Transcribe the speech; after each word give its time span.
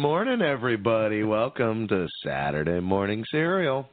Morning, 0.00 0.40
everybody. 0.40 1.24
Welcome 1.24 1.86
to 1.88 2.08
Saturday 2.24 2.80
Morning 2.80 3.22
Serial. 3.30 3.86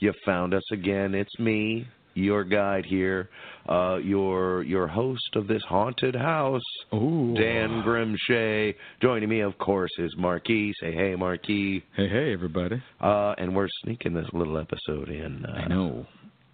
You 0.00 0.12
found 0.26 0.54
us 0.54 0.64
again. 0.72 1.14
It's 1.14 1.38
me, 1.38 1.86
your 2.14 2.42
guide 2.42 2.84
here, 2.84 3.30
uh, 3.68 3.98
your 4.02 4.64
your 4.64 4.88
host 4.88 5.36
of 5.36 5.46
this 5.46 5.62
haunted 5.68 6.16
house, 6.16 6.60
Ooh. 6.92 7.36
Dan 7.38 7.80
Grim 7.84 8.16
Shea. 8.26 8.74
Joining 9.00 9.28
me, 9.28 9.38
of 9.38 9.56
course, 9.58 9.92
is 9.98 10.12
Marke. 10.18 10.48
Say 10.48 10.92
hey, 10.96 11.14
Marke. 11.14 11.46
Hey, 11.46 11.82
hey, 11.96 12.32
everybody. 12.32 12.82
Uh, 13.00 13.36
and 13.38 13.54
we're 13.54 13.68
sneaking 13.84 14.14
this 14.14 14.26
little 14.32 14.58
episode 14.58 15.10
in. 15.10 15.46
Uh, 15.46 15.52
I 15.52 15.68
know. 15.68 16.04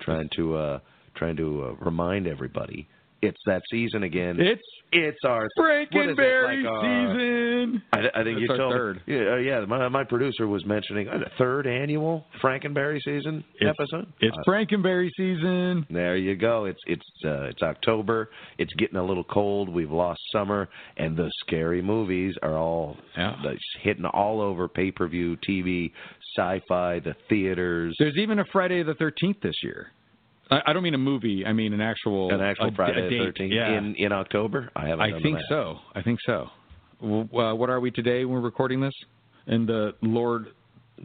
Trying 0.02 0.28
to 0.36 0.54
uh, 0.54 0.78
trying 1.16 1.36
to 1.36 1.64
uh, 1.64 1.82
remind 1.82 2.26
everybody 2.26 2.86
it's 3.22 3.40
that 3.46 3.62
season 3.70 4.02
again. 4.02 4.36
It's 4.38 4.60
it's 4.92 5.18
our 5.24 5.46
what 5.56 5.70
is 5.74 5.88
it, 5.90 5.92
Franken 5.92 6.16
Berry 6.16 6.62
like 6.62 6.72
our- 6.72 6.82
season. 6.82 7.82
I, 7.92 7.98
I 8.20 8.24
think 8.24 8.38
It's 8.38 8.42
you 8.42 8.50
our 8.52 8.56
told 8.56 8.72
third. 8.72 9.00
Yeah, 9.06 9.32
uh, 9.32 9.36
yeah. 9.36 9.60
My 9.66 9.88
my 9.88 10.04
producer 10.04 10.46
was 10.46 10.64
mentioning 10.64 11.08
uh, 11.08 11.18
the 11.18 11.30
third 11.36 11.66
annual 11.66 12.24
Franken 12.42 12.72
Berry 12.74 13.00
season 13.04 13.44
It's- 13.60 13.74
episode. 13.78 14.06
It's 14.20 14.36
Uh, 14.36 14.50
Franken 14.50 14.82
Berry 14.82 15.10
season. 15.16 15.86
there 15.90 16.16
you 16.16 16.34
go. 16.36 16.64
It's 16.64 16.80
it's 16.86 17.06
uh, 17.24 17.42
it's 17.44 17.62
October. 17.62 18.30
It's 18.58 18.72
getting 18.74 18.96
a 18.96 19.04
little 19.04 19.24
cold. 19.24 19.68
We've 19.68 19.90
lost 19.90 20.20
summer, 20.32 20.68
and 20.96 21.16
the 21.16 21.30
scary 21.46 21.82
movies 21.82 22.34
are 22.42 22.56
all 22.56 22.96
Yeah. 23.16 23.36
that's 23.44 23.58
hitting 23.82 24.04
all 24.06 24.40
over 24.40 24.68
pay 24.68 24.90
per 24.90 25.06
view, 25.08 25.36
TV, 25.48 25.92
sci-fi, 26.36 27.00
the 27.00 27.14
theaters. 27.28 27.94
There's 27.98 28.16
even 28.16 28.38
a 28.38 28.44
Friday 28.52 28.82
the 28.82 28.94
13th 28.94 29.40
this 29.42 29.56
year. 29.62 29.88
I, 30.50 30.60
I 30.66 30.72
don't 30.72 30.82
mean 30.82 30.94
a 30.94 30.98
movie. 30.98 31.44
I 31.46 31.52
mean 31.52 31.72
an 31.72 31.80
actual 31.80 32.32
An 32.32 32.40
actual 32.40 32.68
a, 32.68 32.72
Friday 32.72 33.06
a 33.06 33.10
the. 33.10 33.18
Thirteenth 33.18 33.52
Yeah. 33.52 33.76
in 33.78 33.94
in 33.96 34.12
October. 34.12 34.70
I 34.76 34.88
haven't. 34.88 35.14
I 35.14 35.20
think 35.20 35.38
so. 35.48 35.76
I 35.94 36.02
think 36.02 36.18
so. 36.24 36.48
W- 37.00 37.28
uh, 37.38 37.54
what 37.54 37.70
are 37.70 37.80
we 37.80 37.90
today 37.90 38.24
when 38.24 38.34
we're 38.34 38.40
recording 38.44 38.80
this? 38.80 38.94
In 39.46 39.66
the 39.66 39.92
Lord, 40.02 40.48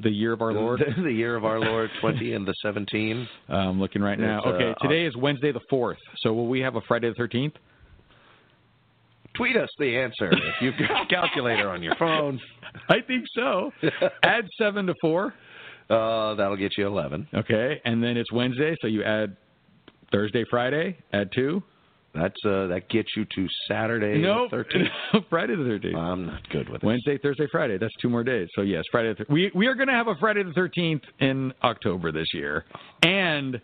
the 0.03 0.09
year 0.09 0.33
of 0.33 0.41
our 0.41 0.53
Lord. 0.53 0.81
the 1.03 1.11
year 1.11 1.35
of 1.35 1.45
our 1.45 1.59
Lord 1.59 1.89
twenty 2.01 2.33
and 2.33 2.45
the 2.47 2.53
seventeen. 2.61 3.27
I'm 3.49 3.79
looking 3.79 4.01
right 4.01 4.19
now. 4.19 4.39
It's, 4.39 4.47
uh, 4.47 4.49
okay, 4.49 4.73
today 4.81 5.05
is 5.05 5.15
Wednesday 5.15 5.51
the 5.51 5.61
4th. 5.71 5.97
So 6.21 6.33
will 6.33 6.47
we 6.47 6.59
have 6.61 6.75
a 6.75 6.81
Friday 6.87 7.11
the 7.15 7.21
13th? 7.23 7.53
Tweet 9.35 9.55
us 9.57 9.69
the 9.79 9.97
answer 9.97 10.31
if 10.31 10.55
you've 10.61 10.75
got 10.87 11.03
a 11.03 11.07
calculator 11.07 11.69
on 11.69 11.81
your 11.81 11.95
phone. 11.95 12.39
I 12.89 13.01
think 13.07 13.25
so. 13.35 13.71
Add 14.21 14.47
seven 14.59 14.85
to 14.87 14.93
four. 15.01 15.33
Uh, 15.89 16.35
that'll 16.35 16.57
get 16.57 16.77
you 16.77 16.87
eleven. 16.87 17.27
Okay, 17.33 17.81
and 17.85 18.03
then 18.03 18.17
it's 18.17 18.31
Wednesday, 18.31 18.75
so 18.81 18.87
you 18.87 19.03
add 19.03 19.35
Thursday, 20.11 20.45
Friday, 20.49 20.97
add 21.11 21.31
two. 21.33 21.61
That's 22.13 22.35
uh, 22.45 22.67
that 22.67 22.89
gets 22.89 23.09
you 23.17 23.25
to 23.25 23.47
Saturday 23.67 24.21
Nope. 24.21 24.51
the 24.51 24.57
thirteenth. 24.57 24.89
Friday 25.29 25.55
the 25.55 25.63
thirteenth. 25.63 25.95
I'm 25.97 26.27
not 26.27 26.47
good 26.49 26.69
with 26.69 26.83
it. 26.83 26.85
Wednesday, 26.85 27.17
Thursday, 27.17 27.47
Friday. 27.51 27.77
That's 27.79 27.93
two 28.01 28.09
more 28.09 28.23
days. 28.23 28.47
So 28.55 28.61
yes, 28.61 28.83
Friday. 28.91 29.15
The 29.17 29.25
we 29.29 29.51
we 29.55 29.65
are 29.67 29.73
going 29.73 29.87
to 29.87 29.93
have 29.93 30.07
a 30.07 30.15
Friday 30.19 30.43
the 30.43 30.53
thirteenth 30.53 31.01
in 31.19 31.53
October 31.63 32.11
this 32.11 32.27
year, 32.33 32.65
and 33.01 33.59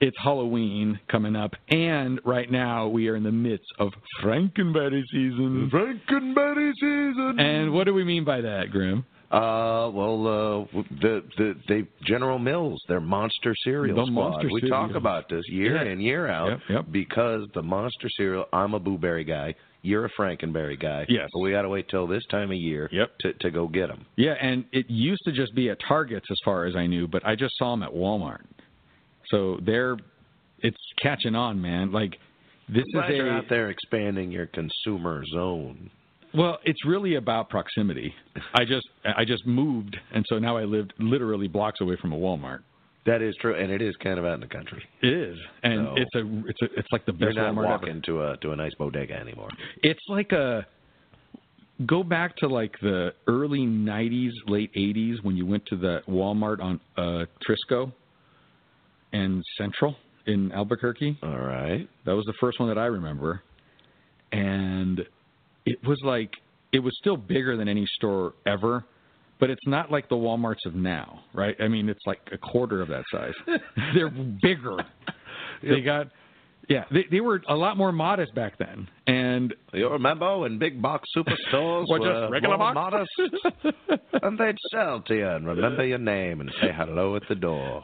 it's 0.00 0.16
Halloween 0.22 1.00
coming 1.10 1.34
up. 1.34 1.52
And 1.68 2.20
right 2.24 2.50
now 2.50 2.86
we 2.86 3.08
are 3.08 3.16
in 3.16 3.24
the 3.24 3.32
midst 3.32 3.66
of 3.80 3.90
Franken 4.22 4.72
Berry 4.72 5.04
season. 5.10 5.68
Franken 5.72 6.34
Berry 6.34 6.72
season. 6.74 7.36
And 7.40 7.72
what 7.72 7.84
do 7.84 7.94
we 7.94 8.04
mean 8.04 8.24
by 8.24 8.40
that, 8.40 8.70
Grim? 8.70 9.04
Uh, 9.34 9.90
well, 9.90 10.26
uh, 10.28 10.82
the 11.00 11.22
the 11.36 11.54
they 11.68 11.82
General 12.04 12.38
Mills, 12.38 12.80
their 12.88 13.00
monster 13.00 13.52
cereal 13.64 13.96
The 13.96 14.06
squad. 14.12 14.30
Monster 14.30 14.48
we 14.52 14.60
Cereals. 14.60 14.88
talk 14.88 14.94
about 14.96 15.28
this 15.28 15.42
year 15.48 15.84
Yeah. 15.84 15.90
in 15.92 16.00
year 16.00 16.28
out 16.28 16.50
Yep, 16.50 16.60
yep. 16.68 16.84
because 16.92 17.42
the 17.54 17.62
monster 17.62 18.08
cereal. 18.16 18.46
I'm 18.52 18.74
a 18.74 18.78
Boo 18.78 18.96
Berry 18.96 19.24
guy. 19.24 19.54
You're 19.82 20.04
a 20.04 20.10
Franken 20.18 20.52
Berry 20.52 20.76
guy. 20.76 21.04
Yes. 21.08 21.28
but 21.32 21.40
we 21.40 21.50
got 21.50 21.62
to 21.62 21.68
wait 21.68 21.88
till 21.88 22.06
this 22.06 22.24
time 22.30 22.50
of 22.52 22.56
year. 22.56 22.88
Yep. 22.92 23.18
To 23.22 23.32
to 23.32 23.50
go 23.50 23.66
get 23.66 23.88
them. 23.88 24.06
Yeah, 24.16 24.34
and 24.40 24.64
it 24.72 24.88
used 24.88 25.22
to 25.24 25.32
just 25.32 25.52
be 25.54 25.68
at 25.68 25.78
Targets 25.80 26.26
as 26.30 26.38
far 26.44 26.66
as 26.66 26.76
I 26.76 26.86
knew, 26.86 27.08
but 27.08 27.26
I 27.26 27.34
just 27.34 27.56
saw 27.58 27.72
them 27.72 27.82
at 27.82 27.90
Walmart. 27.92 28.44
So 29.30 29.58
they're 29.62 29.96
it's 30.60 30.78
catching 31.02 31.34
on, 31.34 31.60
man. 31.60 31.90
Like 31.90 32.18
this 32.68 32.84
Glad 32.92 33.10
is 33.10 33.20
a 33.20 33.30
out 33.30 33.48
there 33.50 33.68
expanding 33.70 34.30
your 34.30 34.46
consumer 34.46 35.24
zone. 35.32 35.90
Well, 36.36 36.58
it's 36.64 36.84
really 36.84 37.14
about 37.16 37.48
proximity. 37.48 38.12
I 38.54 38.64
just 38.64 38.86
I 39.04 39.24
just 39.24 39.46
moved, 39.46 39.96
and 40.12 40.24
so 40.28 40.38
now 40.38 40.56
I 40.56 40.64
lived 40.64 40.92
literally 40.98 41.48
blocks 41.48 41.80
away 41.80 41.96
from 42.00 42.12
a 42.12 42.16
Walmart. 42.16 42.60
That 43.06 43.20
is 43.20 43.34
true, 43.40 43.54
and 43.54 43.70
it 43.70 43.82
is 43.82 43.94
kind 44.02 44.18
of 44.18 44.24
out 44.24 44.34
in 44.34 44.40
the 44.40 44.46
country. 44.46 44.82
It 45.02 45.12
is, 45.12 45.38
and 45.62 45.86
So- 45.88 45.94
it's 45.96 46.14
a 46.14 46.48
it's 46.48 46.62
a 46.62 46.78
it's 46.78 46.88
like 46.92 47.04
the 47.06 47.12
You're 47.12 47.30
best 47.30 47.36
not 47.36 47.54
Walmart 47.54 47.64
walking 47.66 47.88
ever. 47.90 48.00
to 48.00 48.22
a 48.22 48.36
to 48.38 48.50
a 48.52 48.56
nice 48.56 48.74
bodega 48.78 49.14
anymore. 49.14 49.50
It's 49.82 50.00
like 50.08 50.32
a 50.32 50.66
go 51.86 52.02
back 52.02 52.36
to 52.38 52.48
like 52.48 52.74
the 52.80 53.12
early 53.26 53.60
'90s, 53.66 54.32
late 54.46 54.72
'80s 54.74 55.22
when 55.22 55.36
you 55.36 55.44
went 55.46 55.66
to 55.66 55.76
the 55.76 56.02
Walmart 56.08 56.60
on 56.62 56.80
uh, 56.96 57.26
Trisco 57.46 57.92
and 59.12 59.42
Central 59.58 59.96
in 60.26 60.50
Albuquerque. 60.52 61.18
All 61.22 61.38
right. 61.38 61.86
That 62.06 62.16
was 62.16 62.24
the 62.24 62.32
first 62.40 62.58
one 62.58 62.68
that 62.70 62.78
I 62.78 62.86
remember, 62.86 63.42
and 64.32 65.04
it 65.66 65.78
was 65.86 66.00
like 66.04 66.30
it 66.72 66.80
was 66.80 66.94
still 66.98 67.16
bigger 67.16 67.56
than 67.56 67.68
any 67.68 67.86
store 67.96 68.34
ever, 68.46 68.84
but 69.38 69.48
it's 69.50 69.66
not 69.66 69.90
like 69.90 70.08
the 70.08 70.16
WalMarts 70.16 70.66
of 70.66 70.74
now, 70.74 71.20
right? 71.32 71.56
I 71.60 71.68
mean, 71.68 71.88
it's 71.88 72.04
like 72.06 72.20
a 72.32 72.38
quarter 72.38 72.82
of 72.82 72.88
that 72.88 73.04
size. 73.12 73.32
They're 73.94 74.10
bigger. 74.10 74.76
They 75.62 75.80
got, 75.80 76.08
yeah, 76.68 76.84
they 76.90 77.04
they 77.10 77.20
were 77.20 77.42
a 77.48 77.54
lot 77.54 77.76
more 77.76 77.92
modest 77.92 78.34
back 78.34 78.58
then, 78.58 78.88
and 79.06 79.54
You 79.72 79.88
remember 79.90 80.38
when 80.38 80.58
big 80.58 80.80
box 80.80 81.08
superstores 81.16 81.84
were 81.90 81.98
just 81.98 82.32
regular 82.32 82.56
more 82.58 82.72
box? 82.74 83.08
modest? 83.16 84.02
and 84.22 84.38
they'd 84.38 84.56
sell 84.72 85.00
to 85.02 85.14
you 85.14 85.28
and 85.28 85.46
remember 85.46 85.84
your 85.84 85.98
name 85.98 86.40
and 86.40 86.50
say 86.60 86.68
hello 86.74 87.16
at 87.16 87.22
the 87.28 87.34
door. 87.34 87.82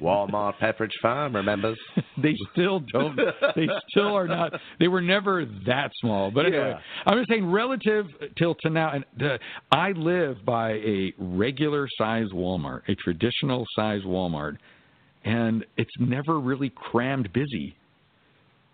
Walmart 0.00 0.54
Pepperidge 0.60 0.92
Farm 1.02 1.34
remembers. 1.34 1.78
they 2.22 2.34
still 2.52 2.80
don't. 2.92 3.16
They 3.56 3.66
still 3.90 4.14
are 4.16 4.28
not. 4.28 4.52
They 4.78 4.88
were 4.88 5.00
never 5.02 5.44
that 5.66 5.90
small. 6.00 6.30
But 6.30 6.46
anyway, 6.46 6.70
Yeah. 6.74 6.80
I'm 7.06 7.18
just 7.18 7.28
saying 7.30 7.50
relative 7.50 8.06
till 8.38 8.54
to 8.56 8.70
now. 8.70 8.92
And 8.92 9.04
the, 9.18 9.38
I 9.72 9.90
live 9.92 10.44
by 10.44 10.72
a 10.72 11.12
regular 11.18 11.88
size 11.98 12.26
Walmart, 12.34 12.82
a 12.88 12.94
traditional 12.94 13.64
size 13.76 14.02
Walmart, 14.06 14.56
and 15.24 15.64
it's 15.76 15.94
never 15.98 16.38
really 16.38 16.70
crammed 16.74 17.32
busy. 17.32 17.76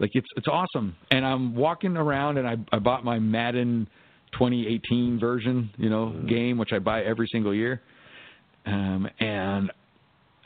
Like 0.00 0.10
it's 0.14 0.26
it's 0.36 0.48
awesome. 0.48 0.96
And 1.12 1.24
I'm 1.24 1.54
walking 1.54 1.96
around, 1.96 2.38
and 2.38 2.48
I 2.48 2.56
I 2.72 2.78
bought 2.80 3.04
my 3.04 3.18
Madden 3.20 3.86
2018 4.32 5.20
version, 5.20 5.70
you 5.76 5.90
know, 5.90 6.10
game, 6.26 6.56
which 6.58 6.72
I 6.72 6.78
buy 6.80 7.02
every 7.02 7.28
single 7.30 7.54
year. 7.54 7.82
Um, 8.66 9.08
and 9.20 9.70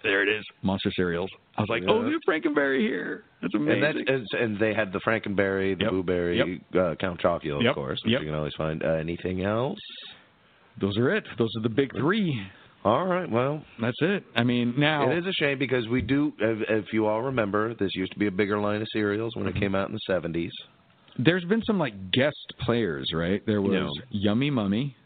there 0.03 0.23
it 0.23 0.29
is, 0.29 0.45
Monster 0.63 0.91
Cereals. 0.97 1.31
I 1.57 1.63
was 1.63 1.69
like, 1.71 1.83
Yeah. 1.83 1.91
oh, 1.93 2.03
there's 2.03 2.21
Franken 2.29 2.55
Berry 2.55 2.81
here. 2.83 3.25
That's 3.41 3.55
And 3.55 3.63
amazing. 3.69 4.05
that 4.07 4.15
is, 4.15 4.27
and 4.39 4.59
they 4.59 4.75
had 4.75 4.93
the 4.93 5.01
Franken 5.07 5.37
Berry, 5.37 5.75
the 5.75 5.85
Yep. 5.85 5.91
Boo 5.93 6.03
Berry, 6.03 6.61
uh, 6.75 6.95
Count 6.97 7.21
Chocula, 7.21 7.57
of 7.57 7.63
Yep. 7.63 7.75
course, 7.75 8.01
which 8.05 8.13
Yep. 8.13 8.21
you 8.23 8.27
can 8.27 8.35
always 8.35 8.55
find. 8.57 8.83
Uh, 8.83 8.89
anything 8.95 9.43
else? 9.45 9.79
Those 10.81 10.97
are 10.99 11.11
it. 11.15 11.25
Those 11.39 11.51
are 11.57 11.63
the 11.63 11.69
big 11.69 11.93
three. 11.97 12.43
All 12.85 13.07
right. 13.07 13.31
Well, 13.31 13.63
That's 13.81 13.97
it. 14.03 14.25
I 14.37 14.45
mean, 14.45 14.75
now 14.79 15.11
it 15.11 15.19
is 15.19 15.27
a 15.27 15.33
shame 15.33 15.59
because 15.59 15.89
we 15.89 16.03
do. 16.03 16.33
If, 16.39 16.85
if 16.87 16.93
you 16.93 17.07
all 17.07 17.23
remember, 17.23 17.75
this 17.75 17.91
used 17.95 18.13
to 18.13 18.19
be 18.19 18.27
a 18.27 18.31
bigger 18.31 18.59
line 18.59 18.83
of 18.83 18.89
cereals 18.93 19.35
when 19.37 19.47
Mm-hmm. 19.47 19.57
it 19.57 19.61
came 19.61 19.75
out 19.75 19.89
in 19.89 19.95
the 19.95 20.13
'70s. 20.13 20.51
there's 21.19 21.45
been 21.45 21.63
some 21.65 21.79
like 21.79 21.95
guest 22.13 22.37
players, 22.61 23.09
right? 23.15 23.41
There 23.47 23.63
was 23.63 23.73
Yeah. 24.11 24.29
Yummy 24.31 24.51
Mummy, 24.51 24.97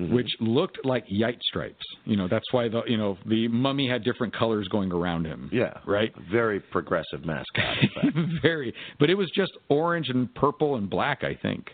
Mhm. 0.00 0.10
which 0.10 0.30
looked 0.40 0.78
like 0.84 1.06
Yite 1.08 1.40
stripes. 1.42 1.84
You 2.06 2.16
know, 2.16 2.26
that's 2.26 2.50
why 2.52 2.68
the 2.68 2.82
you 2.86 2.96
know 2.96 3.16
the 3.26 3.46
mummy 3.48 3.86
had 3.86 4.02
different 4.02 4.32
colors 4.34 4.66
going 4.68 4.90
around 4.90 5.26
him. 5.26 5.50
Yeah. 5.52 5.74
Right. 5.86 6.12
Very 6.32 6.58
progressive 6.60 7.24
mascot. 7.26 7.76
Very, 8.42 8.74
but 8.98 9.08
it 9.10 9.14
was 9.14 9.30
just 9.36 9.52
orange 9.68 10.08
and 10.08 10.34
purple 10.34 10.76
and 10.76 10.88
black, 10.90 11.22
I 11.22 11.34
think. 11.34 11.70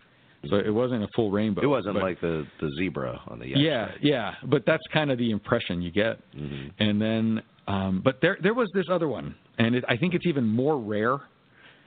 So 0.50 0.56
it 0.56 0.70
wasn't 0.75 1.02
a 1.04 1.08
full 1.14 1.31
rainbow. 1.31 1.62
it 1.62 1.66
wasn't 1.66 1.94
but- 1.94 2.02
like 2.02 2.20
the 2.20 2.46
the 2.60 2.70
zebra 2.78 3.20
on 3.28 3.38
the 3.38 3.46
yeah, 3.48 3.93
yeah, 4.00 4.34
but 4.44 4.64
that's 4.66 4.82
kind 4.93 5.10
of 5.10 5.19
the 5.19 5.31
impression 5.31 5.82
you 5.82 5.90
get. 5.90 6.19
Mhm. 6.34 6.70
And 6.78 7.00
then, 7.00 7.43
um, 7.69 8.00
but 8.04 8.20
there 8.20 8.37
there 8.43 8.54
was 8.54 8.70
this 8.75 8.87
other 8.90 9.08
one, 9.08 9.34
and 9.58 9.75
it, 9.75 9.84
I 9.88 9.96
think 9.96 10.14
it's 10.14 10.26
even 10.26 10.46
more 10.46 10.78
rare. 10.78 11.19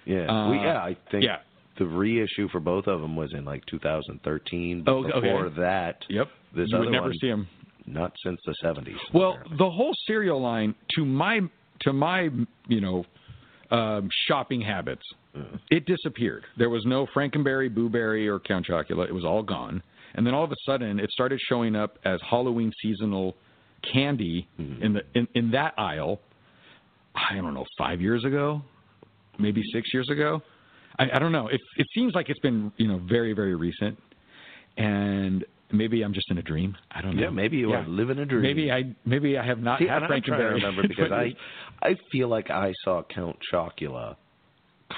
Yeah. 0.06 0.25
Uh, 0.31 0.51
we, 0.51 0.57
yeah. 0.57 0.77
I 0.83 0.95
think 1.11 1.23
yeah. 1.23 1.38
the 1.77 1.85
reissue 1.85 2.47
for 2.50 2.59
both 2.59 2.88
of 2.88 3.01
them 3.01 3.15
was 3.15 3.31
in 3.33 3.45
like 3.45 3.63
2013. 3.67 4.83
Oh, 4.88 5.03
But 5.03 5.13
okay. 5.15 5.27
before 5.27 5.50
that, 5.50 5.97
Yep. 6.09 6.27
This 6.56 6.67
you 6.71 6.79
would 6.79 6.89
never 6.89 7.07
one- 7.09 7.17
see 7.19 7.29
them. 7.29 7.47
not 7.85 8.13
since 8.23 8.39
the 8.45 8.56
70s. 8.63 8.95
Well, 9.13 9.31
apparently. 9.31 9.57
the 9.57 9.69
whole 9.69 9.94
cereal 10.07 10.41
line, 10.41 10.73
to 10.95 11.06
my 11.06 11.41
to 11.81 11.94
my 11.94 12.29
you 12.67 12.81
know 12.81 13.06
um, 13.71 14.09
shopping 14.27 14.61
habits. 14.61 15.03
It 15.69 15.86
disappeared. 15.86 16.45
There 16.57 16.69
was 16.69 16.86
no 16.86 17.06
Franken 17.15 17.44
Berry, 17.44 17.69
Booberry, 17.69 18.27
or 18.27 18.39
Count 18.39 18.65
Chocula. 18.68 19.07
It 19.07 19.13
was 19.13 19.25
all 19.25 19.44
gone. 19.44 19.81
And 20.15 20.25
then 20.25 20.33
all 20.33 20.44
of 20.44 20.51
a 20.51 20.56
sudden, 20.65 21.00
it 21.00 21.09
started 21.12 21.39
showing 21.47 21.75
up 21.75 21.97
as 22.06 22.19
Halloween 22.27 22.71
seasonal 22.81 23.36
candy 23.94 24.47
Mhm. 24.59 24.81
in 24.81 24.94
the 24.94 25.01
in, 25.13 25.27
in 25.36 25.51
that 25.51 25.74
aisle. 25.77 26.19
I 27.15 27.36
don't 27.36 27.53
know, 27.53 27.65
five 27.77 28.01
years 28.01 28.24
ago, 28.25 28.62
maybe 29.38 29.62
six 29.74 29.94
years 29.94 30.09
ago. 30.09 30.41
I, 30.97 31.09
I 31.13 31.19
don't 31.19 31.31
know. 31.31 31.47
It 31.47 31.62
it 31.77 31.88
seems 31.94 32.13
like 32.15 32.30
it's 32.30 32.39
been 32.39 32.71
you 32.77 32.88
know 32.88 32.97
very 32.97 33.33
very 33.33 33.56
recent, 33.56 33.97
and 34.77 35.45
maybe 35.71 36.01
I'm 36.01 36.13
just 36.13 36.30
in 36.31 36.38
a 36.38 36.42
dream. 36.42 36.75
I 36.92 37.01
don't 37.01 37.15
know. 37.15 37.24
yeah, 37.24 37.30
maybe 37.30 37.57
you 37.57 37.71
Yeah. 37.71 37.83
are 37.83 37.88
living 37.88 38.19
a 38.19 38.25
dream. 38.25 38.42
Maybe 38.42 38.71
I 38.71 38.95
maybe 39.06 39.38
I 39.38 39.45
have 39.45 39.59
not 39.59 39.80
See, 39.80 39.88
had 39.88 40.03
and 40.03 40.06
I'm 40.06 40.09
trying 40.09 40.21
to 40.24 40.31
Franken 40.31 40.38
Berry. 40.38 40.53
remember 40.56 40.88
because 40.88 41.12
I 41.24 41.33
I 41.81 41.95
feel 42.12 42.27
like 42.27 42.50
I 42.50 42.74
saw 42.83 43.03
Count 43.03 43.38
Chocula 43.51 44.15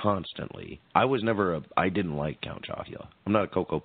constantly. 0.01 0.79
I 0.95 1.05
was 1.05 1.23
never 1.23 1.55
a 1.55 1.61
I 1.77 1.89
didn't 1.89 2.15
like 2.17 2.41
Count 2.41 2.65
Chocula. 2.67 3.07
I'm 3.25 3.33
not 3.33 3.43
a 3.45 3.47
Cocoa 3.47 3.83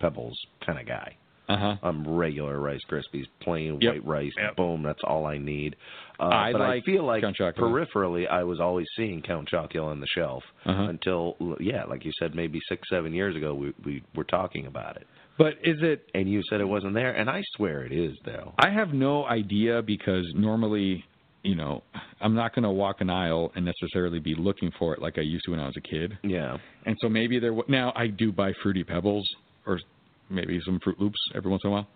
Pebbles 0.00 0.38
kind 0.64 0.78
of 0.78 0.86
guy. 0.86 1.16
uh 1.48 1.56
huh. 1.56 1.76
I'm 1.82 2.06
regular 2.08 2.58
Rice 2.60 2.80
Krispies, 2.90 3.26
plain 3.40 3.78
Yep. 3.80 3.92
white 3.94 4.06
rice. 4.06 4.32
Yep. 4.36 4.56
Boom, 4.56 4.82
that's 4.82 5.00
all 5.04 5.26
I 5.26 5.38
need. 5.38 5.76
Uh, 6.18 6.24
I 6.24 6.52
but 6.52 6.60
like 6.62 6.82
I 6.82 6.86
feel 6.86 7.04
like 7.04 7.22
peripherally, 7.22 8.28
I 8.28 8.42
was 8.44 8.58
always 8.60 8.86
seeing 8.96 9.22
Count 9.22 9.48
Chocula 9.50 9.86
on 9.90 10.00
the 10.00 10.06
shelf 10.08 10.42
Uh-huh. 10.64 10.82
until, 10.84 11.36
yeah, 11.60 11.84
like 11.84 12.04
you 12.04 12.12
said, 12.18 12.34
maybe 12.34 12.58
six, 12.68 12.88
seven 12.90 13.12
years 13.14 13.36
ago, 13.36 13.54
we 13.54 13.72
we 13.84 14.02
were 14.14 14.24
talking 14.24 14.66
about 14.66 14.96
it, 14.96 15.06
But 15.38 15.54
is 15.62 15.76
it? 15.82 16.08
and 16.14 16.28
you 16.28 16.42
said 16.50 16.60
it 16.60 16.68
wasn't 16.68 16.94
there, 16.94 17.12
and 17.12 17.30
I 17.30 17.42
swear 17.56 17.84
it 17.84 17.92
is 17.92 18.16
though. 18.24 18.52
I 18.58 18.70
have 18.70 18.92
no 18.92 19.24
idea 19.26 19.82
because 19.82 20.26
normally, 20.34 21.04
you 21.46 21.54
know, 21.54 21.82
I'm 22.20 22.34
not 22.34 22.54
going 22.54 22.64
to 22.64 22.70
walk 22.70 23.00
an 23.00 23.08
aisle 23.10 23.52
and 23.54 23.64
necessarily 23.64 24.18
be 24.18 24.34
looking 24.34 24.70
for 24.78 24.92
it 24.94 25.00
like 25.00 25.16
I 25.18 25.22
used 25.22 25.44
to 25.46 25.52
when 25.52 25.60
I 25.60 25.66
was 25.66 25.76
a 25.76 25.80
kid. 25.80 26.18
Yeah, 26.22 26.56
And 26.86 26.96
so 27.00 27.08
maybe 27.08 27.38
there. 27.38 27.50
w- 27.50 27.64
Now 27.68 27.92
I 27.94 28.08
do 28.08 28.32
buy 28.32 28.52
fruity 28.62 28.82
pebbles 28.84 29.28
or 29.66 29.78
maybe 30.28 30.58
some 30.64 30.80
Froot 30.80 30.98
Loops 30.98 31.18
every 31.34 31.50
once 31.50 31.62
in 31.64 31.70
a 31.70 31.72
while. 31.72 31.88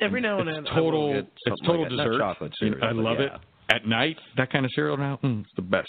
every 0.00 0.20
now 0.20 0.38
and 0.40 0.48
it's 0.48 0.58
then 0.58 0.66
I 0.68 0.74
total. 0.76 1.12
get 1.12 1.26
It's 1.46 1.60
total 1.66 1.82
like. 1.82 1.90
Not 1.92 2.04
dessert. 2.04 2.18
chocolate 2.18 2.52
cereal. 2.60 2.84
I 2.84 2.92
love 2.92 3.16
yeah. 3.20 3.26
it 3.26 3.32
at 3.70 3.86
night. 3.86 4.16
That 4.36 4.50
kind 4.52 4.64
of 4.64 4.70
cereal 4.74 4.96
now, 4.96 5.18
mm, 5.22 5.40
it's 5.42 5.50
the 5.56 5.62
best. 5.62 5.88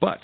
But 0.00 0.20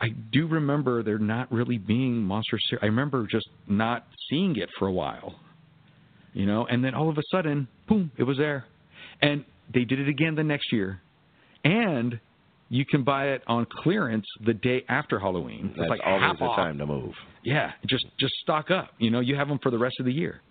I 0.00 0.08
do 0.32 0.46
remember 0.46 1.02
there 1.02 1.18
not 1.18 1.50
really 1.52 1.78
being 1.78 2.22
monster 2.22 2.58
cereal. 2.68 2.84
I 2.84 2.86
remember 2.86 3.26
just 3.30 3.48
not 3.66 4.06
seeing 4.30 4.56
it 4.56 4.68
for 4.78 4.86
a 4.88 4.92
while, 4.92 5.34
you 6.32 6.46
know. 6.46 6.66
And 6.66 6.84
then 6.84 6.94
all 6.94 7.08
of 7.10 7.18
a 7.18 7.22
sudden, 7.30 7.68
boom, 7.88 8.10
it 8.16 8.22
was 8.22 8.38
there, 8.38 8.64
and 9.20 9.44
they 9.72 9.84
did 9.84 10.00
it 10.00 10.08
again 10.08 10.34
the 10.34 10.44
next 10.44 10.72
year, 10.72 11.00
and 11.64 12.18
you 12.68 12.84
can 12.84 13.02
buy 13.02 13.28
it 13.28 13.42
on 13.46 13.66
clearance 13.82 14.26
the 14.44 14.54
day 14.54 14.84
after 14.88 15.18
Halloween. 15.18 15.68
That's 15.68 15.80
it's 15.80 15.90
like 15.90 16.00
always 16.04 16.22
half 16.22 16.38
the 16.38 16.44
off. 16.44 16.56
time 16.56 16.78
to 16.78 16.86
move. 16.86 17.12
Yeah, 17.42 17.72
just 17.86 18.06
just 18.18 18.34
stock 18.42 18.70
up. 18.70 18.90
You 18.98 19.10
know, 19.10 19.20
you 19.20 19.36
have 19.36 19.48
them 19.48 19.58
for 19.62 19.70
the 19.70 19.78
rest 19.78 19.96
of 20.00 20.06
the 20.06 20.12
year. 20.12 20.42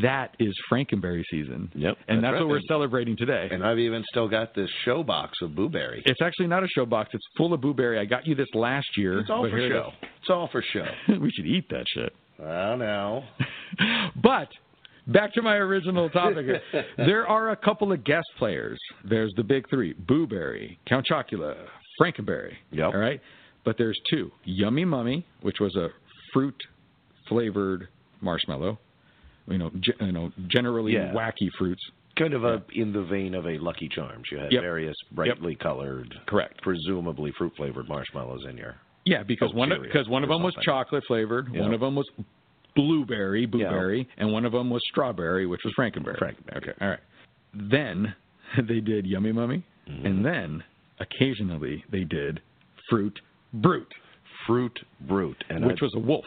That 0.00 0.34
is 0.38 0.54
Franken 0.70 1.02
Berry 1.02 1.24
season. 1.30 1.70
Yep, 1.74 1.96
and 2.08 2.24
that's 2.24 2.32
that's, 2.32 2.40
what 2.40 2.48
we're 2.48 2.60
celebrating 2.66 3.14
today. 3.16 3.48
And 3.50 3.62
I've 3.62 3.78
even 3.78 4.02
still 4.10 4.26
got 4.26 4.54
this 4.54 4.70
show 4.84 5.02
box 5.02 5.36
of 5.42 5.54
Boo 5.54 5.68
Berry. 5.68 6.02
it's 6.06 6.22
actually 6.22 6.46
not 6.46 6.64
a 6.64 6.68
show 6.68 6.86
box. 6.86 7.10
It's 7.12 7.24
full 7.36 7.52
of 7.52 7.60
Boo 7.60 7.74
Berry. 7.74 7.98
I 7.98 8.06
got 8.06 8.26
you 8.26 8.34
this 8.34 8.48
last 8.54 8.86
year. 8.96 9.20
It's 9.20 9.28
all 9.28 9.42
but 9.42 9.50
for 9.50 9.58
here 9.58 9.66
it 9.66 9.70
show. 9.70 9.90
It's 10.20 10.30
all 10.30 10.48
for 10.50 10.64
show. 10.72 10.86
we 11.20 11.30
should 11.30 11.46
eat 11.46 11.68
that 11.70 11.84
shit. 11.94 12.14
Well, 12.38 12.78
now. 12.78 13.24
but 14.22 14.48
back 15.06 15.32
to 15.34 15.42
my 15.42 15.56
original 15.56 16.08
topic. 16.10 16.46
here. 16.46 16.60
there 16.96 17.26
are 17.26 17.50
a 17.50 17.56
couple 17.56 17.92
of 17.92 18.04
guest 18.04 18.26
players. 18.38 18.78
There's 19.04 19.32
the 19.36 19.42
big 19.44 19.68
three: 19.70 19.92
Boo 19.94 20.26
Berry, 20.26 20.78
Count 20.86 21.06
Chocula, 21.10 21.54
Franken 22.00 22.24
Berry. 22.26 22.56
Yep. 22.70 22.86
All 22.94 23.00
right. 23.00 23.20
But 23.64 23.76
there's 23.78 23.98
two: 24.10 24.30
Yummy 24.44 24.84
Mummy, 24.84 25.26
which 25.42 25.60
was 25.60 25.74
a 25.76 25.88
fruit 26.32 26.56
flavored 27.28 27.88
marshmallow. 28.20 28.78
You 29.48 29.58
know, 29.58 29.70
ge- 29.80 30.00
you 30.00 30.12
know, 30.12 30.30
generally 30.48 30.92
Yeah. 30.94 31.12
wacky 31.12 31.48
fruits. 31.58 31.82
Kind 32.16 32.34
of 32.34 32.44
a 32.44 32.62
in 32.74 32.92
the 32.92 33.02
vein 33.02 33.34
of 33.34 33.46
a 33.46 33.56
Lucky 33.58 33.88
Charms. 33.88 34.28
You 34.30 34.38
had 34.38 34.52
Yep. 34.52 34.62
various 34.62 34.96
brightly 35.12 35.54
colored, 35.56 36.14
Correct. 36.26 36.60
presumably 36.62 37.32
fruit 37.32 37.52
flavored 37.56 37.88
marshmallows 37.88 38.44
in 38.48 38.56
your. 38.58 38.76
Yeah, 39.04 39.22
because 39.24 39.50
Oh, 39.52 39.56
one 39.56 39.70
because 39.82 40.08
one 40.08 40.22
of 40.22 40.28
them 40.28 40.42
was 40.42 40.54
chocolate 40.62 41.04
flavored, 41.06 41.48
Yeah. 41.52 41.62
one 41.62 41.72
of 41.74 41.80
them 41.80 41.94
was 41.96 42.08
blueberry, 42.74 43.46
blueberry, 43.46 44.08
and 44.18 44.32
one 44.32 44.44
of 44.44 44.52
them 44.52 44.70
was 44.70 44.82
strawberry, 44.90 45.46
which 45.46 45.60
was 45.64 45.72
Franken 45.78 46.04
Berry. 46.04 46.16
Frankenberry. 46.16 46.56
Okay, 46.56 46.72
all 46.80 46.88
right. 46.88 47.00
Then 47.54 48.14
they 48.68 48.80
did 48.80 49.06
Yummy 49.06 49.32
Mummy, 49.32 49.64
Mm-hmm. 49.90 50.06
and 50.06 50.24
then 50.24 50.62
occasionally 51.00 51.84
they 51.90 52.04
did 52.04 52.40
Fruit 52.88 53.18
Brute, 53.52 53.92
Fruit 54.46 54.78
Brute, 55.00 55.42
and 55.50 55.66
which 55.66 55.78
I- 55.82 55.84
was 55.84 55.92
a 55.96 55.98
wolf. 55.98 56.24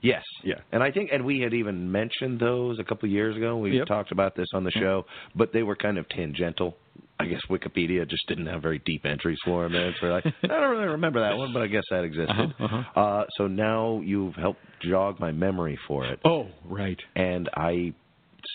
yes, 0.00 0.22
Yeah. 0.42 0.54
and 0.72 0.82
I 0.82 0.90
think, 0.90 1.10
and 1.12 1.24
we 1.24 1.40
had 1.40 1.52
even 1.54 1.90
mentioned 1.92 2.40
those 2.40 2.78
a 2.78 2.84
couple 2.84 3.06
of 3.06 3.12
years 3.12 3.36
ago. 3.36 3.56
We 3.58 3.76
Yep. 3.78 3.86
talked 3.86 4.10
about 4.12 4.34
this 4.36 4.48
on 4.54 4.64
the 4.64 4.70
show, 4.70 5.04
but 5.36 5.52
they 5.52 5.62
were 5.62 5.76
kind 5.76 5.98
of 5.98 6.08
tangential. 6.08 6.76
I 7.20 7.26
guess 7.26 7.40
Wikipedia 7.48 8.08
just 8.08 8.26
didn't 8.26 8.46
have 8.46 8.60
very 8.62 8.80
deep 8.84 9.04
entries 9.06 9.38
for 9.44 9.62
them. 9.62 9.74
And 9.74 9.94
so 10.00 10.06
like, 10.08 10.24
I 10.42 10.46
don't 10.48 10.70
really 10.70 10.88
remember 10.88 11.20
that 11.20 11.36
one, 11.36 11.52
but 11.52 11.62
I 11.62 11.68
guess 11.68 11.84
that 11.90 12.02
existed. 12.04 12.28
Uh-huh, 12.30 12.64
uh-huh. 12.64 13.00
Uh, 13.00 13.24
so 13.38 13.46
now 13.46 14.00
you've 14.04 14.34
helped 14.34 14.60
jog 14.82 15.20
my 15.20 15.30
memory 15.30 15.78
for 15.86 16.04
it. 16.06 16.18
Oh, 16.24 16.48
right. 16.68 16.98
and 17.14 17.48
I 17.54 17.92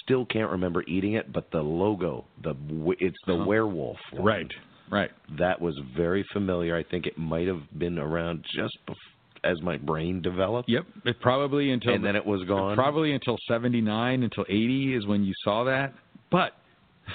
still 0.04 0.26
can't 0.26 0.52
remember 0.52 0.84
eating 0.88 1.14
it, 1.14 1.32
but 1.32 1.50
the 1.52 1.62
logo, 1.62 2.26
the 2.44 2.54
w- 2.54 2.96
it's 3.00 3.18
the 3.26 3.34
Uh-huh. 3.34 3.46
werewolf, 3.46 3.98
one. 4.12 4.24
Right. 4.26 4.52
Right. 4.92 5.12
That 5.38 5.62
was 5.62 5.80
very 5.96 6.24
familiar. 6.34 6.76
I 6.76 6.84
think 6.84 7.06
it 7.06 7.18
might 7.18 7.48
have 7.48 7.62
been 7.78 7.98
around 7.98 8.44
just 8.56 8.78
bef- 8.88 8.96
as 9.44 9.62
my 9.62 9.78
brain 9.78 10.22
developed, 10.22 10.68
Yep. 10.68 10.84
It 11.06 11.20
probably 11.22 11.72
until 11.72 11.94
and 11.94 12.04
then 12.04 12.16
it 12.18 12.26
was 12.26 12.44
gone. 12.48 12.76
Probably 12.76 13.14
until 13.14 13.38
79, 13.48 14.24
until 14.24 14.46
80 14.50 14.96
is 14.96 15.06
when 15.08 15.24
you 15.24 15.34
saw 15.46 15.64
that. 15.64 15.94
But 16.30 16.52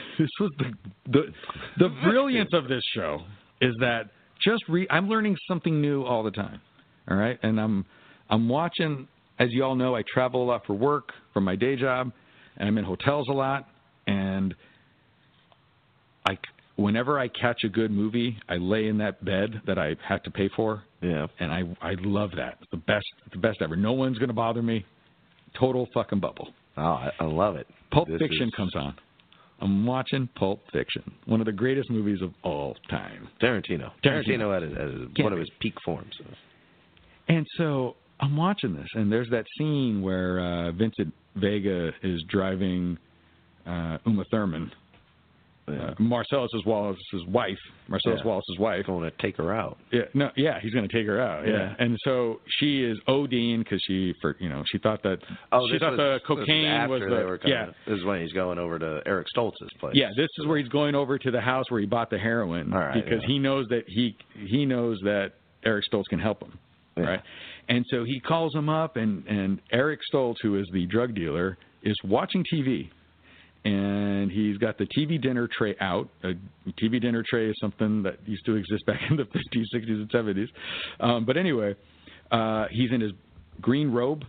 this 0.18 0.28
was 0.40 0.50
the 0.58 0.72
the 1.10 1.22
the 1.78 1.88
brilliance 2.02 2.50
of 2.52 2.68
this 2.68 2.82
show 2.94 3.18
is 3.60 3.74
that 3.80 4.10
just 4.42 4.62
re 4.68 4.86
I'm 4.90 5.08
learning 5.08 5.36
something 5.48 5.80
new 5.80 6.02
all 6.04 6.22
the 6.22 6.30
time. 6.30 6.60
All 7.10 7.16
right? 7.16 7.38
And 7.42 7.60
I'm 7.60 7.84
I'm 8.30 8.48
watching 8.48 9.08
as 9.38 9.48
you 9.50 9.64
all 9.64 9.74
know, 9.74 9.96
I 9.96 10.02
travel 10.12 10.42
a 10.44 10.46
lot 10.46 10.64
for 10.66 10.74
work, 10.74 11.10
for 11.32 11.40
my 11.40 11.56
day 11.56 11.74
job, 11.76 12.12
and 12.56 12.68
I'm 12.68 12.78
in 12.78 12.84
hotels 12.84 13.26
a 13.28 13.32
lot 13.32 13.68
and 14.06 14.54
I 16.26 16.36
whenever 16.76 17.18
I 17.18 17.28
catch 17.28 17.62
a 17.64 17.68
good 17.68 17.90
movie, 17.90 18.36
I 18.48 18.56
lay 18.56 18.88
in 18.88 18.98
that 18.98 19.24
bed 19.24 19.62
that 19.66 19.78
I 19.78 19.96
had 20.06 20.24
to 20.24 20.30
pay 20.30 20.48
for 20.56 20.82
yeah, 21.02 21.26
and 21.38 21.52
I 21.52 21.62
I 21.82 21.94
love 22.00 22.30
that. 22.36 22.58
It's 22.62 22.70
the 22.70 22.78
best 22.78 23.04
the 23.32 23.38
best 23.38 23.58
ever. 23.60 23.76
No 23.76 23.92
one's 23.92 24.18
gonna 24.18 24.32
bother 24.32 24.62
me. 24.62 24.84
Total 25.58 25.86
fucking 25.94 26.18
bubble. 26.20 26.48
oh, 26.76 26.82
I, 26.82 27.10
I 27.20 27.24
love 27.24 27.56
it. 27.56 27.66
Pulp 27.92 28.08
This 28.08 28.18
Fiction 28.18 28.48
is- 28.48 28.54
comes 28.56 28.74
on. 28.74 28.96
I'm 29.60 29.86
watching 29.86 30.28
Pulp 30.34 30.60
Fiction, 30.72 31.02
one 31.26 31.40
of 31.40 31.46
the 31.46 31.52
greatest 31.52 31.88
movies 31.90 32.20
of 32.22 32.32
all 32.42 32.76
time. 32.90 33.28
Tarantino. 33.40 33.90
Tarantino. 34.04 34.26
Tarantino 34.26 34.56
at, 34.56 34.62
his- 34.62 34.76
at 34.76 34.88
his- 34.88 35.24
one 35.24 35.32
of 35.32 35.38
his 35.38 35.50
peak 35.60 35.74
forms. 35.84 36.12
And 37.28 37.46
so 37.56 37.96
I'm 38.20 38.36
watching 38.36 38.74
this, 38.74 38.88
and 38.94 39.10
there's 39.10 39.30
that 39.30 39.46
scene 39.58 40.02
where 40.02 40.40
uh, 40.40 40.72
Vincent 40.72 41.12
Vega 41.36 41.92
is 42.02 42.22
driving 42.28 42.98
uh, 43.66 43.98
Uma 44.06 44.24
Thurman, 44.30 44.70
uh, 45.66 45.94
Marcellus 45.98 46.50
Wallace's 46.66 47.24
wife, 47.28 47.56
Marcellus 47.88 48.20
Yeah. 48.22 48.26
Wallace's 48.28 48.58
wife. 48.58 48.84
Going 48.86 49.10
to 49.10 49.16
take 49.22 49.36
her 49.38 49.54
out. 49.54 49.78
Yeah, 49.90 50.02
no, 50.12 50.30
yeah, 50.36 50.60
he's 50.60 50.74
going 50.74 50.86
to 50.86 50.94
take 50.94 51.06
her 51.06 51.20
out. 51.20 51.46
Yeah, 51.46 51.52
Yeah. 51.52 51.74
and 51.78 51.96
so 52.04 52.40
she 52.58 52.82
is 52.84 52.98
ODing 53.08 53.60
because 53.60 53.82
she, 53.86 54.14
for 54.20 54.36
you 54.40 54.48
know, 54.50 54.62
she 54.70 54.78
thought 54.78 55.02
that 55.04 55.18
Oh, 55.52 55.66
she 55.70 55.78
thought 55.78 55.92
was, 55.92 55.98
the 55.98 56.20
cocaine 56.26 56.66
after 56.66 56.88
was 56.92 57.00
they 57.00 57.06
the 57.08 57.48
yeah. 57.48 57.66
This 57.86 57.98
is 57.98 58.04
when 58.04 58.20
he's 58.20 58.32
going 58.32 58.58
over 58.58 58.78
to 58.78 59.00
Eric 59.06 59.26
Stoltz's 59.34 59.72
place. 59.80 59.94
Yeah, 59.96 60.10
this 60.16 60.28
is 60.38 60.46
where 60.46 60.58
he's 60.58 60.68
going 60.68 60.94
over 60.94 61.18
to 61.18 61.30
the 61.30 61.40
house 61.40 61.64
where 61.70 61.80
he 61.80 61.86
bought 61.86 62.10
the 62.10 62.18
heroin 62.18 62.70
right, 62.70 62.94
because 63.02 63.20
yeah. 63.22 63.28
he 63.28 63.38
knows 63.38 63.66
that 63.70 63.84
he 63.88 64.16
he 64.46 64.66
knows 64.66 64.98
that 65.04 65.32
Eric 65.64 65.84
Stoltz 65.90 66.04
can 66.10 66.18
help 66.18 66.42
him, 66.42 66.58
Yeah. 66.96 67.04
right? 67.04 67.22
And 67.68 67.86
so 67.88 68.04
he 68.04 68.20
calls 68.20 68.54
him 68.54 68.68
up, 68.68 68.96
and 68.96 69.26
and 69.26 69.60
Eric 69.72 70.00
Stoltz, 70.12 70.36
who 70.42 70.56
is 70.58 70.68
the 70.74 70.84
drug 70.86 71.14
dealer, 71.14 71.56
is 71.82 71.96
watching 72.04 72.44
TV, 72.52 72.90
and 73.64 74.30
he's 74.30 74.58
got 74.58 74.76
the 74.76 74.86
TV 74.86 75.20
dinner 75.20 75.48
tray 75.56 75.74
out. 75.80 76.08
A 76.22 76.34
TV 76.82 77.00
dinner 77.00 77.24
tray 77.28 77.48
is 77.48 77.56
something 77.60 78.02
that 78.02 78.18
used 78.26 78.44
to 78.46 78.56
exist 78.56 78.84
back 78.86 79.00
in 79.10 79.16
the 79.16 79.24
50s, 79.24 79.64
60s, 79.74 79.88
and 79.88 80.10
70s. 80.10 80.48
Um, 81.00 81.24
but 81.24 81.36
anyway, 81.36 81.74
uh, 82.30 82.66
he's 82.70 82.92
in 82.92 83.00
his 83.00 83.12
green 83.60 83.90
robe, 83.90 84.24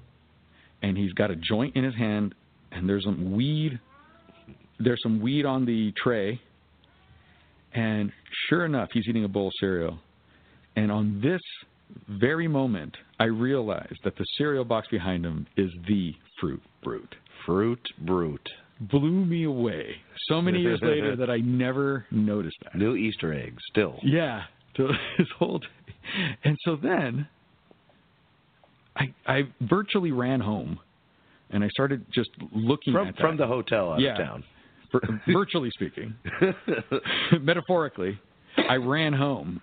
and 0.81 0.97
he's 0.97 1.13
got 1.13 1.31
a 1.31 1.35
joint 1.35 1.75
in 1.75 1.83
his 1.83 1.95
hand, 1.95 2.33
and 2.71 2.87
there's 2.87 3.03
some 3.03 3.33
weed. 3.33 3.79
There's 4.79 5.01
some 5.01 5.21
weed 5.21 5.45
on 5.45 5.65
the 5.65 5.93
tray, 6.01 6.39
and 7.73 8.11
sure 8.49 8.65
enough, 8.65 8.89
he's 8.93 9.05
eating 9.07 9.23
a 9.23 9.27
bowl 9.29 9.47
of 9.47 9.53
cereal. 9.59 9.99
And 10.75 10.91
on 10.91 11.21
this 11.21 11.41
very 12.09 12.47
moment, 12.47 12.95
I 13.19 13.25
realized 13.25 13.99
that 14.03 14.17
the 14.17 14.25
cereal 14.37 14.65
box 14.65 14.87
behind 14.89 15.25
him 15.25 15.47
is 15.55 15.69
the 15.87 16.13
Fruit 16.39 16.61
Brute. 16.83 17.15
Fruit 17.45 17.79
Brute. 18.05 18.49
Blew 18.79 19.25
me 19.25 19.43
away 19.45 19.95
so 20.27 20.41
many 20.41 20.59
years 20.59 20.79
later 20.83 21.15
that 21.15 21.29
I 21.29 21.37
never 21.37 22.05
noticed 22.11 22.57
that. 22.63 22.75
New 22.75 22.95
Easter 22.95 23.33
egg 23.33 23.57
still. 23.71 23.99
Yeah, 24.03 24.43
to 24.75 24.89
his 25.17 25.27
whole. 25.39 25.61
And 26.43 26.57
so 26.65 26.75
then, 26.75 27.27
I 28.95 29.13
I 29.25 29.43
virtually 29.61 30.11
ran 30.11 30.41
home, 30.41 30.79
and 31.51 31.63
I 31.63 31.69
started 31.69 32.05
just 32.13 32.29
looking 32.53 32.93
From 32.93 33.13
from 33.13 33.37
the 33.37 33.47
hotel 33.47 33.93
out 33.93 33.99
Yeah. 34.01 34.11
of 34.11 34.17
town. 34.17 34.43
Vir- 34.91 35.21
virtually 35.33 35.71
speaking, 35.71 36.13
metaphorically, 37.41 38.19
I 38.69 38.75
ran 38.75 39.13
home, 39.13 39.61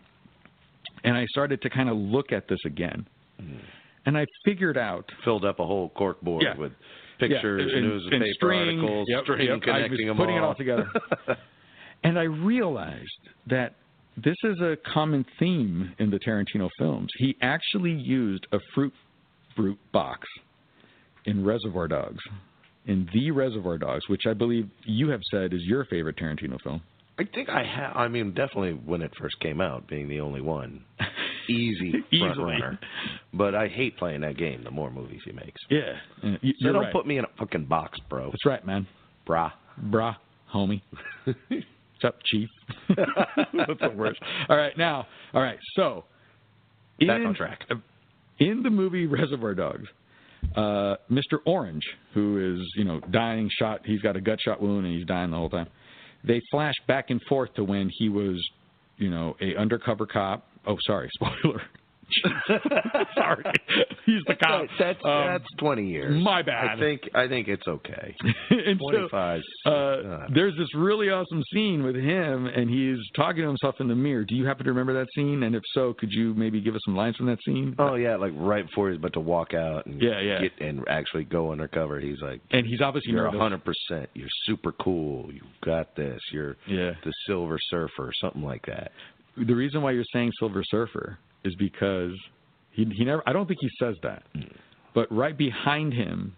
and 1.04 1.16
I 1.16 1.26
started 1.26 1.62
to 1.62 1.70
kind 1.70 1.88
of 1.88 1.96
look 1.96 2.32
at 2.32 2.48
this 2.48 2.58
again, 2.66 3.06
mm. 3.40 3.58
and 4.06 4.16
I 4.18 4.26
figured 4.44 4.76
out 4.76 5.10
Filled 5.24 5.44
up 5.44 5.60
a 5.60 5.66
whole 5.66 5.90
cork 5.90 6.20
board 6.22 6.42
Yeah. 6.44 6.56
with 6.56 6.72
pictures, 7.18 7.70
Yeah, 7.70 7.78
and- 7.78 7.88
newspaper 7.88 8.24
and 8.24 8.34
string, 8.34 8.78
articles, 8.80 9.06
yep, 9.08 9.22
string 9.24 9.40
yep, 9.40 9.50
I 9.50 9.54
was 9.54 9.62
connecting 9.64 10.06
them 10.08 10.16
putting 10.16 10.36
it 10.36 10.40
all. 10.40 10.48
all 10.48 10.54
together. 10.54 10.86
And 12.04 12.18
I 12.18 12.24
realized 12.24 13.06
that 13.46 13.74
this 14.16 14.34
is 14.42 14.60
a 14.60 14.76
common 14.92 15.24
theme 15.38 15.94
in 16.00 16.10
the 16.10 16.18
Tarantino 16.18 16.68
films. 16.76 17.08
He 17.18 17.36
actually 17.40 17.92
used 17.92 18.44
a 18.52 18.58
fruit 18.74 18.92
fruit 19.54 19.78
box 19.92 20.26
in 21.26 21.44
Reservoir 21.44 21.86
Dogs, 21.86 22.18
in 22.86 23.08
the 23.14 23.30
Reservoir 23.30 23.78
Dogs, 23.78 24.08
which 24.08 24.22
I 24.28 24.32
believe 24.34 24.68
you 24.84 25.10
have 25.10 25.20
said 25.30 25.52
is 25.52 25.60
your 25.62 25.84
favorite 25.84 26.16
Tarantino 26.16 26.60
film. 26.64 26.80
I 27.20 27.24
think 27.32 27.48
I 27.50 27.62
have. 27.62 27.94
I 27.94 28.08
mean, 28.08 28.30
definitely 28.34 28.72
when 28.72 29.00
it 29.02 29.12
first 29.20 29.38
came 29.38 29.60
out, 29.60 29.86
being 29.86 30.08
the 30.08 30.18
only 30.20 30.40
one, 30.40 30.82
easy 31.48 31.92
front 32.18 32.38
runner. 32.38 32.78
But 33.34 33.54
I 33.54 33.68
hate 33.68 33.96
playing 33.96 34.20
that 34.22 34.36
game. 34.36 34.62
The 34.64 34.70
more 34.70 34.90
movies 34.90 35.20
he 35.24 35.32
makes, 35.32 35.60
Yeah, 35.70 35.94
Uh, 36.22 36.36
you- 36.42 36.54
so 36.60 36.72
don't 36.72 36.82
right. 36.84 36.92
put 36.92 37.06
me 37.06 37.18
in 37.18 37.24
a 37.24 37.28
fucking 37.38 37.64
box, 37.66 37.98
bro. 38.08 38.26
That's 38.30 38.44
right, 38.46 38.64
man. 38.66 38.86
Brah. 39.26 39.52
Brah, 39.88 40.16
homie. 40.52 40.82
What's 41.24 41.64
up, 42.04 42.16
Chief? 42.24 42.48
That's 42.88 43.80
the 43.80 43.92
worst. 43.94 44.20
All 44.48 44.56
right, 44.56 44.76
now, 44.76 45.06
all 45.34 45.42
right, 45.42 45.58
so 45.76 46.04
Back 47.00 47.20
in, 47.20 47.26
on 47.26 47.34
track. 47.34 47.60
in 48.38 48.62
the 48.62 48.70
movie 48.70 49.06
Reservoir 49.06 49.54
Dogs, 49.54 49.88
uh, 50.56 50.96
Mr. 51.10 51.38
Orange, 51.46 51.84
who 52.14 52.54
is 52.58 52.66
you 52.76 52.84
know 52.84 53.00
dying, 53.10 53.48
shot, 53.58 53.80
he's 53.84 54.00
got 54.00 54.16
a 54.16 54.20
gut 54.20 54.40
shot 54.40 54.60
wound 54.60 54.84
and 54.86 54.94
he's 54.96 55.06
dying 55.06 55.30
the 55.30 55.36
whole 55.36 55.48
time. 55.50 55.68
They 56.24 56.40
flash 56.50 56.74
back 56.86 57.10
and 57.10 57.20
forth 57.28 57.54
to 57.54 57.64
when 57.64 57.88
he 57.98 58.08
was, 58.08 58.40
you 58.98 59.08
know, 59.10 59.36
a 59.40 59.56
undercover 59.56 60.06
cop. 60.06 60.46
Oh, 60.66 60.76
sorry, 60.86 61.08
spoiler. 61.14 61.62
sorry, 63.14 63.44
he's 64.04 64.20
the 64.26 64.34
cop. 64.34 64.66
That's 64.78 64.98
Um, 65.04 65.26
that's 65.28 65.44
twenty 65.58 65.86
years. 65.86 66.22
my 66.22 66.42
bad. 66.42 66.66
I 66.76 66.78
think 66.78 67.00
I 67.14 67.26
think 67.26 67.48
it's 67.48 67.66
okay. 67.66 68.14
so, 68.50 68.56
Twenty 68.78 69.08
five. 69.10 69.40
uh, 69.64 70.26
there's 70.34 70.54
this 70.58 70.68
really 70.74 71.08
awesome 71.08 71.42
scene 71.54 71.82
with 71.82 71.96
him, 71.96 72.46
and 72.46 72.68
he's 72.68 72.98
talking 73.16 73.42
to 73.42 73.48
himself 73.48 73.76
in 73.80 73.88
the 73.88 73.94
mirror. 73.94 74.24
Do 74.24 74.34
you 74.34 74.44
happen 74.46 74.64
to 74.64 74.70
remember 74.72 74.92
that 74.94 75.08
scene? 75.14 75.42
And 75.44 75.54
if 75.54 75.62
so, 75.72 75.94
could 75.98 76.10
you 76.12 76.34
maybe 76.34 76.60
give 76.60 76.74
us 76.74 76.80
some 76.84 76.96
lines 76.96 77.16
from 77.16 77.26
that 77.26 77.38
scene? 77.46 77.74
Oh 77.78 77.94
yeah, 77.94 78.16
like 78.16 78.32
right 78.36 78.66
before 78.66 78.90
he's 78.90 78.98
about 78.98 79.14
to 79.14 79.20
walk 79.20 79.54
out 79.54 79.86
and 79.86 80.00
Yeah, 80.02 80.20
yeah. 80.20 80.40
get 80.42 80.52
and 80.60 80.84
actually 80.88 81.24
go 81.24 81.50
undercover, 81.52 81.98
he's 81.98 82.20
like, 82.20 82.40
and 82.50 82.66
he's 82.66 82.80
obviously 82.82 83.12
"You're 83.12 83.26
a 83.26 83.38
hundred 83.38 83.62
percent. 83.64 84.10
You're 84.14 84.28
super 84.44 84.72
cool. 84.72 85.32
You 85.32 85.40
got 85.64 85.96
this. 85.96 86.20
You're 86.30 86.56
Yeah. 86.66 86.92
the 87.04 87.12
Silver 87.26 87.58
Surfer, 87.70 88.08
or 88.08 88.12
something 88.20 88.42
like 88.42 88.66
that." 88.66 88.92
The 89.36 89.54
reason 89.54 89.82
why 89.82 89.92
you're 89.92 90.04
saying 90.12 90.32
Silver 90.38 90.62
Surfer 90.64 91.18
is 91.44 91.54
because 91.56 92.12
he 92.72 92.84
he 92.84 93.04
never. 93.04 93.22
I 93.26 93.32
don't 93.32 93.46
think 93.46 93.60
he 93.60 93.70
says 93.78 93.96
that, 94.02 94.22
hmm. 94.34 94.42
but 94.94 95.10
right 95.10 95.36
behind 95.36 95.94
him 95.94 96.34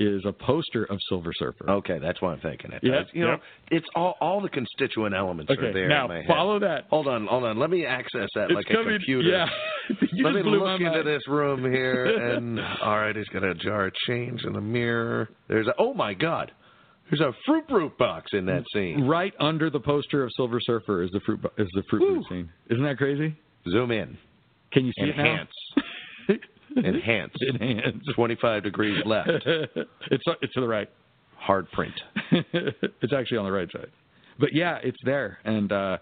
is 0.00 0.22
a 0.26 0.32
poster 0.32 0.84
of 0.84 0.98
Silver 1.08 1.30
Surfer. 1.34 1.68
Okay, 1.68 1.98
that's 1.98 2.22
why 2.22 2.32
I'm 2.32 2.40
thinking 2.40 2.72
it. 2.72 2.80
That's- 2.82 3.06
you 3.12 3.22
know, 3.22 3.32
yep. 3.32 3.42
it's 3.70 3.86
all 3.94 4.16
all 4.20 4.40
the 4.40 4.48
constituent 4.48 5.14
elements 5.14 5.52
are 5.52 5.72
there 5.72 5.88
now 5.88 6.04
in 6.04 6.08
my 6.08 6.16
head. 6.16 6.26
follow 6.26 6.58
that. 6.58 6.86
Hold 6.88 7.06
on, 7.06 7.26
hold 7.26 7.44
on. 7.44 7.58
Let 7.58 7.70
me 7.70 7.84
access 7.84 8.28
that 8.34 8.50
It's 8.50 8.54
like 8.54 8.70
a 8.70 8.82
computer. 8.82 9.28
Yeah, 9.28 9.46
you 10.12 10.24
Let 10.24 10.32
just 10.32 10.46
me 10.46 10.50
look 10.50 10.80
into 10.80 10.90
mind. 10.90 11.06
this 11.06 11.28
room 11.28 11.70
here, 11.70 12.06
and 12.34 12.58
all 12.58 12.98
right, 12.98 13.14
he's 13.14 13.28
got 13.28 13.44
a 13.44 13.54
jar 13.54 13.86
of 13.86 13.94
change 14.06 14.42
in 14.44 14.54
the 14.54 14.60
mirror. 14.60 15.28
There's 15.48 15.66
a 15.66 15.74
oh 15.78 15.92
my 15.92 16.14
god, 16.14 16.50
there's 17.10 17.20
a 17.20 17.32
fruit 17.44 17.66
brute 17.68 17.96
box 17.98 18.30
in 18.32 18.46
that 18.46 18.64
scene. 18.72 19.06
Right 19.06 19.32
under 19.40 19.70
the 19.70 19.80
poster 19.80 20.22
of 20.24 20.30
Silver 20.36 20.60
Surfer 20.60 21.02
is 21.02 21.10
the 21.10 21.20
fruit 21.20 21.40
is 21.58 21.68
the 21.74 21.82
fruit 21.90 22.00
Woo. 22.02 22.22
scene. 22.28 22.48
Isn't 22.70 22.84
that 22.84 22.98
crazy? 22.98 23.36
Zoom 23.70 23.90
in, 23.90 24.16
Can 24.72 24.86
you 24.86 24.92
see 24.98 25.10
enhance, 25.10 25.50
it 26.28 26.40
now? 26.76 26.82
enhance. 26.88 27.32
Enhance. 27.42 28.06
25 28.14 28.62
degrees 28.62 29.02
left, 29.04 29.28
it's 29.46 30.24
it's 30.40 30.54
to 30.54 30.60
the 30.60 30.68
right. 30.68 30.88
hard 31.36 31.70
print. 31.72 31.92
it's 32.32 33.12
actually 33.12 33.36
on 33.38 33.44
the 33.44 33.52
right 33.52 33.68
side. 33.72 33.90
But 34.38 34.54
yeah, 34.54 34.78
it's 34.82 34.96
there, 35.04 35.38
and 35.44 35.70
uh, 35.70 35.98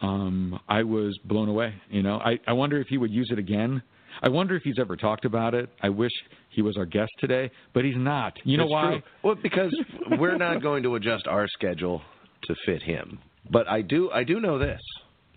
um, 0.00 0.58
I 0.68 0.82
was 0.82 1.16
blown 1.24 1.48
away. 1.48 1.74
You 1.90 2.02
know, 2.02 2.16
I 2.16 2.38
I 2.46 2.52
wonder 2.52 2.80
if 2.80 2.88
he 2.88 2.98
would 2.98 3.12
use 3.12 3.28
it 3.30 3.38
again. 3.38 3.82
I 4.22 4.28
wonder 4.28 4.56
if 4.56 4.62
he's 4.62 4.78
ever 4.80 4.96
talked 4.96 5.24
about 5.24 5.54
it. 5.54 5.68
I 5.82 5.88
wish 5.88 6.12
he 6.54 6.62
was 6.62 6.76
our 6.76 6.86
guest 6.86 7.10
today, 7.18 7.50
but 7.72 7.84
he's 7.84 7.96
not. 7.96 8.34
You 8.44 8.56
know 8.56 8.64
It's 8.64 8.72
why? 8.72 8.90
true. 8.90 9.02
Well, 9.22 9.34
because 9.42 9.74
we're 10.18 10.36
not 10.36 10.62
going 10.62 10.82
to 10.84 10.94
adjust 10.96 11.26
our 11.26 11.46
schedule 11.48 12.02
to 12.44 12.54
fit 12.66 12.82
him. 12.82 13.18
But 13.50 13.68
I 13.68 13.82
do, 13.82 14.10
I 14.10 14.24
do 14.24 14.40
know 14.40 14.58
this 14.58 14.80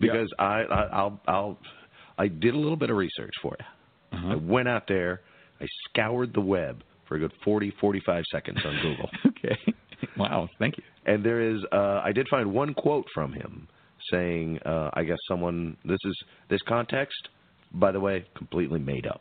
because 0.00 0.28
I, 0.38 0.62
I, 0.62 0.82
I'll, 0.92 1.20
I'll, 1.26 1.58
I 2.18 2.28
did 2.28 2.54
a 2.54 2.58
little 2.58 2.76
bit 2.76 2.90
of 2.90 2.96
research 2.96 3.32
for 3.42 3.56
you. 3.58 4.18
Uh-huh. 4.18 4.32
I 4.32 4.34
went 4.36 4.68
out 4.68 4.84
there, 4.88 5.20
I 5.60 5.66
scoured 5.88 6.32
the 6.32 6.40
web 6.40 6.82
for 7.06 7.16
a 7.16 7.18
good 7.18 7.32
40, 7.44 7.72
45 7.80 8.24
seconds 8.32 8.58
on 8.64 8.78
Google, 8.82 9.10
Okay. 9.26 9.56
Wow. 10.16 10.48
Thank 10.58 10.78
you. 10.78 10.84
and 11.06 11.24
there 11.24 11.40
is, 11.40 11.60
uh, 11.72 12.00
I 12.04 12.12
did 12.12 12.26
find 12.30 12.52
one 12.52 12.72
quote 12.74 13.06
from 13.12 13.32
him 13.32 13.66
saying, 14.12 14.58
uh, 14.64 14.90
I 14.94 15.04
guess 15.04 15.18
someone, 15.28 15.76
this 15.84 15.98
is 16.04 16.16
this 16.48 16.60
context, 16.68 17.28
by 17.74 17.90
the 17.92 18.00
way, 18.00 18.24
completely 18.36 18.78
made 18.78 19.06
up. 19.06 19.20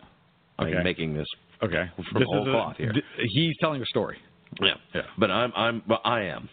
Okay. 0.60 0.76
I'm 0.76 0.84
making 0.84 1.14
this 1.14 1.28
Okay. 1.64 1.90
From 1.96 2.20
This 2.22 2.28
whole 2.28 2.42
is 2.44 2.48
a- 2.48 2.52
cloth 2.52 2.78
here. 2.78 2.92
th- 2.94 3.06
he's 3.30 3.56
telling 3.60 3.82
a 3.82 3.86
story. 3.86 4.18
Yeah, 4.62 4.76
Yeah. 4.94 5.02
But 5.18 5.32
I'm 5.32 5.52
I'm 5.56 5.82
well, 5.88 6.02
I 6.06 6.22
am. 6.24 6.50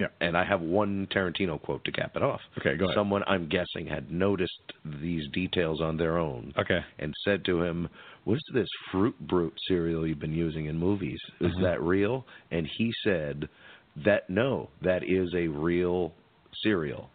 Yeah. 0.00 0.08
And 0.20 0.36
I 0.36 0.44
have 0.44 0.60
one 0.60 1.06
Tarantino 1.14 1.60
quote 1.62 1.84
to 1.84 1.92
cap 1.92 2.16
it 2.16 2.22
off. 2.22 2.40
Okay, 2.58 2.76
go 2.76 2.86
ahead. 2.86 2.94
Someone 2.96 3.22
I'm 3.26 3.46
guessing 3.48 3.86
had 3.86 4.10
noticed 4.10 4.72
these 4.84 5.22
details 5.32 5.80
on 5.80 5.96
their 5.96 6.18
own 6.18 6.52
Okay. 6.58 6.80
and 6.98 7.14
said 7.24 7.44
to 7.44 7.62
him, 7.62 7.88
"What 8.24 8.34
is 8.34 8.42
this 8.52 8.68
Fruit 8.90 9.14
Brute 9.20 9.56
cereal 9.68 10.06
you've 10.06 10.18
been 10.18 10.34
using 10.34 10.66
in 10.66 10.76
movies? 10.78 11.20
Is 11.40 11.52
Uh-huh. 11.52 11.62
that 11.62 11.82
real?" 11.82 12.26
And 12.50 12.66
he 12.66 12.92
said 13.04 13.48
that 13.96 14.28
no, 14.28 14.70
that 14.80 15.04
is 15.04 15.32
a 15.34 15.46
real 15.48 16.14
cereal. 16.62 17.10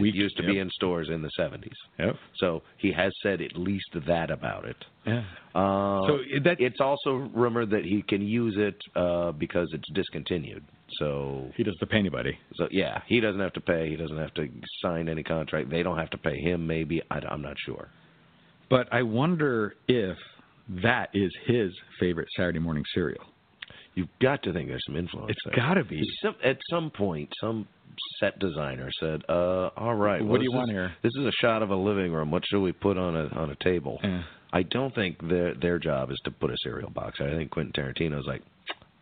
We- 0.00 0.12
used 0.12 0.36
to 0.36 0.42
yep. 0.42 0.52
be 0.52 0.58
in 0.58 0.70
stores 0.70 1.08
in 1.10 1.22
the 1.22 1.30
70s. 1.38 1.72
Yep. 1.98 2.16
So 2.36 2.62
he 2.78 2.92
has 2.92 3.12
said 3.22 3.40
at 3.40 3.56
least 3.56 3.86
that 4.06 4.30
about 4.30 4.64
it. 4.64 4.76
Yeah. 5.06 5.24
Uh, 5.54 6.06
So 6.06 6.18
that 6.44 6.60
it's 6.60 6.80
also 6.80 7.30
rumored 7.34 7.70
that 7.70 7.84
he 7.84 8.02
can 8.02 8.22
use 8.22 8.56
it 8.58 8.76
uh, 8.94 9.32
because 9.32 9.68
it's 9.72 9.88
discontinued. 9.94 10.64
So, 10.98 11.50
he 11.56 11.62
doesn't 11.62 11.80
have 11.80 11.88
to 11.88 11.92
pay 11.92 11.98
anybody. 11.98 12.38
so 12.54 12.68
yeah, 12.70 13.00
he 13.06 13.20
doesn't 13.20 13.40
have 13.40 13.54
to 13.54 13.62
pay. 13.62 13.88
He 13.88 13.96
doesn't 13.96 14.18
have 14.18 14.34
to 14.34 14.46
sign 14.82 15.08
any 15.08 15.22
contract. 15.22 15.70
They 15.70 15.82
don't 15.82 15.96
have 15.96 16.10
to 16.10 16.18
pay 16.18 16.38
him. 16.38 16.66
Maybe 16.66 17.02
I, 17.10 17.18
I, 17.18 17.32
am 17.32 17.40
not 17.40 17.56
sure. 17.64 17.88
But 18.68 18.92
I 18.92 19.02
wonder 19.02 19.74
if 19.88 20.18
that 20.82 21.08
is 21.14 21.32
his 21.46 21.72
favorite 21.98 22.28
Saturday 22.36 22.58
morning 22.58 22.84
cereal. 22.94 23.24
You've 23.94 24.08
got 24.20 24.42
to 24.44 24.52
think 24.52 24.68
there's 24.68 24.82
some 24.86 24.96
influence. 24.96 25.30
It's 25.32 25.40
there. 25.44 25.54
got 25.56 25.74
to 25.74 25.84
be. 25.84 26.02
Some, 26.22 26.34
at 26.42 26.58
some 26.70 26.90
point, 26.90 27.30
some 27.40 27.66
set 28.20 28.38
designer 28.38 28.90
said, 29.00 29.22
uh, 29.28 29.68
"All 29.76 29.94
right, 29.94 30.20
What 30.22 30.30
well, 30.30 30.38
do 30.38 30.44
you 30.44 30.52
want 30.52 30.70
is- 30.70 30.74
here?" 30.74 30.92
This 31.02 31.12
is 31.18 31.26
a 31.26 31.32
shot 31.32 31.62
of 31.62 31.70
a 31.70 31.76
living 31.76 32.10
room. 32.12 32.30
What 32.30 32.42
should 32.46 32.60
we 32.62 32.72
put 32.72 32.96
on 32.96 33.14
a 33.16 33.26
on 33.38 33.50
a 33.50 33.56
table?" 33.56 34.00
Yeah. 34.02 34.22
I 34.52 34.62
don't 34.62 34.94
think 34.94 35.26
their 35.28 35.54
their 35.54 35.78
job 35.78 36.10
is 36.10 36.18
to 36.24 36.30
put 36.30 36.50
a 36.50 36.56
cereal 36.62 36.90
box. 36.90 37.20
I 37.20 37.30
think 37.30 37.50
Quentin 37.50 37.72
Tarantino's 37.72 38.26
like, 38.26 38.42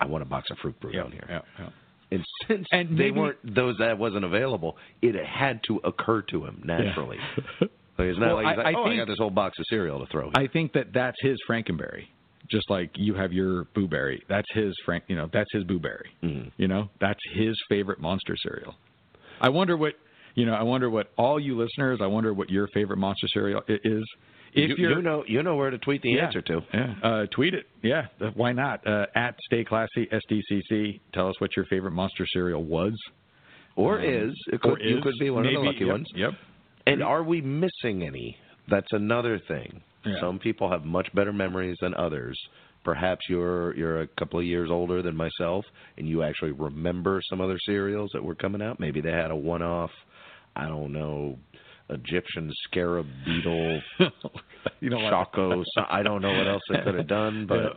"I 0.01 0.07
want 0.07 0.23
a 0.23 0.27
box 0.27 0.51
of 0.51 0.59
Fruit 0.59 0.79
Brute 0.81 0.95
Yeah, 0.95 1.03
on 1.03 1.13
here." 1.13 1.27
yeah, 1.29 1.41
yeah. 1.59 1.69
And 2.13 2.25
since 2.49 2.67
And 2.73 2.89
they 2.99 3.05
maybe- 3.11 3.21
weren't 3.21 3.39
those 3.55 3.77
that 3.79 3.97
wasn't 3.97 4.25
available, 4.25 4.77
it 5.03 5.15
had 5.25 5.63
to 5.69 5.77
occur 5.85 6.23
to 6.23 6.45
him 6.47 6.63
naturally. 6.65 7.19
Like, 7.99 8.09
it's 8.09 8.19
not 8.19 8.29
Well, 8.29 8.37
like, 8.37 8.47
I- 8.47 8.57
like 8.63 8.67
I 8.75 8.79
oh, 8.79 8.85
I 8.85 8.89
think- 8.89 9.01
got 9.01 9.09
this 9.09 9.19
whole 9.19 9.29
box 9.31 9.59
of 9.59 9.67
cereal 9.69 9.99
to 10.01 10.07
throw. 10.07 10.23
Here. 10.31 10.33
I 10.35 10.47
think 10.47 10.73
that 10.73 10.93
that's 10.95 11.19
his 11.21 11.37
Franken 11.47 11.77
Berry. 11.77 12.09
Just 12.51 12.69
like 12.69 12.91
you 12.97 13.15
have 13.15 13.33
your 13.33 13.65
Boo 13.75 13.87
Berry, 13.87 14.23
that's 14.29 14.49
his 14.53 14.75
Frank. 14.85 15.05
You 15.09 15.17
know, 15.17 15.29
that's 15.33 15.51
his 15.53 15.65
Boo 15.65 15.79
Berry. 15.79 16.11
Mhm. 16.23 16.51
You 16.57 16.69
know, 16.69 16.91
that's 17.01 17.21
his 17.35 17.57
favorite 17.69 18.01
monster 18.01 18.37
cereal. 18.37 18.75
I 19.41 19.49
wonder 19.49 19.77
what 19.77 19.95
you 20.35 20.47
know. 20.47 20.55
I 20.55 20.63
wonder 20.63 20.91
what 20.91 21.13
all 21.17 21.39
you 21.39 21.57
listeners. 21.57 22.01
I 22.03 22.07
wonder 22.07 22.35
what 22.35 22.51
your 22.51 22.67
favorite 22.75 22.99
monster 22.99 23.29
cereal 23.29 23.63
is. 23.69 24.05
If 24.53 24.77
you, 24.79 24.89
you're, 24.89 25.01
know, 25.01 25.23
you 25.29 25.45
know 25.45 25.55
where 25.55 25.71
to 25.71 25.79
tweet 25.79 26.03
the 26.03 26.11
yeah, 26.11 26.27
answer 26.27 26.43
to. 26.43 26.61
Yeah, 26.75 26.95
uh, 27.05 27.27
tweet 27.27 27.55
it. 27.55 27.67
Yeah, 27.83 28.07
why 28.35 28.51
not? 28.51 28.85
Uh, 28.85 29.07
at 29.15 29.37
Stay 29.47 29.65
Classy 29.65 30.09
SDCC. 30.11 30.99
Tell 31.13 31.29
us 31.29 31.41
what 31.41 31.55
your 31.55 31.67
favorite 31.67 31.93
monster 31.93 32.27
cereal 32.33 32.65
was. 32.65 32.93
Or 33.77 34.01
Um, 34.01 34.05
is 34.05 34.35
it 34.53 34.61
could, 34.61 34.73
or 34.73 34.79
you 34.81 35.01
could 35.01 35.15
be 35.21 35.31
one 35.31 35.47
of 35.47 35.53
the 35.53 35.61
lucky 35.61 35.85
yep, 35.85 35.89
ones. 35.89 36.09
Yep. 36.17 36.33
And 36.87 37.03
are 37.03 37.23
we 37.23 37.41
missing 37.41 38.03
any? 38.05 38.37
That's 38.69 38.93
another 38.93 39.39
thing. 39.39 39.83
Yeah. 40.05 40.15
Some 40.21 40.39
people 40.39 40.71
have 40.71 40.85
much 40.85 41.09
better 41.15 41.33
memories 41.33 41.77
than 41.81 41.95
others. 41.95 42.39
Perhaps 42.85 43.27
you're 43.29 43.77
you're 43.77 44.01
a 44.01 44.07
couple 44.19 44.39
of 44.39 44.47
years 44.47 44.71
older 44.71 45.03
than 45.03 45.15
myself, 45.15 45.65
and 45.99 46.09
you 46.09 46.23
actually 46.23 46.53
remember 46.53 47.21
some 47.29 47.41
other 47.41 47.59
cereals 47.67 48.11
that 48.15 48.25
were 48.25 48.35
coming 48.35 48.63
out. 48.63 48.81
Maybe 48.81 49.01
they 49.03 49.11
had 49.13 49.31
a 49.31 49.37
one-off. 49.37 49.91
I 50.57 50.67
don't 50.67 50.93
know, 50.93 51.39
Egyptian 51.91 52.51
scarab 52.65 53.07
beetle, 53.25 53.81
you 54.81 54.91
know? 54.91 55.11
Choco. 55.11 55.63
I 55.89 56.03
don't 56.03 56.23
know 56.23 56.33
what 56.33 56.49
else 56.49 56.63
they 56.71 56.81
could 56.83 56.95
have 56.95 57.07
done, 57.09 57.47
but. 57.49 57.55
Yeah. 57.57 57.69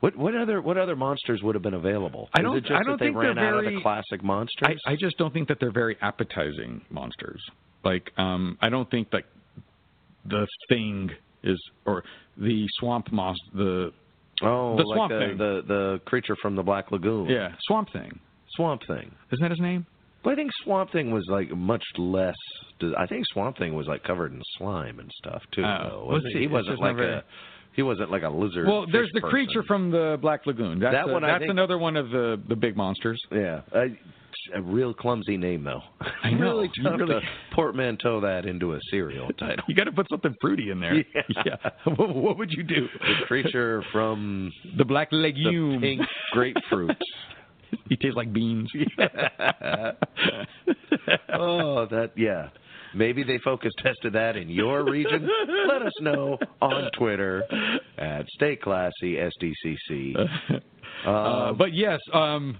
What 0.00 0.16
what 0.16 0.34
other 0.34 0.62
what 0.62 0.78
other 0.78 0.96
monsters 0.96 1.42
would 1.42 1.54
have 1.54 1.62
been 1.62 1.74
available? 1.74 2.30
I 2.32 2.40
don't- 2.40 2.56
it 2.56 2.62
just 2.62 2.72
I 2.72 2.82
don't 2.84 2.92
that 2.92 3.00
they 3.00 3.06
think 3.08 3.16
they're 3.18 3.34
ran 3.34 3.38
out 3.38 3.58
of 3.58 3.64
the 3.66 3.80
classic 3.82 4.24
monsters? 4.24 4.78
I, 4.86 4.92
I 4.92 4.96
just 4.98 5.18
don't 5.18 5.30
think 5.32 5.48
that 5.48 5.58
they're 5.60 5.70
very 5.72 5.98
appetizing 6.00 6.80
monsters. 6.88 7.42
Like, 7.84 8.10
um, 8.16 8.56
I 8.62 8.70
don't 8.70 8.90
think 8.90 9.10
that 9.10 9.24
the 10.26 10.46
thing 10.68 11.10
is, 11.42 11.58
or 11.86 12.02
the 12.36 12.66
swamp 12.78 13.10
monster, 13.12 13.44
the 13.54 13.90
oh, 14.42 14.76
the 14.76 14.82
like 14.84 14.96
swamp 14.96 15.12
the, 15.12 15.18
thing. 15.18 15.38
the 15.38 15.62
the 15.66 16.00
creature 16.04 16.36
from 16.42 16.56
the 16.56 16.62
Black 16.62 16.90
Lagoon. 16.90 17.28
yeah, 17.28 17.52
swamp 17.66 17.88
thing. 17.92 18.18
Swamp 18.56 18.80
Thing. 18.88 19.12
Isn't 19.32 19.42
that 19.42 19.52
his 19.52 19.60
name? 19.60 19.86
But 20.24 20.30
I 20.32 20.34
think 20.34 20.50
Swamp 20.64 20.90
Thing 20.90 21.12
was 21.12 21.24
like 21.30 21.50
much 21.52 21.84
less. 21.96 22.34
I 22.98 23.06
think 23.06 23.24
Swamp 23.32 23.56
Thing 23.58 23.74
was 23.74 23.86
like 23.86 24.02
covered 24.02 24.32
in 24.32 24.42
slime 24.58 24.98
and 24.98 25.08
stuff 25.18 25.40
too. 25.54 25.62
Oh, 25.64 25.88
though, 25.88 26.04
wasn't 26.06 26.32
he? 26.34 26.40
He 26.40 26.46
wasn't 26.48 26.80
like 26.80 26.96
not 26.96 26.96
very- 26.96 27.14
a. 27.14 27.24
He 27.76 27.82
wasn't 27.82 28.10
like 28.10 28.24
a 28.24 28.28
lizard. 28.28 28.66
Well, 28.66 28.84
there's 28.90 29.08
the 29.14 29.20
creature 29.20 29.62
from 29.62 29.92
the 29.92 30.18
Black 30.20 30.44
Lagoon. 30.46 30.80
That's 30.80 30.92
That 30.94 31.08
a- 31.08 31.12
one 31.12 31.22
that's 31.22 31.38
think- 31.38 31.52
another 31.52 31.78
one 31.78 31.96
of 31.96 32.10
the 32.10 32.42
the 32.48 32.56
big 32.56 32.76
monsters. 32.76 33.20
Yeah, 33.30 33.60
I, 33.72 33.96
a 34.54 34.60
real 34.62 34.92
clumsy 34.94 35.36
name 35.36 35.64
though. 35.64 35.82
I 36.22 36.30
know. 36.32 36.40
really 36.56 36.70
You 36.76 36.82
tough 36.84 36.98
really- 37.00 37.20
to 37.20 37.26
portmanteau 37.54 38.20
that 38.20 38.46
into 38.46 38.74
a 38.74 38.78
cereal 38.90 39.28
title. 39.38 39.64
You 39.68 39.74
got 39.74 39.84
to 39.84 39.92
put 39.92 40.08
something 40.10 40.34
fruity 40.40 40.70
in 40.70 40.80
there. 40.80 40.94
Yeah. 41.46 41.56
What, 41.84 42.14
what 42.14 42.38
would 42.38 42.50
you 42.52 42.62
do? 42.62 42.88
the 43.00 43.26
creature 43.26 43.82
from 43.92 44.52
The 44.76 44.84
black 44.84 45.10
the 45.10 45.16
legume. 45.16 45.80
pink 45.80 46.00
grapefruit. 46.32 46.96
he 47.88 47.96
tastes 47.96 48.16
like 48.16 48.32
beans. 48.32 48.68
oh, 51.32 51.86
that 51.90 52.12
yeah. 52.16 52.48
Maybe 52.94 53.22
they 53.22 53.38
focus 53.44 53.70
tested 53.78 54.14
that 54.14 54.36
in 54.36 54.48
your 54.48 54.82
region. 54.84 55.28
Let 55.68 55.82
us 55.82 55.92
know 56.00 56.36
on 56.60 56.90
Twitter 56.98 57.44
at 57.96 58.26
Stay 58.30 58.56
Classy 58.56 59.14
SDCC. 59.16 60.28
Uh, 61.06 61.52
but 61.52 61.72
yes, 61.72 62.00
um, 62.12 62.58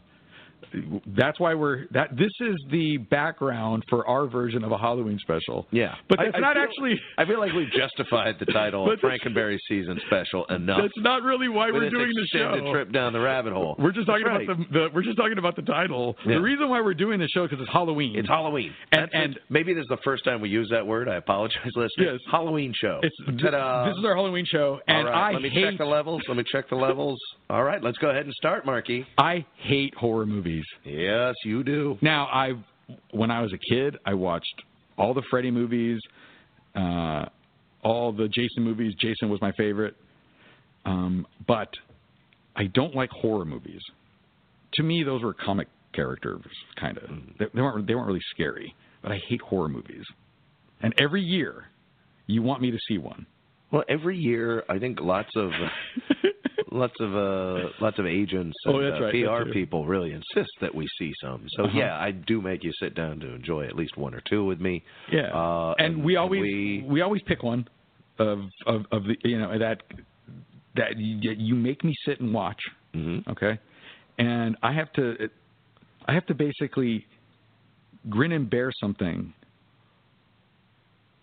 that's 1.17 1.39
why 1.41 1.55
we're 1.55 1.87
that. 1.93 2.17
This 2.17 2.31
is 2.41 2.57
the 2.71 2.99
background 3.11 3.83
for 3.89 4.07
our 4.07 4.27
version 4.27 4.65
of 4.65 4.73
a 4.73 4.79
Halloween 4.79 5.19
special. 5.21 5.67
Yeah, 5.71 5.95
but 6.09 6.21
I- 6.21 6.25
that's 6.27 6.37
I 6.37 6.41
not 6.41 6.55
feel- 6.55 6.63
actually. 6.63 7.01
I 7.19 7.25
feel 7.25 7.39
like 7.39 7.53
we've 7.53 7.71
justified 7.73 8.37
the 8.39 8.47
title 8.47 8.87
Franken 9.03 9.35
Berry 9.35 9.59
season 9.69 10.01
special 10.07 10.45
enough. 10.47 10.81
That's 10.83 10.99
not 10.99 11.23
really 11.23 11.49
why 11.49 11.71
we're 11.71 11.91
doing 11.91 12.13
the 12.15 12.27
show. 12.33 12.71
trip 12.73 12.93
down 12.93 13.13
the 13.13 13.21
rabbit 13.21 13.53
hole. 13.53 13.77
We're 13.79 13.93
just 13.93 14.07
talking 14.07 14.25
That's 14.25 14.45
about 14.45 14.59
the, 14.59 14.79
the. 14.79 14.89
We're 14.95 15.03
just 15.03 15.17
talking 15.17 15.39
about 15.39 15.57
the 15.57 15.63
title. 15.63 16.17
Yeah. 16.27 16.35
The 16.35 16.41
reason 16.41 16.69
why 16.69 16.81
we're 16.81 16.95
doing 16.95 17.19
the 17.21 17.29
show 17.29 17.47
because 17.47 17.61
it's 17.61 17.73
Halloween. 17.73 18.17
It's 18.19 18.29
Halloween, 18.29 18.73
And- 18.93 19.09
and- 19.13 19.39
maybe 19.49 19.75
this 19.75 19.83
is 19.83 19.89
the 19.89 19.99
first 20.05 20.25
time 20.25 20.41
we 20.41 20.49
use 20.49 20.69
that 20.71 20.87
word. 20.87 21.09
I 21.09 21.17
apologize, 21.17 21.59
listeners. 21.77 21.91
Yes. 21.99 22.19
Halloween 22.31 22.73
show. 22.75 23.01
It's 23.03 23.17
Ta-da. 23.43 23.87
this 23.89 23.97
is 23.99 24.05
our 24.05 24.15
Halloween 24.15 24.45
show, 24.47 24.81
and 24.87 25.07
All 25.09 25.13
right, 25.13 25.31
I 25.31 25.33
let 25.33 25.43
me 25.43 25.49
hate 25.49 25.71
check 25.71 25.79
the 25.79 25.85
levels. 25.85 26.23
Let 26.29 26.37
me 26.37 26.45
check 26.51 26.69
the 26.69 26.77
levels. 26.77 27.19
All 27.49 27.63
right, 27.65 27.83
let's 27.83 27.99
go 27.99 28.11
ahead 28.11 28.25
and 28.25 28.35
start, 28.35 28.65
Marke. 28.67 28.91
I 29.19 29.45
hate 29.59 29.95
horror 29.95 30.27
movies. 30.27 30.50
Yes, 30.85 31.35
you 31.45 31.63
do. 31.63 31.99
Now, 32.01 32.27
I 32.27 32.53
when 33.13 33.31
I 33.31 33.41
was 33.43 33.53
a 33.53 33.59
kid, 33.73 33.97
I 34.05 34.15
watched 34.15 34.63
all 34.99 35.15
the 35.15 35.23
Freddy 35.31 35.51
movies, 35.51 36.01
uh, 36.75 37.27
all 37.83 38.13
the 38.13 38.29
Jason 38.29 38.63
movies. 38.63 38.95
Jason 38.99 39.31
was 39.31 39.41
my 39.41 39.53
favorite, 39.53 39.97
um, 40.85 41.27
but 41.47 41.69
I 42.57 42.65
don't 42.67 42.95
like 42.95 43.11
horror 43.11 43.45
movies. 43.45 43.83
To 44.75 44.83
me, 44.83 45.03
those 45.03 45.23
were 45.23 45.35
comic 45.35 45.69
characters, 45.95 46.45
kind 46.79 46.99
of. 46.99 47.11
They, 47.39 47.47
they 47.55 47.61
weren't 47.61 47.87
they 47.87 47.95
weren't 47.95 48.07
really 48.07 48.21
scary. 48.31 48.75
But 49.03 49.13
I 49.13 49.21
hate 49.29 49.41
horror 49.41 49.69
movies, 49.69 50.05
and 50.83 50.95
every 50.99 51.23
year, 51.23 51.65
you 52.27 52.43
want 52.43 52.61
me 52.61 52.71
to 52.71 52.79
see 52.87 52.99
one. 52.99 53.27
Well, 53.71 53.85
every 53.89 54.19
year 54.19 54.65
I 54.69 54.79
think 54.79 55.01
lots 55.01 55.31
of 55.37 55.51
lots 56.73 56.95
of 57.01 57.15
uh 57.15 57.69
lots 57.81 57.99
of 57.99 58.07
agents 58.07 58.57
and 58.65 58.75
Oh, 58.75 58.79
uh, 58.81 59.01
right, 59.01 59.45
PR 59.47 59.51
people 59.53 59.87
really 59.87 60.13
insist 60.13 60.51
that 60.61 60.75
we 60.75 60.87
see 60.99 61.13
some. 61.21 61.47
So 61.57 61.65
Uh-huh. 61.65 61.79
yeah, 61.79 61.99
I 61.99 62.11
do 62.13 62.41
make 62.41 62.63
you 62.65 62.73
sit 62.81 62.95
down 62.95 63.21
to 63.21 63.35
enjoy 63.35 63.65
at 63.67 63.75
least 63.77 63.97
one 63.97 64.15
or 64.15 64.21
two 64.29 64.45
with 64.45 64.61
me. 64.61 64.83
Yeah, 65.13 65.33
Uh, 65.35 65.75
and, 65.79 66.05
we 66.05 66.17
always 66.17 66.43
we- 66.43 66.85
we, 66.87 67.01
always 67.01 67.23
pick 67.23 67.43
one 67.43 67.67
of 68.19 68.41
of 68.67 68.87
of 68.93 69.05
the 69.05 69.17
you 69.25 69.39
know 69.39 69.59
that 69.59 69.83
that 70.77 70.97
you, 70.97 71.33
you 71.33 71.55
make 71.55 71.83
me 71.85 71.95
sit 72.07 72.21
and 72.21 72.33
watch. 72.33 72.61
Mhm. 72.95 73.27
Okay, 73.29 73.59
and 74.19 74.57
I 74.63 74.73
have 74.73 74.93
to 74.95 75.29
I 76.07 76.13
have 76.15 76.27
to 76.27 76.35
basically 76.35 77.07
grin 78.09 78.33
and 78.33 78.49
bear 78.49 78.71
something 78.81 79.33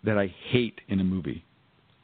that 0.04 0.16
I 0.18 0.26
hate 0.50 0.80
in 0.88 1.00
a 1.00 1.04
movie, 1.04 1.44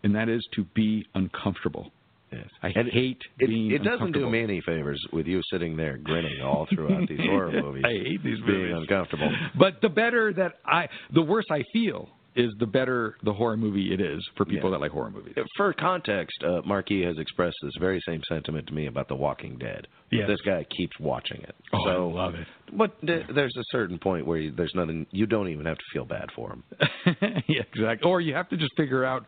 and 0.03 0.15
that 0.15 0.29
is 0.29 0.45
to 0.53 0.65
be 0.75 1.07
uncomfortable. 1.15 1.93
Yes. 2.35 2.49
I 2.63 2.69
And 2.79 2.89
hate 2.91 3.21
it, 3.39 3.49
being 3.49 3.71
it 3.71 3.83
doesn't 3.85 4.13
do 4.13 4.29
me 4.29 4.43
any 4.43 4.61
favors 4.67 5.01
with 5.13 5.27
you 5.27 5.41
sitting 5.53 5.77
there 5.77 5.97
grinning 5.99 6.41
all 6.43 6.67
throughout 6.75 7.09
these 7.09 7.21
horror 7.23 7.53
movies. 7.53 7.85
I 7.87 7.93
hate 7.93 8.23
these 8.25 8.41
being 8.47 8.71
movies. 8.71 8.77
uncomfortable. 8.89 9.31
But 9.59 9.81
the 9.83 9.89
better 9.89 10.33
that 10.35 10.55
I, 10.67 10.89
the 11.13 11.23
worse 11.23 11.47
I 11.51 11.63
feel 11.73 12.09
is 12.37 12.51
the 12.59 12.67
better 12.67 13.15
the 13.23 13.33
horror 13.33 13.57
movie 13.57 13.95
it 13.95 14.01
is 14.01 14.21
for 14.37 14.45
people 14.45 14.69
Yeah. 14.69 14.75
that 14.77 14.81
like 14.81 14.91
horror 14.91 15.11
movies. 15.13 15.35
For 15.57 15.73
context, 15.73 16.37
uh, 16.43 16.63
Marke 16.67 17.05
has 17.05 17.17
expressed 17.19 17.55
this 17.63 17.75
very 17.79 18.01
same 18.09 18.21
sentiment 18.29 18.67
to 18.67 18.75
me 18.75 18.87
about 18.89 19.07
The 19.07 19.15
Walking 19.15 19.57
Dead. 19.57 19.87
Yes. 20.11 20.27
This 20.27 20.41
guy 20.41 20.67
keeps 20.77 20.99
watching 20.99 21.41
it. 21.43 21.55
Oh, 21.73 21.89
I 21.89 21.95
love 22.25 22.35
it. 22.35 22.47
But 22.77 23.01
th- 23.07 23.27
there's 23.33 23.55
a 23.57 23.63
certain 23.71 24.01
point 24.01 24.27
where 24.27 24.39
you, 24.39 24.51
there's 24.51 24.73
nothing. 24.75 25.07
You 25.13 25.27
don't 25.27 25.49
even 25.49 25.65
have 25.67 25.77
to 25.79 25.85
feel 25.93 26.05
bad 26.07 26.27
for 26.35 26.51
him. 26.55 26.65
yeah, 27.47 27.63
exactly. 27.73 28.11
Or 28.11 28.21
you 28.21 28.35
have 28.35 28.49
to 28.49 28.57
just 28.57 28.73
figure 28.77 29.05
out 29.05 29.27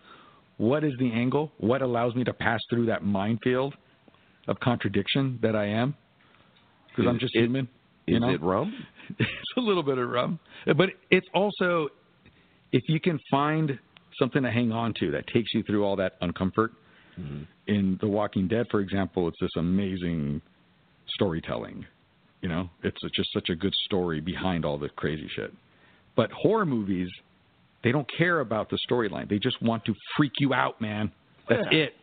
what 0.59 0.85
is 0.85 0.93
the 0.99 1.13
angle, 1.13 1.53
what 1.59 1.83
allows 1.83 2.15
me 2.15 2.25
to 2.25 2.33
pass 2.33 2.61
through 2.71 2.87
that 2.87 3.05
minefield 3.05 3.75
of 4.49 4.59
contradiction 4.61 5.39
that 5.43 5.55
I 5.55 5.67
am, 5.67 5.95
because 6.89 7.09
I'm 7.09 7.19
just 7.19 7.35
it- 7.35 7.43
human. 7.43 7.69
You 8.07 8.17
Is 8.17 8.21
know, 8.21 8.31
it 8.31 8.41
rum? 8.41 8.73
it's 9.19 9.29
a 9.57 9.61
little 9.61 9.83
bit 9.83 9.99
of 9.99 10.09
rum, 10.09 10.39
but 10.77 10.91
it's 11.11 11.27
also 11.35 11.89
if 12.71 12.85
you 12.87 13.01
can 13.01 13.19
find 13.29 13.77
something 14.19 14.43
to 14.43 14.51
hang 14.51 14.73
on 14.73 14.95
to 15.01 15.11
that 15.11 15.27
takes 15.29 15.53
you 15.55 15.63
through 15.65 15.85
all 15.85 15.97
that 15.97 16.21
uncomfort. 16.21 16.71
Mm-hmm. 17.19 17.43
In 17.67 17.99
The 18.01 18.09
Walking 18.09 18.47
Dead, 18.47 18.67
for 18.71 18.81
example, 18.81 19.27
it's 19.27 19.39
this 19.41 19.51
amazing 19.57 20.41
storytelling. 21.15 21.85
You 22.43 22.49
know, 22.49 22.71
it's 22.85 23.01
just 23.15 23.33
such 23.33 23.49
a 23.49 23.57
good 23.57 23.75
story 23.87 24.21
behind 24.21 24.65
all 24.65 24.79
the 24.79 24.89
crazy 24.91 25.29
shit. 25.35 25.53
But 26.15 26.31
horror 26.31 26.67
movies, 26.67 27.09
they 27.85 27.93
don't 27.93 28.09
care 28.19 28.41
about 28.41 28.69
the 28.71 28.79
storyline. 28.91 29.29
They 29.29 29.39
just 29.39 29.61
want 29.63 29.85
to 29.87 29.95
freak 30.17 30.33
you 30.39 30.53
out, 30.55 30.81
man. 30.81 31.13
That's 31.49 31.67
Yeah. 31.71 31.79
it. 31.79 31.95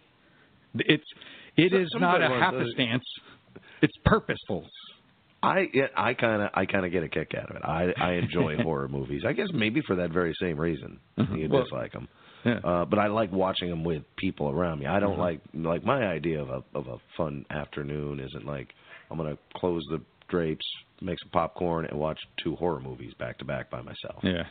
It's 0.75 1.03
it 1.57 1.71
So- 1.71 1.77
is 1.77 1.89
not 1.99 2.21
a 2.23 2.29
ones, 2.29 2.41
half 2.41 2.53
uh. 2.55 2.59
It's 3.81 3.93
purposeful. 4.05 4.65
I 5.43 5.69
I 5.95 6.13
kind 6.13 6.41
of 6.41 6.49
I 6.53 6.65
kind 6.65 6.85
of 6.85 6.91
get 6.91 7.03
a 7.03 7.09
kick 7.09 7.33
out 7.35 7.49
of 7.49 7.57
it. 7.57 7.61
I 7.65 7.93
I 7.97 8.11
enjoy 8.13 8.55
horror 8.63 8.87
movies. 8.87 9.23
I 9.27 9.33
guess 9.33 9.47
maybe 9.53 9.81
for 9.81 9.97
that 9.97 10.09
very 10.11 10.33
same 10.39 10.57
reason 10.59 10.99
you 11.35 11.49
Well, 11.49 11.63
dislike 11.63 11.91
them. 11.91 12.07
Yeah. 12.45 12.59
Uh, 12.63 12.85
but 12.85 12.99
I 12.99 13.07
like 13.07 13.31
watching 13.31 13.69
them 13.69 13.83
with 13.83 14.03
people 14.17 14.49
around 14.49 14.79
me. 14.79 14.85
I 14.85 14.99
don't 14.99 15.17
like 15.19 15.41
like 15.53 15.83
my 15.83 16.05
idea 16.07 16.41
of 16.41 16.49
a 16.49 16.63
of 16.73 16.87
a 16.87 16.97
fun 17.17 17.45
afternoon 17.49 18.19
isn't 18.21 18.45
like 18.45 18.73
I'm 19.11 19.17
going 19.17 19.31
to 19.35 19.39
close 19.59 19.83
the 19.91 20.01
drapes, 20.29 20.65
make 21.01 21.19
some 21.19 21.29
popcorn, 21.29 21.85
and 21.85 21.99
watch 21.99 22.19
two 22.41 22.55
horror 22.55 22.79
movies 22.79 23.13
back 23.19 23.37
to 23.39 23.45
back 23.45 23.69
by 23.69 23.81
myself. 23.81 24.23
Yeah. 24.23 24.43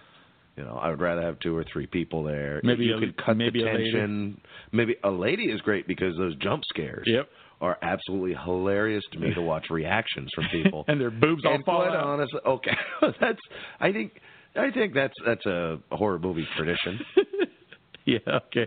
You 0.57 0.65
know, 0.65 0.75
I 0.81 0.91
would 0.91 1.01
rather 1.01 1.23
have 1.23 1.39
two 1.41 1.57
or 1.57 1.65
three 1.73 1.87
people 1.87 2.23
there. 2.23 2.61
Maybe 2.63 2.85
you 2.85 2.97
a- 2.97 3.01
could 3.01 3.17
cut 3.17 3.37
maybe 3.39 3.63
the 3.63 3.71
a 3.71 3.73
lady. 3.73 3.85
tension. 3.93 4.41
Maybe 4.71 4.97
a 5.03 5.11
lady 5.11 5.45
is 5.45 5.61
great 5.63 5.87
because 5.87 6.15
those 6.19 6.35
jump 6.37 6.63
scares 6.67 7.07
Yep. 7.07 7.29
are 7.63 7.79
absolutely 7.81 8.35
hilarious 8.35 9.03
to 9.13 9.19
me 9.19 9.33
to 9.35 9.41
watch 9.41 9.71
reactions 9.71 10.31
from 10.35 10.45
people. 10.53 10.85
And 10.89 11.01
their 11.01 11.11
boobs 11.11 11.45
all 11.47 11.59
fall 11.65 11.85
quite 11.87 11.97
out. 11.97 12.05
honestly, 12.05 12.41
okay, 12.45 12.77
that's 13.21 13.41
I 13.81 13.93
think 13.93 14.21
I 14.55 14.71
think 14.71 14.93
that's 14.93 15.15
that's 15.25 15.47
a 15.47 15.79
horror 15.91 16.19
movie 16.19 16.47
tradition. 16.57 17.01
yeah. 18.05 18.19
Okay. 18.27 18.67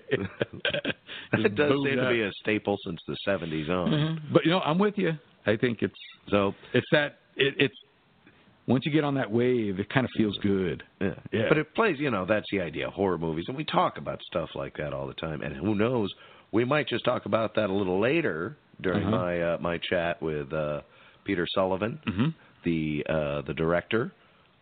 it 1.34 1.56
does 1.56 1.72
seem 1.84 1.98
to 1.98 2.10
be 2.10 2.22
a 2.24 2.32
staple 2.42 2.78
since 2.86 3.00
the 3.08 3.16
70s 3.28 3.70
on. 3.70 3.92
Mhm. 3.92 4.20
But 4.34 4.46
you 4.46 4.52
know, 4.52 4.60
I'm 4.62 4.80
with 4.80 4.98
you. 4.98 5.12
I 5.46 5.56
think 5.56 5.84
it's 5.84 5.94
So 6.30 6.56
it's 6.74 6.88
that 6.92 7.20
it, 7.36 7.54
it's 7.60 7.76
once 8.68 8.86
you 8.86 8.92
get 8.92 9.04
on 9.04 9.14
that 9.16 9.30
wave, 9.32 9.80
it 9.80 9.90
kind 9.90 10.06
of 10.06 10.12
feels 10.18 10.38
good. 10.42 10.84
Yeah. 11.00 11.14
Yeah. 11.32 11.46
But 11.50 11.58
it 11.60 11.74
plays, 11.76 11.98
you 12.00 12.10
know, 12.10 12.26
that's 12.26 12.48
the 12.52 12.62
idea, 12.62 12.90
horror 12.90 13.18
movies. 13.18 13.46
And 13.48 13.56
we 13.56 13.64
talk 13.64 13.98
about 13.98 14.20
stuff 14.24 14.50
like 14.56 14.76
that 14.78 14.94
all 14.94 15.08
the 15.08 15.14
time. 15.14 15.42
And 15.42 15.56
who 15.56 15.76
knows, 15.76 16.12
we 16.52 16.66
might 16.66 16.88
just 16.88 17.06
talk 17.06 17.26
about 17.26 17.54
that 17.56 17.70
a 17.70 17.74
little 17.74 18.00
later 18.00 18.58
during 18.82 19.04
Uh-huh. 19.08 19.18
my 19.18 19.42
uh, 19.42 19.58
my 19.62 19.78
chat 19.78 20.22
with 20.22 20.52
uh, 20.52 20.82
Peter 21.26 21.46
Sullivan, 21.54 22.00
Mhm. 22.08 22.34
the 22.64 23.06
uh, 23.08 23.42
the 23.42 23.54
director, 23.54 24.12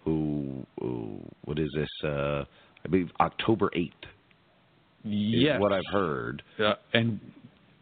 who, 0.04 0.66
who 0.80 1.20
what 1.46 1.58
is 1.58 1.70
this? 1.76 1.90
Uh, 2.04 2.44
I 2.86 2.90
believe 2.90 3.10
October 3.22 3.70
8th 3.76 3.92
Yes. 5.06 5.56
is 5.56 5.62
what 5.62 5.72
I've 5.74 5.92
heard. 5.92 6.44
Uh, 6.60 6.76
and 6.94 7.20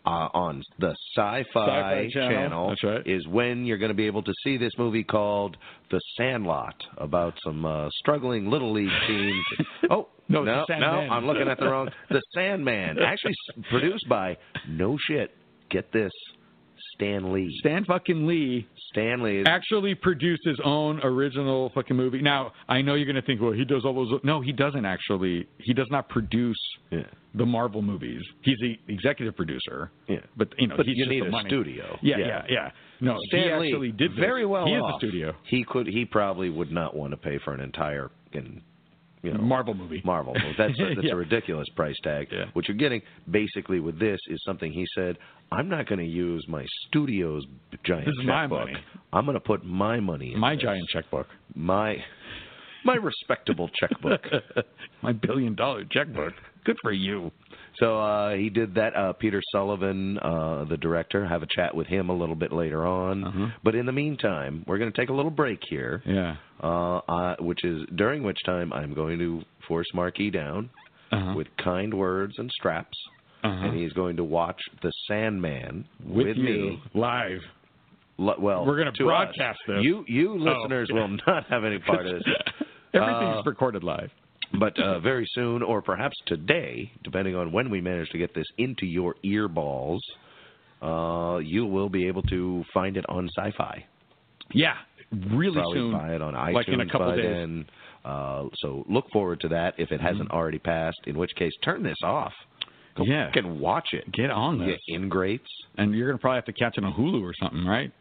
Uh, 0.03 0.27
on 0.33 0.63
the 0.79 0.95
SyFy, 1.15 1.45
SyFy 1.55 2.11
Channel. 2.11 2.69
That's 2.69 2.83
right. 2.83 3.01
is 3.05 3.27
when 3.27 3.65
you're 3.65 3.77
going 3.77 3.89
to 3.91 3.95
be 3.95 4.07
able 4.07 4.23
to 4.23 4.33
see 4.43 4.57
this 4.57 4.71
movie 4.79 5.03
called 5.03 5.57
The 5.91 5.99
Sandlot 6.17 6.73
about 6.97 7.35
some 7.45 7.63
uh, 7.67 7.87
struggling 7.99 8.49
little 8.49 8.73
league 8.73 8.89
teams. 9.07 9.45
oh 9.91 10.07
No, 10.27 10.43
no, 10.43 10.65
no, 10.79 10.87
I'm 10.87 11.27
looking 11.27 11.47
at 11.47 11.59
the 11.59 11.65
wrong. 11.69 11.89
The 12.09 12.19
Sandman, 12.33 12.97
actually 12.99 13.35
s- 13.49 13.63
produced 13.69 14.09
by 14.09 14.37
no 14.67 14.97
shit. 15.07 15.35
Get 15.69 15.91
this, 15.91 16.11
Stan 16.93 17.31
Lee. 17.33 17.49
Stan 17.59 17.85
fucking 17.85 18.27
Lee 18.27 18.67
Stan 18.91 19.23
Lee 19.23 19.39
is 19.39 19.45
actually 19.47 19.95
produced 19.95 20.41
his 20.45 20.59
own 20.63 20.99
original 21.03 21.71
fucking 21.73 21.95
movie. 21.95 22.21
Now, 22.21 22.51
I 22.67 22.81
know 22.81 22.95
you're 22.95 23.05
going 23.05 23.15
to 23.15 23.21
think, 23.21 23.41
well, 23.41 23.53
he 23.53 23.63
does 23.65 23.85
all 23.85 23.93
those. 23.93 24.19
No, 24.23 24.41
he 24.41 24.51
doesn't 24.51 24.85
actually. 24.85 25.47
He 25.59 25.73
does 25.73 25.87
not 25.89 26.09
produce 26.09 26.57
yeah, 26.91 27.03
the 27.35 27.45
Marvel 27.45 27.81
movies. 27.81 28.21
He's 28.41 28.57
the 28.59 28.77
executive 28.93 29.35
producer. 29.35 29.91
yeah. 30.07 30.17
But 30.35 30.49
you 30.57 30.67
know, 30.67 30.75
But 30.77 30.85
he's 30.85 30.97
you 30.97 31.05
just 31.05 31.11
need 31.11 31.23
the 31.23 31.27
a 31.27 31.31
money. 31.31 31.49
studio. 31.49 31.97
Yeah, 32.01 32.17
Yeah. 32.17 32.27
yeah, 32.27 32.41
yeah. 32.49 32.69
No, 32.99 33.17
Stan 33.29 33.39
he 33.43 33.45
Lee 33.59 33.67
actually 33.69 33.91
did 33.93 34.11
this. 34.11 34.19
very 34.19 34.45
well. 34.45 34.65
He 34.65 34.73
is 34.73 34.81
off. 34.83 34.99
the 35.01 35.07
studio. 35.07 35.33
He 35.45 35.63
could. 35.63 35.87
He 35.87 36.05
probably 36.05 36.49
would 36.49 36.71
not 36.71 36.95
want 36.95 37.11
to 37.11 37.17
pay 37.17 37.39
for 37.43 37.53
an 37.53 37.61
entire, 37.61 38.11
in, 38.33 38.61
you 39.23 39.33
know, 39.33 39.41
Marvel 39.41 39.73
movie. 39.73 40.01
Marvel. 40.03 40.33
That's 40.57 40.73
a, 40.79 40.95
that's 40.95 41.03
Yeah. 41.07 41.13
a 41.13 41.15
ridiculous 41.15 41.67
price 41.75 41.95
tag. 42.03 42.27
Yeah. 42.31 42.45
What 42.53 42.67
you're 42.67 42.77
getting 42.77 43.01
basically 43.29 43.79
with 43.79 43.99
this 43.99 44.19
is 44.29 44.41
something 44.43 44.71
he 44.71 44.85
said. 44.95 45.17
I'm 45.51 45.67
not 45.67 45.85
going 45.87 45.99
to 45.99 46.05
use 46.05 46.45
my 46.47 46.65
studio's 46.87 47.43
giant 47.83 48.05
This 48.05 48.15
is 48.19 48.25
my 48.25 48.43
checkbook. 48.43 48.59
money. 48.59 48.73
I'm 49.11 49.25
going 49.25 49.35
to 49.35 49.39
put 49.41 49.65
my 49.65 49.99
money 49.99 50.33
in 50.33 50.39
My 50.39 50.55
this. 50.55 50.63
giant 50.63 50.87
checkbook. 50.93 51.27
my 51.55 51.97
my 52.83 52.95
respectable 52.95 53.69
checkbook. 53.79 54.21
My 55.03 55.11
billion 55.11 55.53
dollar 55.55 55.83
checkbook. 55.91 56.33
Good 56.65 56.77
for 56.81 56.91
you. 56.91 57.31
So 57.79 57.99
uh, 57.99 58.35
he 58.35 58.49
did 58.49 58.75
that. 58.75 58.95
Uh, 58.95 59.13
Peter 59.13 59.41
Sullivan, 59.51 60.17
uh, 60.19 60.65
the 60.65 60.77
director, 60.77 61.25
have 61.25 61.41
a 61.41 61.47
chat 61.47 61.73
with 61.73 61.87
him 61.87 62.09
a 62.09 62.13
little 62.15 62.35
bit 62.35 62.51
later 62.51 62.85
on. 62.85 63.23
Uh-huh. 63.23 63.47
But 63.63 63.75
in 63.75 63.85
the 63.85 63.91
meantime, 63.91 64.63
we're 64.67 64.77
going 64.77 64.91
to 64.91 64.97
take 64.99 65.09
a 65.09 65.13
little 65.13 65.31
break 65.31 65.59
here. 65.69 66.03
Yeah. 66.05 66.35
uh, 66.61 66.97
uh, 66.97 67.35
which 67.39 67.63
is 67.63 67.83
during 67.95 68.23
which 68.23 68.37
time 68.45 68.71
I'm 68.73 68.93
going 68.93 69.17
to 69.19 69.41
force 69.67 69.87
Marke 69.93 70.31
down 70.31 70.69
Uh-huh. 71.11 71.33
with 71.35 71.47
kind 71.63 71.93
words 71.93 72.33
and 72.37 72.51
straps, 72.51 72.97
Uh-huh. 73.43 73.65
and 73.67 73.77
he's 73.79 73.93
going 73.93 74.17
to 74.17 74.23
watch 74.23 74.59
The 74.83 74.91
Sandman 75.07 75.85
with, 76.05 76.27
with, 76.27 76.37
me. 76.37 76.81
live. 76.93 77.39
Well, 78.19 78.65
We're 78.67 78.77
gonna 78.77 78.91
broadcast 78.91 79.57
us. 79.61 79.67
this. 79.67 79.75
Oh. 79.79 79.81
You, 79.81 80.05
you 80.07 80.37
listeners, 80.37 80.89
will 80.91 81.07
not 81.25 81.45
have 81.49 81.63
any 81.63 81.79
part 81.79 82.05
of 82.05 82.13
this. 82.13 82.23
Everything's 82.93 83.37
Uh, 83.39 83.43
recorded 83.45 83.83
live. 83.83 84.11
But 84.59 84.77
uh, 84.79 84.99
very 84.99 85.27
soon, 85.33 85.61
or 85.63 85.81
perhaps 85.81 86.15
today, 86.25 86.91
depending 87.03 87.35
on 87.35 87.51
when 87.51 87.69
we 87.69 87.81
manage 87.81 88.09
to 88.09 88.17
get 88.17 88.33
this 88.35 88.45
into 88.57 88.85
your 88.85 89.15
ear 89.23 89.47
balls, 89.47 90.03
uh, 90.81 91.39
you 91.43 91.65
will 91.65 91.89
be 91.89 92.07
able 92.07 92.23
to 92.23 92.63
find 92.73 92.97
it 92.97 93.05
on 93.09 93.29
SyFy. 93.37 93.83
Yeah, 94.53 94.73
really 95.31 95.53
probably 95.53 95.77
soon. 95.79 95.91
buy 95.93 96.15
it 96.15 96.21
on 96.21 96.33
iTunes 96.33 96.53
like 96.53 96.67
in 96.67 96.81
a 96.81 96.85
couple 96.89 97.15
days. 97.15 97.25
then. 97.25 97.65
Uh, 98.03 98.45
so 98.55 98.83
look 98.89 99.05
forward 99.13 99.39
to 99.41 99.47
that 99.49 99.75
if 99.77 99.91
it 99.91 100.01
hasn't 100.01 100.31
already 100.31 100.57
passed. 100.59 100.97
In 101.05 101.17
which 101.17 101.31
case, 101.35 101.53
turn 101.63 101.83
this 101.83 101.97
off. 102.03 102.33
Go 102.97 103.05
Yeah. 103.05 103.27
fucking 103.27 103.59
watch 103.59 103.89
it. 103.93 104.11
Get 104.11 104.31
on 104.31 104.59
You 104.59 104.65
this. 104.73 104.81
ingrates. 104.89 105.47
And 105.77 105.93
you're 105.95 106.07
gonna 106.09 106.17
probably 106.17 106.37
have 106.37 106.45
to 106.45 106.53
catch 106.53 106.77
it 106.77 106.83
on 106.83 106.91
Hulu 106.93 107.21
or 107.21 107.33
something, 107.41 107.65
right? 107.65 107.91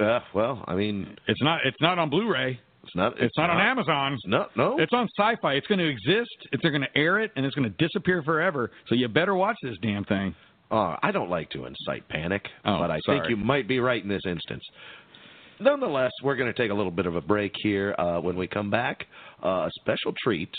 Uh, 0.00 0.20
well, 0.34 0.64
I 0.66 0.74
mean, 0.74 1.16
It's 1.28 1.40
not. 1.42 1.60
It's 1.64 1.80
not 1.80 1.98
on 2.00 2.10
Blu-ray. 2.10 2.58
It's 2.84 2.96
not. 2.96 3.20
It's, 3.20 3.36
not, 3.36 3.50
on 3.50 3.60
Amazon. 3.60 4.18
No, 4.26 4.46
no. 4.56 4.76
It's 4.78 4.92
on 4.92 5.08
SyFy. 5.18 5.56
It's 5.56 5.66
going 5.66 5.78
to 5.78 5.88
exist. 5.88 6.30
It's, 6.50 6.62
they're 6.62 6.72
going 6.72 6.82
to 6.82 6.98
air 6.98 7.20
it, 7.20 7.30
and 7.36 7.46
it's 7.46 7.54
going 7.54 7.70
to 7.70 7.76
disappear 7.76 8.22
forever. 8.22 8.70
So 8.88 8.94
you 8.94 9.08
better 9.08 9.34
watch 9.34 9.56
this 9.62 9.76
damn 9.82 10.04
thing. 10.04 10.34
Uh, 10.70 10.96
I 11.02 11.12
don't 11.12 11.30
like 11.30 11.50
to 11.50 11.66
incite 11.66 12.08
panic, 12.08 12.42
Oh, 12.64 12.78
but 12.78 12.90
I 12.90 12.98
sorry. 13.04 13.20
think 13.20 13.30
you 13.30 13.36
might 13.36 13.68
be 13.68 13.78
right 13.78 14.02
in 14.02 14.08
this 14.08 14.22
instance. 14.26 14.62
Nonetheless, 15.60 16.10
we're 16.24 16.34
going 16.34 16.52
to 16.52 16.58
take 16.60 16.70
a 16.70 16.74
little 16.74 16.90
bit 16.90 17.06
of 17.06 17.14
a 17.14 17.20
break 17.20 17.52
here. 17.62 17.94
Uh, 17.98 18.20
when 18.20 18.36
we 18.36 18.48
come 18.48 18.70
back, 18.70 19.04
uh, 19.44 19.48
a 19.48 19.70
special 19.80 20.12
treat 20.24 20.50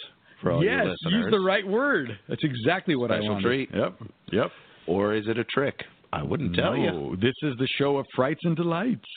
for 0.41 0.51
all 0.51 0.63
yes, 0.63 0.71
your 0.71 0.83
listeners. 0.83 0.97
Yes, 1.05 1.13
use 1.13 1.31
the 1.31 1.39
right 1.39 1.67
word. 1.67 2.17
That's 2.29 2.43
exactly 2.43 2.95
what 2.95 3.11
I 3.11 3.15
want. 3.15 3.23
Special 3.23 3.33
wanted. 3.33 3.47
treat. 3.47 3.69
Yep. 3.73 3.99
Yep. 4.31 4.51
Or 4.87 5.13
is 5.13 5.27
it 5.27 5.37
a 5.37 5.43
trick? 5.45 5.75
I 6.13 6.21
wouldn't 6.21 6.55
tell 6.55 6.77
you. 6.77 7.17
This 7.19 7.33
is 7.41 7.55
the 7.57 7.67
show 7.79 7.97
of 7.97 8.05
frights 8.15 8.41
and 8.43 8.55
delights. 8.55 9.09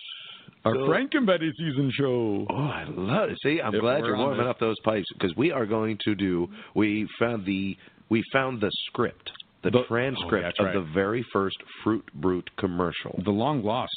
Our 0.65 0.75
So- 0.75 0.89
Franken 0.89 1.27
Berry 1.27 1.53
season 1.57 1.91
show. 1.93 2.47
Oh, 2.51 2.55
I 2.57 2.85
love 2.89 3.31
it. 3.31 3.39
See, 3.43 3.61
I'm 3.61 3.75
If 3.75 3.81
glad 3.81 4.05
you're 4.05 4.17
warming 4.17 4.47
up 4.47 4.59
those 4.59 4.79
pipes 4.85 5.07
because 5.13 5.35
we 5.37 5.53
are 5.53 5.67
going 5.67 5.99
to 6.05 6.15
do. 6.15 6.49
We 6.75 7.07
found 7.19 7.45
the 7.45 7.77
we 8.09 8.23
found 8.33 8.61
the 8.61 8.71
script, 8.87 9.33
the, 9.63 9.71
The- 9.71 9.79
oh, 9.81 9.85
transcript 9.85 10.59
of 10.61 10.67
right. 10.67 10.75
the 10.75 10.81
very 10.95 11.25
first 11.33 11.57
Fruit 11.83 12.05
Brute 12.15 12.49
commercial. 12.57 13.21
The 13.25 13.31
long 13.33 13.63
lost. 13.65 13.91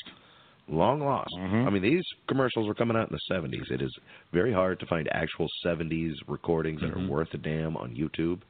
Long 0.68 1.00
lost. 1.00 1.32
Mhm. 1.40 1.66
I 1.66 1.70
mean, 1.72 1.82
these 1.82 2.04
commercials 2.28 2.68
were 2.68 2.76
coming 2.76 2.96
out 2.98 3.10
in 3.10 3.14
the 3.14 3.34
70s. 3.34 3.70
It 3.72 3.82
is 3.82 3.92
very 4.32 4.52
hard 4.54 4.80
to 4.82 4.86
find 4.86 5.08
actual 5.12 5.48
70s 5.64 6.14
recordings 6.28 6.82
that 6.82 6.92
Mhm. 6.94 7.06
are 7.08 7.10
worth 7.10 7.34
a 7.34 7.38
damn 7.40 7.76
on 7.78 7.96
YouTube. 7.96 8.42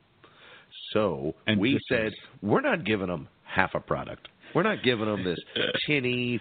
So 0.91 1.35
And 1.47 1.59
we 1.59 1.79
said 1.89 2.13
we're 2.41 2.61
not 2.61 2.83
giving 2.83 3.07
them 3.07 3.27
half 3.43 3.73
a 3.75 3.79
product. 3.79 4.27
We're 4.53 4.63
not 4.63 4.83
giving 4.83 5.05
them 5.05 5.23
this 5.23 5.39
tinny, 5.87 6.39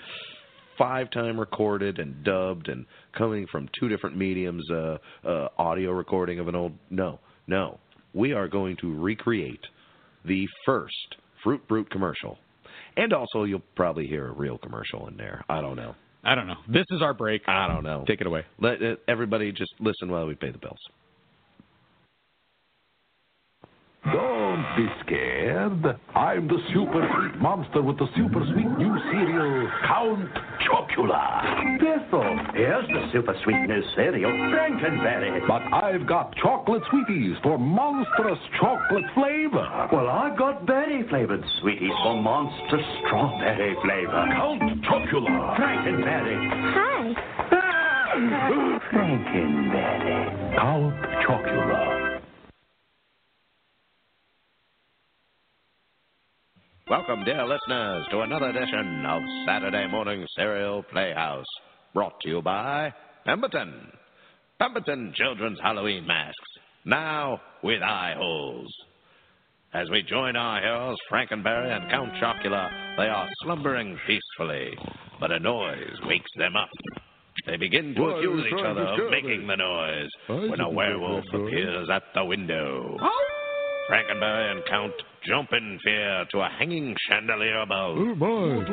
five-time 0.78 1.38
recorded 1.38 1.98
and 1.98 2.24
dubbed 2.24 2.68
and 2.68 2.86
coming 3.16 3.46
from 3.50 3.68
two 3.78 3.88
different 3.88 4.16
mediums, 4.16 4.64
uh, 4.70 4.98
uh, 5.26 5.48
audio 5.58 5.90
recording 5.90 6.38
of 6.38 6.48
an 6.48 6.54
old. 6.54 6.72
No, 6.90 7.18
no. 7.46 7.78
We 8.14 8.32
are 8.32 8.48
going 8.48 8.76
to 8.80 8.94
recreate 8.94 9.60
the 10.24 10.46
first 10.64 11.16
Fruit 11.42 11.66
Brute 11.68 11.90
commercial. 11.90 12.38
And 12.96 13.12
also, 13.12 13.44
you'll 13.44 13.62
probably 13.76 14.06
hear 14.06 14.28
a 14.28 14.32
real 14.32 14.58
commercial 14.58 15.06
in 15.08 15.16
there. 15.16 15.44
I 15.48 15.60
don't 15.60 15.76
know. 15.76 15.94
I 16.24 16.34
don't 16.34 16.46
know. 16.46 16.56
This 16.68 16.86
is 16.90 17.00
our 17.00 17.14
break. 17.14 17.42
I 17.46 17.68
don't 17.68 17.84
know. 17.84 18.04
Take 18.06 18.20
it 18.20 18.26
away. 18.26 18.44
Let 18.60 18.82
uh, 18.82 18.96
everybody 19.06 19.52
just 19.52 19.72
listen 19.78 20.10
while 20.10 20.26
we 20.26 20.34
pay 20.34 20.50
the 20.50 20.58
bills. 20.58 20.80
Don't 24.68 24.86
be 24.86 24.92
scared. 25.04 25.98
I'm 26.14 26.48
the 26.48 26.58
super 26.72 27.08
sweet 27.14 27.40
monster 27.40 27.82
with 27.82 27.98
the 27.98 28.06
super 28.16 28.40
sweet 28.52 28.70
new 28.78 28.96
cereal, 29.10 29.70
Count 29.86 30.28
Chocula. 30.66 31.78
Biffle. 31.78 32.54
Here's 32.54 32.86
the 32.88 33.08
super 33.12 33.34
sweet 33.44 33.66
new 33.66 33.82
cereal, 33.94 34.30
Franken 34.30 35.02
Berry. 35.02 35.40
But 35.46 35.62
I've 35.72 36.06
got 36.06 36.34
chocolate 36.36 36.82
sweeties 36.90 37.36
for 37.42 37.58
monstrous 37.58 38.38
chocolate 38.60 39.04
flavor. 39.14 39.88
Well, 39.92 40.08
I've 40.08 40.36
got 40.36 40.66
berry 40.66 41.06
flavored 41.08 41.44
sweeties 41.60 41.92
for 42.02 42.20
monster 42.20 42.78
strawberry 43.06 43.76
flavor. 43.82 44.26
Count 44.34 44.62
Chocula. 44.84 45.56
Franken 45.56 46.04
Berry. 46.04 46.36
Hi. 46.74 47.12
Ah! 47.52 48.78
Franken 48.92 49.72
Berry. 49.72 50.56
Count 50.56 50.94
Chocula. 51.26 51.97
Welcome, 56.90 57.24
dear 57.24 57.44
listeners, 57.46 58.06
to 58.10 58.20
another 58.20 58.48
edition 58.48 59.04
of 59.06 59.22
Saturday 59.46 59.86
Morning 59.88 60.26
Serial 60.34 60.82
Playhouse, 60.84 61.44
brought 61.92 62.18
to 62.20 62.28
you 62.28 62.42
by 62.42 62.94
Pemberton. 63.26 63.92
Pemberton 64.58 65.12
Children's 65.14 65.58
Halloween 65.62 66.06
Masks, 66.06 66.34
now 66.86 67.40
with 67.62 67.82
eye 67.82 68.14
holes. 68.16 68.72
As 69.74 69.90
we 69.90 70.02
join 70.02 70.34
our 70.34 70.60
heroes, 70.60 70.96
Franken 71.12 71.44
Berry 71.44 71.70
and 71.70 71.90
Count 71.90 72.10
Chocula, 72.14 72.70
they 72.96 73.06
are 73.06 73.28
slumbering 73.44 73.98
peacefully. 74.06 74.70
but 75.20 75.30
a 75.30 75.38
noise 75.38 75.96
wakes 76.04 76.30
them 76.38 76.56
up. 76.56 76.70
They 77.46 77.58
begin 77.58 77.94
to 77.96 78.02
are 78.02 78.16
accuse 78.16 78.46
each 78.46 78.64
other 78.64 78.80
of 78.82 79.10
making 79.10 79.46
the 79.46 79.56
noise 79.56 80.08
I 80.28 80.32
when 80.32 80.60
a 80.60 80.70
werewolf 80.70 81.24
appears 81.34 81.88
at 81.92 82.04
the 82.14 82.24
window. 82.24 82.96
Franken 83.90 84.20
Berry 84.20 84.50
and 84.52 84.64
Count 84.66 84.92
jump 85.26 85.50
in 85.52 85.78
fear 85.82 86.24
to 86.32 86.38
a 86.38 86.48
hanging 86.58 86.94
chandelier 87.08 87.60
above. 87.60 87.96
Oh 87.98 88.14
my. 88.14 88.64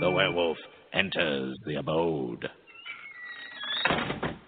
The 0.00 0.10
werewolf 0.10 0.56
enters 0.92 1.56
the 1.66 1.76
abode. 1.76 2.48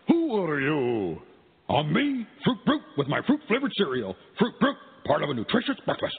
Who 0.08 0.44
are 0.44 0.60
you? 0.60 1.20
On 1.68 1.92
me, 1.92 2.26
Fruit 2.44 2.58
Brute 2.66 2.82
with 2.96 3.08
my 3.08 3.20
fruit 3.26 3.40
flavored 3.46 3.72
cereal. 3.76 4.16
Fruit 4.38 4.54
Brute, 4.60 4.76
part 5.06 5.22
of 5.22 5.30
a 5.30 5.34
nutritious 5.34 5.76
breakfast. 5.84 6.18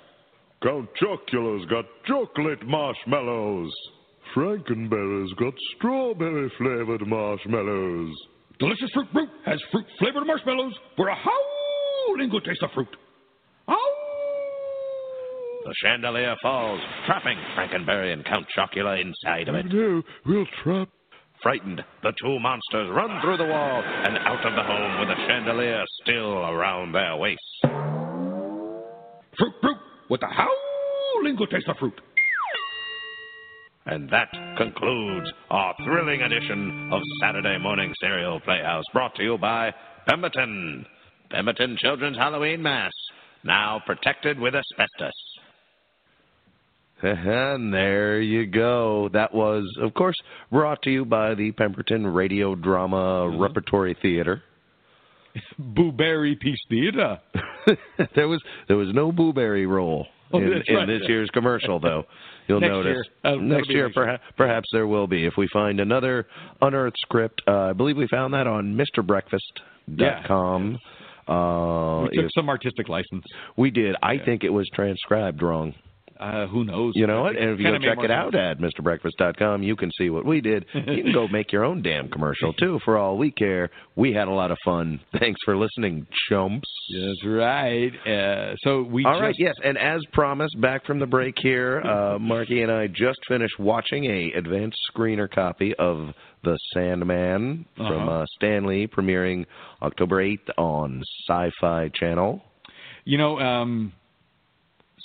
Count 0.63 0.89
Chocula's 0.95 1.65
got 1.69 1.85
chocolate 2.05 2.65
marshmallows. 2.65 3.71
Franken 4.35 4.89
Berry's 4.89 5.33
got 5.39 5.53
strawberry 5.75 6.51
flavored 6.57 7.05
marshmallows. 7.07 8.15
Delicious 8.59 8.89
Fruit 8.93 9.11
Brute 9.11 9.29
has 9.45 9.59
fruit 9.71 9.85
flavored 9.99 10.25
marshmallows 10.27 10.73
for 10.95 11.07
a 11.09 11.15
howling 11.15 12.29
good 12.29 12.45
taste 12.45 12.63
of 12.63 12.69
fruit. 12.73 12.87
The 15.71 15.87
chandelier 15.87 16.35
falls, 16.41 16.81
trapping 17.05 17.37
Franken 17.55 17.85
Berry 17.85 18.11
and 18.11 18.25
Count 18.25 18.45
Chocula 18.53 18.99
inside 18.99 19.47
of 19.47 19.55
it. 19.55 19.67
No, 19.71 20.01
we'll 20.25 20.45
trap. 20.61 20.89
Frightened, 21.41 21.81
the 22.03 22.11
two 22.21 22.39
monsters 22.41 22.89
run 22.91 23.21
through 23.21 23.37
the 23.37 23.45
wall 23.45 23.81
and 23.81 24.17
out 24.17 24.45
of 24.45 24.53
the 24.53 24.63
home 24.63 24.99
with 24.99 25.07
the 25.07 25.15
chandelier 25.27 25.81
still 26.03 26.39
around 26.39 26.91
their 26.91 27.15
waists. 27.15 27.61
Fruit 29.37 29.53
Brute 29.61 29.77
with 30.09 30.21
a 30.23 30.27
howling 30.27 31.37
good 31.37 31.49
taste 31.49 31.69
of 31.69 31.77
fruit. 31.77 32.01
And 33.85 34.09
that 34.09 34.27
concludes 34.57 35.31
our 35.51 35.73
thrilling 35.85 36.21
edition 36.21 36.89
of 36.91 37.01
Saturday 37.21 37.57
Morning 37.59 37.93
Serial 38.01 38.41
Playhouse, 38.41 38.83
brought 38.91 39.15
to 39.15 39.23
you 39.23 39.37
by 39.37 39.73
Pemberton. 40.05 40.85
Pemberton 41.29 41.77
Children's 41.79 42.17
Halloween 42.17 42.61
Mass, 42.61 42.91
now 43.45 43.81
protected 43.85 44.37
with 44.37 44.53
asbestos. 44.53 45.30
And 47.03 47.73
there 47.73 48.21
you 48.21 48.45
go. 48.45 49.09
That 49.13 49.33
was, 49.33 49.63
of 49.81 49.93
course, 49.93 50.15
brought 50.51 50.81
to 50.83 50.91
you 50.91 51.05
by 51.05 51.35
the 51.35 51.51
Pemberton 51.51 52.05
Radio 52.05 52.55
Drama 52.55 53.29
Repertory 53.37 53.95
Theater. 54.01 54.43
Boo 55.59 55.91
Berry 55.91 56.35
Peace 56.35 56.59
Theater. 56.69 57.19
there 58.15 58.27
was 58.27 58.41
there 58.67 58.77
was 58.77 58.89
no 58.93 59.11
blueberry 59.11 59.65
role 59.65 60.07
Oh, 60.33 60.37
in, 60.37 60.49
right. 60.49 60.85
this 60.87 61.01
year's 61.09 61.29
commercial, 61.33 61.79
though. 61.79 62.05
You'll 62.47 62.61
Next 62.61 62.71
notice 62.71 62.97
year. 63.23 63.33
Uh, 63.33 63.35
next 63.35 63.41
year, 63.41 63.47
next 63.57 63.69
year. 63.69 63.89
perha- 64.05 64.19
perhaps 64.37 64.69
there 64.71 64.87
will 64.87 65.07
be 65.07 65.25
if 65.25 65.33
we 65.37 65.47
find 65.51 65.79
another 65.81 66.25
unearthed 66.61 66.97
script. 67.01 67.41
Uh, 67.47 67.69
I 67.69 67.73
believe 67.73 67.97
we 67.97 68.07
found 68.07 68.33
that 68.33 68.47
on 68.47 68.77
MrBreakfast.com. 68.77 70.77
Uh, 71.27 72.01
we 72.03 72.09
took 72.15 72.25
if 72.25 72.31
some 72.35 72.49
artistic 72.49 72.89
license. 72.89 73.23
we 73.57 73.71
did. 73.71 73.95
I 74.01 74.17
think 74.23 74.43
it 74.43 74.49
was 74.49 74.69
transcribed 74.73 75.41
wrong. 75.41 75.73
Uh, 76.21 76.45
who 76.47 76.63
knows? 76.63 76.93
You 76.95 77.07
know 77.07 77.23
what? 77.23 77.35
And 77.35 77.49
if 77.49 77.59
you 77.59 77.65
go 77.65 77.79
check 77.79 77.97
it 78.03 78.11
out 78.11 78.33
sense. 78.33 78.61
at 78.61 78.83
MrBreakfast.com, 78.83 79.63
you 79.63 79.75
can 79.75 79.89
see 79.97 80.09
what 80.11 80.23
we 80.23 80.39
did. 80.39 80.65
You 80.73 81.03
can 81.03 81.13
go 81.13 81.27
make 81.31 81.51
your 81.51 81.63
own 81.63 81.81
damn 81.81 82.09
commercial 82.09 82.53
too. 82.53 82.79
For 82.85 82.97
all 82.97 83.17
we 83.17 83.31
care, 83.31 83.69
we 83.95 84.13
had 84.13 84.27
a 84.27 84.31
lot 84.31 84.51
of 84.51 84.57
fun. 84.63 84.99
Thanks 85.19 85.39
for 85.43 85.57
listening, 85.57 86.05
chumps. 86.29 86.67
That's 86.93 87.25
right. 87.25 87.91
Uh, 88.05 88.55
so 88.59 88.83
we 88.83 89.03
All 89.03 89.13
just, 89.13 89.21
right, 89.21 89.35
yes, 89.39 89.55
and 89.63 89.77
as 89.77 89.99
promised, 90.13 90.59
back 90.61 90.85
from 90.85 90.99
the 90.99 91.07
break 91.07 91.35
here, 91.41 91.81
uh, 91.81 92.19
Marke 92.21 92.51
and 92.51 92.71
I 92.71 92.87
just 92.87 93.17
finished 93.27 93.57
watching 93.59 94.05
a 94.05 94.31
advanced 94.37 94.77
screener 94.95 95.29
copy 95.29 95.73
of 95.79 96.09
The 96.43 96.57
Sandman 96.73 97.65
from 97.75 97.85
Uh-huh. 98.07 98.11
uh, 98.21 98.25
Stan 98.35 98.65
Lee, 98.67 98.85
premiering 98.87 99.45
October 99.81 100.21
eighth 100.21 100.47
on 100.57 101.01
SyFy 101.29 101.93
Channel. 101.95 102.43
You 103.05 103.17
know, 103.17 103.39
um, 103.39 103.93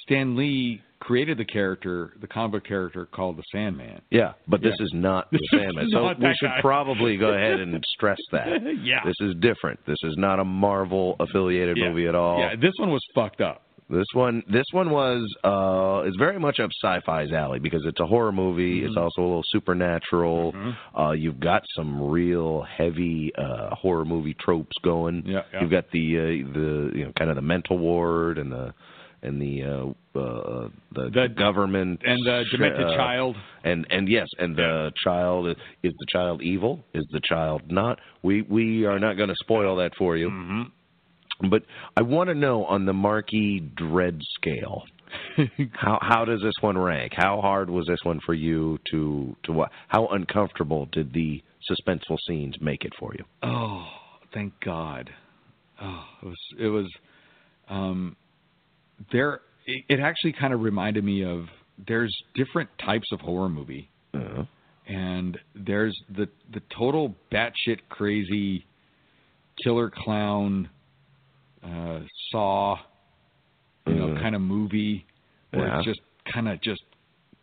Stan 0.04 0.36
Lee 0.36 0.82
created 1.00 1.38
the 1.38 1.44
character, 1.44 2.12
the 2.20 2.26
comic 2.26 2.64
character 2.64 3.06
called 3.06 3.36
the 3.36 3.42
Sandman. 3.52 4.00
Yeah, 4.10 4.32
but 4.48 4.60
this 4.62 4.74
Yeah. 4.78 4.84
is 4.84 4.92
not 4.94 5.30
The 5.30 5.38
This 5.52 5.60
is 5.60 5.60
Sandman, 5.60 5.90
so 5.90 6.14
we 6.18 6.34
should 6.40 6.46
guy. 6.48 6.60
probably 6.60 7.16
go 7.16 7.28
ahead 7.34 7.60
and 7.60 7.84
stress 7.94 8.18
that. 8.32 8.48
yeah. 8.82 9.00
This 9.04 9.14
is 9.20 9.34
different. 9.40 9.78
This 9.86 9.98
is 10.04 10.14
not 10.16 10.40
a 10.40 10.44
Marvel 10.44 11.16
affiliated 11.20 11.76
yeah. 11.76 11.88
movie 11.88 12.06
at 12.06 12.14
all. 12.14 12.38
Yeah, 12.40 12.56
this 12.56 12.72
one 12.78 12.90
was 12.90 13.02
fucked 13.14 13.40
up. 13.40 13.62
This 13.88 14.06
one, 14.14 14.42
this 14.50 14.64
one 14.72 14.90
was, 14.90 15.22
uh, 15.44 16.08
is 16.08 16.14
very 16.18 16.40
much 16.40 16.58
up 16.58 16.70
SyFy's 16.84 17.30
alley 17.32 17.60
because 17.60 17.84
it's 17.86 18.00
a 18.00 18.06
horror 18.06 18.32
movie. 18.32 18.84
It's 18.84 18.96
Mhm. 18.96 19.00
also 19.00 19.20
a 19.22 19.22
little 19.28 19.44
supernatural. 19.46 20.52
Mhm. 20.54 20.76
Uh, 20.98 21.10
you've 21.12 21.38
got 21.38 21.62
some 21.76 22.02
real 22.10 22.62
heavy 22.62 23.30
uh, 23.36 23.74
horror 23.76 24.04
movie 24.04 24.34
tropes 24.34 24.76
going. 24.82 25.22
Yeah, 25.24 25.42
yeah. 25.52 25.60
You've 25.60 25.70
got 25.70 25.88
the 25.92 26.18
uh, 26.18 26.22
the 26.52 26.90
you 26.96 27.04
know 27.04 27.12
kind 27.16 27.30
of 27.30 27.36
the 27.36 27.42
mental 27.42 27.78
ward 27.78 28.38
and 28.38 28.50
the 28.50 28.74
and 29.26 29.40
the 29.40 29.62
uh, 29.64 30.18
uh, 30.18 30.68
the, 30.92 31.10
The- 31.12 31.28
government 31.36 32.00
And 32.04 32.18
the 32.24 32.44
demented 32.50 32.86
uh, 32.86 32.96
child. 32.96 33.36
and 33.64 33.86
and 33.90 34.08
yes, 34.08 34.26
and 34.38 34.56
the 34.56 34.92
child 35.04 35.48
is 35.82 35.92
the 35.98 36.06
child 36.10 36.42
evil? 36.42 36.84
Is 36.94 37.04
the 37.12 37.20
child 37.20 37.62
not? 37.70 37.98
We 38.22 38.42
we 38.42 38.84
are 38.86 38.98
not 38.98 39.16
going 39.16 39.28
to 39.28 39.36
spoil 39.42 39.76
that 39.76 39.92
for 39.98 40.16
you. 40.16 40.30
hmm 40.30 40.62
But 41.50 41.62
I 41.96 42.02
want 42.02 42.28
to 42.28 42.34
know 42.34 42.64
on 42.64 42.86
the 42.86 42.92
Marquee 42.94 43.60
Dread 43.60 44.20
scale, 44.36 44.84
how 45.72 45.98
how 46.00 46.24
does 46.24 46.40
this 46.42 46.54
one 46.62 46.78
rank? 46.78 47.12
How 47.14 47.40
hard 47.40 47.68
was 47.68 47.86
this 47.86 48.00
one 48.04 48.20
for 48.24 48.34
you 48.34 48.78
to 48.90 49.36
to 49.44 49.52
what? 49.52 49.70
How 49.88 50.06
uncomfortable 50.08 50.86
did 50.92 51.12
the 51.12 51.42
suspenseful 51.70 52.16
scenes 52.26 52.54
make 52.60 52.84
it 52.84 52.92
for 52.98 53.12
you? 53.18 53.24
Oh, 53.42 53.86
thank 54.32 54.52
God. 54.64 55.10
Oh, 55.82 56.04
it 56.22 56.26
was 56.26 56.38
it 56.58 56.68
was 56.68 56.88
um 57.68 58.16
there 59.12 59.40
it, 59.66 59.84
it 59.88 60.00
actually 60.00 60.32
kind 60.32 60.52
of 60.54 60.60
reminded 60.60 61.04
me 61.04 61.24
of 61.24 61.46
there's 61.86 62.14
different 62.34 62.70
types 62.84 63.10
of 63.12 63.20
horror 63.20 63.48
movie 63.48 63.88
Uh, 64.14 64.44
and 64.86 65.38
there's 65.54 65.96
the 66.16 66.28
the 66.52 66.62
total 66.76 67.14
batshit 67.32 67.80
crazy 67.88 68.64
killer 69.62 69.90
clown 69.90 70.68
uh 71.64 72.00
saw 72.30 72.76
you 73.86 73.94
know 73.94 74.08
Mhm. 74.08 74.20
kind 74.22 74.34
of 74.34 74.40
movie 74.40 75.04
where 75.50 75.66
Yeah. 75.68 75.78
it's 75.78 75.86
just 75.86 76.00
kind 76.32 76.48
of 76.48 76.60
just 76.60 76.82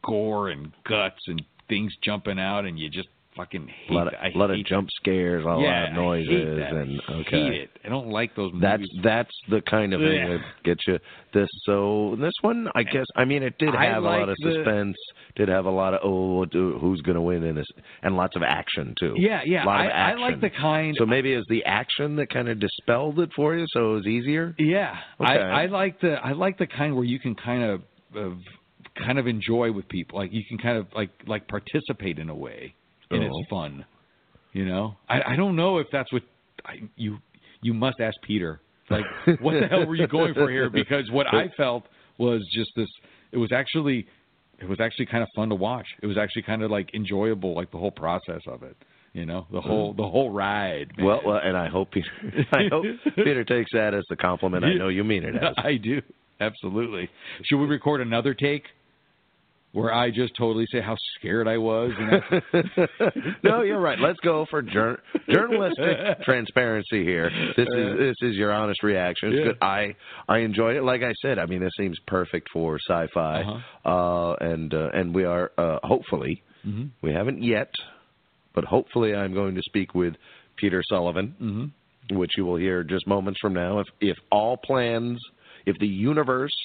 gore 0.03 0.49
and 0.49 0.71
guts 0.83 1.21
and 1.27 1.41
things 1.69 1.93
jumping 2.01 2.39
out 2.39 2.65
and 2.65 2.77
you 2.79 2.89
just 2.89 3.07
fucking 3.35 3.67
hate 3.67 3.91
a 3.91 3.93
lot 3.93 4.07
of. 4.07 4.13
I 4.21 4.31
lot 4.35 4.51
of 4.51 4.63
jump 4.65 4.89
scares, 4.99 5.43
a 5.43 5.47
lot 5.47 5.59
yeah, 5.61 5.87
of 5.89 5.93
noises, 5.93 6.29
I 6.29 6.33
hate 6.33 6.55
that. 6.59 6.73
and 6.73 7.01
I 7.07 7.13
okay. 7.13 7.43
hate 7.43 7.53
it. 7.61 7.69
I 7.85 7.89
don't 7.89 8.09
like 8.09 8.35
those 8.35 8.53
movies. 8.53 8.61
That's 8.61 9.03
that's 9.03 9.35
the 9.49 9.61
kind 9.69 9.93
of 9.93 10.01
thing 10.01 10.13
Yeah. 10.13 10.27
that 10.37 10.41
gets 10.63 10.87
you. 10.87 10.99
This 11.33 11.49
so 11.65 12.15
this 12.19 12.33
one, 12.41 12.67
I 12.75 12.83
guess. 12.83 13.05
I 13.15 13.25
mean, 13.25 13.43
it 13.43 13.57
did 13.57 13.73
have 13.73 14.03
a 14.03 14.05
lot 14.05 14.19
like 14.19 14.29
of 14.29 14.35
the- 14.41 14.53
suspense. 14.55 14.97
Did 15.35 15.49
have 15.49 15.65
a 15.65 15.71
lot 15.71 15.95
of 15.95 16.01
oh, 16.03 16.45
who's 16.45 17.01
going 17.01 17.15
to 17.15 17.21
win 17.21 17.43
in 17.43 17.55
this, 17.55 17.65
and 18.03 18.15
lots 18.15 18.35
of 18.35 18.43
action 18.43 18.93
too. 18.99 19.15
yeah, 19.17 19.41
yeah. 19.43 19.63
a 19.63 19.65
lot 19.65 19.81
I, 19.81 19.85
of 19.85 19.91
I 19.91 20.21
like 20.21 20.41
the 20.41 20.49
kind. 20.51 20.95
So 20.97 21.05
maybe 21.07 21.33
it's 21.33 21.47
the 21.49 21.63
action 21.65 22.15
that 22.17 22.29
kind 22.29 22.47
of 22.49 22.59
dispelled 22.59 23.19
it 23.19 23.29
for 23.35 23.55
you, 23.55 23.65
so 23.69 23.91
it 23.91 23.95
was 23.95 24.07
easier. 24.07 24.53
yeah, 24.59 24.95
Okay. 25.19 25.31
I, 25.31 25.63
I 25.63 25.65
like 25.65 25.99
the 26.01 26.13
I 26.23 26.33
like 26.33 26.59
the 26.59 26.67
kind 26.67 26.95
where 26.95 27.03
you 27.03 27.19
can 27.19 27.33
kind 27.33 27.63
of, 27.63 27.81
of 28.15 28.37
kind 28.95 29.17
of 29.17 29.25
enjoy 29.25 29.71
with 29.71 29.87
people. 29.89 30.19
Like 30.19 30.31
you 30.31 30.43
can 30.47 30.59
kind 30.59 30.77
of 30.77 30.85
like 30.95 31.09
like 31.25 31.47
participate 31.47 32.19
in 32.19 32.29
a 32.29 32.35
way, 32.35 32.75
and 33.13 33.23
Oh. 33.23 33.39
it's 33.39 33.49
fun. 33.49 33.85
You 34.53 34.65
know, 34.65 34.95
I 35.09 35.33
I 35.33 35.35
don't 35.35 35.55
know 35.55 35.79
if 35.79 35.87
that's 35.91 36.11
what 36.13 36.23
I, 36.65 36.81
you 36.95 37.17
you 37.61 37.73
must 37.73 37.99
ask 37.99 38.15
Peter. 38.21 38.59
Like, 38.89 39.05
what 39.41 39.53
the 39.59 39.67
hell 39.67 39.85
were 39.85 39.95
you 39.95 40.07
going 40.07 40.33
for 40.33 40.49
here? 40.49 40.69
Because 40.69 41.09
what 41.11 41.27
I 41.33 41.49
felt 41.57 41.85
was 42.17 42.41
just 42.53 42.71
this. 42.75 42.89
It 43.31 43.37
was 43.37 43.51
actually, 43.51 44.05
it 44.59 44.69
was 44.69 44.79
actually 44.79 45.07
kind 45.07 45.23
of 45.23 45.29
fun 45.35 45.49
to 45.49 45.55
watch. 45.55 45.87
It 46.01 46.07
was 46.07 46.17
actually 46.17 46.43
kind 46.43 46.61
of 46.61 46.69
like 46.69 46.93
enjoyable, 46.93 47.55
like 47.55 47.71
the 47.71 47.77
whole 47.77 47.91
process 47.91 48.41
of 48.47 48.61
it. 48.63 48.75
You 49.13 49.25
know, 49.25 49.47
the 49.51 49.61
whole 49.61 49.93
mm. 49.93 49.97
the 49.97 50.09
whole 50.09 50.31
ride. 50.31 50.91
Man. 50.97 51.05
Well, 51.05 51.21
well, 51.25 51.39
and 51.43 51.55
I 51.55 51.69
hope 51.69 51.91
Peter, 51.91 52.07
I 52.51 52.63
hope 52.71 52.85
Peter 53.15 53.43
takes 53.55 53.71
that 53.73 53.93
as 53.93 54.03
a 54.11 54.15
compliment. 54.15 54.65
I 54.65 54.73
know 54.73 54.89
you 54.89 55.03
mean 55.03 55.23
it 55.23 55.35
as. 55.35 55.53
I 55.57 55.77
do 55.77 56.01
absolutely. 56.39 57.09
Should 57.43 57.59
we 57.59 57.67
record 57.67 58.01
another 58.01 58.33
take 58.33 58.63
where 59.73 59.93
I 59.93 60.09
just 60.11 60.33
totally 60.37 60.65
say 60.71 60.79
how 60.81 60.95
scared 61.19 61.47
I 61.47 61.57
was? 61.57 61.91
No, 63.43 63.61
you're 63.61 63.79
right. 63.79 63.99
Let's 63.99 64.19
go 64.21 64.45
for 64.49 64.61
jour- 64.61 64.99
journalistic 65.29 66.21
transparency 66.23 67.03
here. 67.03 67.29
This 67.57 67.67
is 67.75 67.97
this 67.97 68.15
is 68.21 68.35
your 68.35 68.51
honest 68.53 68.83
reaction. 68.83 69.31
Yeah. 69.33 69.43
good. 69.45 69.57
I 69.61 69.95
I 70.29 70.39
enjoyed 70.39 70.77
it. 70.77 70.83
Like 70.83 71.01
I 71.03 71.13
said, 71.21 71.39
I 71.39 71.45
mean, 71.45 71.59
this 71.59 71.71
seems 71.77 71.97
perfect 72.07 72.47
for 72.53 72.77
SyFy, 72.89 73.41
Uh-huh. 73.47 73.89
uh, 73.89 74.35
and 74.39 74.73
uh, 74.73 74.89
and 74.93 75.13
we 75.13 75.25
are 75.25 75.51
uh, 75.57 75.79
hopefully 75.83 76.41
hmm 76.63 76.85
we 77.01 77.11
haven't 77.11 77.43
yet, 77.43 77.71
but 78.55 78.63
hopefully 78.63 79.13
I'm 79.13 79.33
going 79.33 79.55
to 79.55 79.61
speak 79.63 79.93
with 79.93 80.13
Peter 80.55 80.81
Sullivan, 80.87 81.35
hmm 81.39 81.65
which 82.17 82.31
you 82.37 82.45
will 82.45 82.57
hear 82.57 82.83
just 82.83 83.07
moments 83.07 83.39
from 83.41 83.53
now. 83.53 83.79
If 83.79 83.87
if 84.01 84.17
all 84.31 84.55
plans, 84.57 85.19
if 85.65 85.77
the 85.79 85.87
universe 85.87 86.55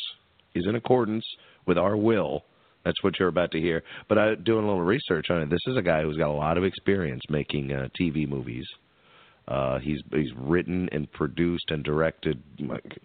is 0.55 0.67
in 0.69 0.75
accordance 0.77 1.25
with 1.67 1.79
our 1.79 1.97
will, 1.97 2.45
That's 2.85 3.03
what 3.03 3.19
you're 3.19 3.29
about 3.29 3.51
to 3.53 3.61
hear. 3.61 3.83
But 4.09 4.19
I 4.19 4.35
doing 4.35 4.65
a 4.65 4.69
little 4.69 4.83
research 4.83 5.27
on 5.31 5.43
it. 5.43 5.51
This 5.51 5.61
is 5.67 5.77
a 5.77 5.83
guy 5.83 6.03
who's 6.03 6.17
got 6.17 6.31
a 6.31 6.33
lot 6.33 6.59
of 6.59 6.65
experience 6.65 7.23
making 7.29 7.73
uh, 7.73 7.89
TV 8.01 8.29
movies. 8.29 8.67
Uh, 9.47 9.79
he's 9.79 10.01
he's 10.13 10.31
written 10.37 10.89
and 10.93 11.11
produced 11.13 11.71
and 11.71 11.83
directed. 11.83 12.43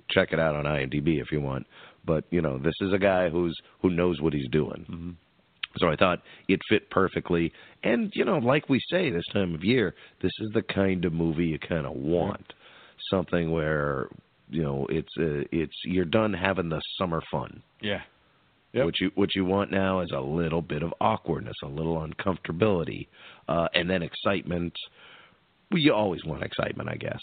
Check 0.10 0.34
it 0.34 0.40
out 0.40 0.56
on 0.56 0.66
IMDb 0.66 1.22
if 1.22 1.32
you 1.32 1.42
want. 1.42 1.66
But 2.06 2.26
you 2.32 2.42
know, 2.42 2.58
this 2.58 2.76
is 2.82 2.94
a 2.94 3.00
guy 3.00 3.30
who's 3.30 3.58
who 3.82 3.90
knows 3.90 4.20
what 4.22 4.34
he's 4.34 4.50
doing. 4.50 4.86
Mm-hmm. 4.90 5.12
So 5.78 5.88
I 5.88 5.96
thought 5.96 6.22
it 6.48 6.60
fit 6.70 6.90
perfectly. 6.90 7.52
And 7.84 8.12
you 8.14 8.26
know, 8.26 8.38
like 8.38 8.70
we 8.70 8.80
say 8.92 9.10
this 9.10 9.26
time 9.34 9.56
of 9.56 9.64
year, 9.64 9.96
this 10.22 10.32
is 10.40 10.50
the 10.54 10.62
kind 10.62 11.06
of 11.06 11.14
movie 11.14 11.46
you 11.46 11.60
kind 11.60 11.86
of 11.86 11.94
want. 11.94 12.54
Something 13.10 13.52
where 13.52 14.10
you 14.50 14.64
know 14.64 14.86
it's 14.90 15.12
uh, 15.20 15.48
it's 15.52 15.76
you're 15.86 16.06
done 16.06 16.34
having 16.34 16.70
the 16.70 16.82
summer 16.98 17.22
fun. 17.32 17.64
Yeah. 17.82 18.02
Yep. 18.74 18.86
What 18.86 19.00
you 19.00 19.12
what 19.16 19.36
you 19.36 19.46
want 19.46 19.72
now 19.72 20.02
is 20.02 20.12
a 20.16 20.20
little 20.20 20.62
bit 20.62 20.82
of 20.82 20.94
awkwardness, 21.00 21.56
a 21.64 21.68
little 21.68 21.98
uncomfortability, 22.08 23.08
uh, 23.48 23.68
and 23.76 23.90
then 23.90 24.02
excitement. 24.02 24.74
Well, 25.72 25.80
you 25.80 25.94
always 25.94 26.26
want 26.26 26.44
excitement, 26.44 26.90
I 26.90 26.96
guess. 26.96 27.20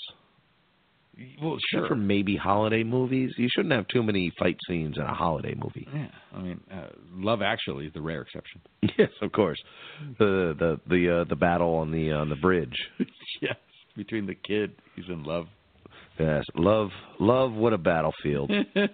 Well, 1.43 1.59
Except 1.73 1.89
for 1.89 1.97
maybe 1.97 2.37
holiday 2.37 2.83
movies. 2.83 3.33
You 3.37 3.49
shouldn't 3.51 3.75
have 3.75 3.87
too 3.89 4.03
many 4.03 4.33
fight 4.39 4.57
scenes 4.67 4.97
in 4.97 5.03
a 5.03 5.13
holiday 5.13 5.55
movie. 5.55 5.87
Yeah, 5.93 6.07
I 6.33 6.41
mean, 6.41 6.61
uh, 6.73 6.87
Love 7.13 7.43
Actually 7.43 7.87
is 7.87 7.93
the 7.93 8.01
rare 8.01 8.23
exception. 8.23 8.61
Yes, 8.99 9.11
of 9.23 9.33
course. 9.33 9.59
The 10.19 10.55
the 10.59 10.81
the 10.89 11.21
uh, 11.21 11.25
the 11.29 11.37
battle 11.37 11.75
on 11.77 11.91
the 11.91 12.13
on 12.13 12.29
the 12.29 12.37
bridge. 12.37 12.77
yes, 13.43 13.57
between 13.97 14.27
the 14.27 14.35
kid, 14.35 14.73
he's 14.95 15.07
in 15.09 15.25
love. 15.25 15.47
Yes, 16.19 16.45
love 16.55 16.91
love 17.19 17.53
what 17.53 17.73
a 17.73 17.79
battlefield. 17.79 18.51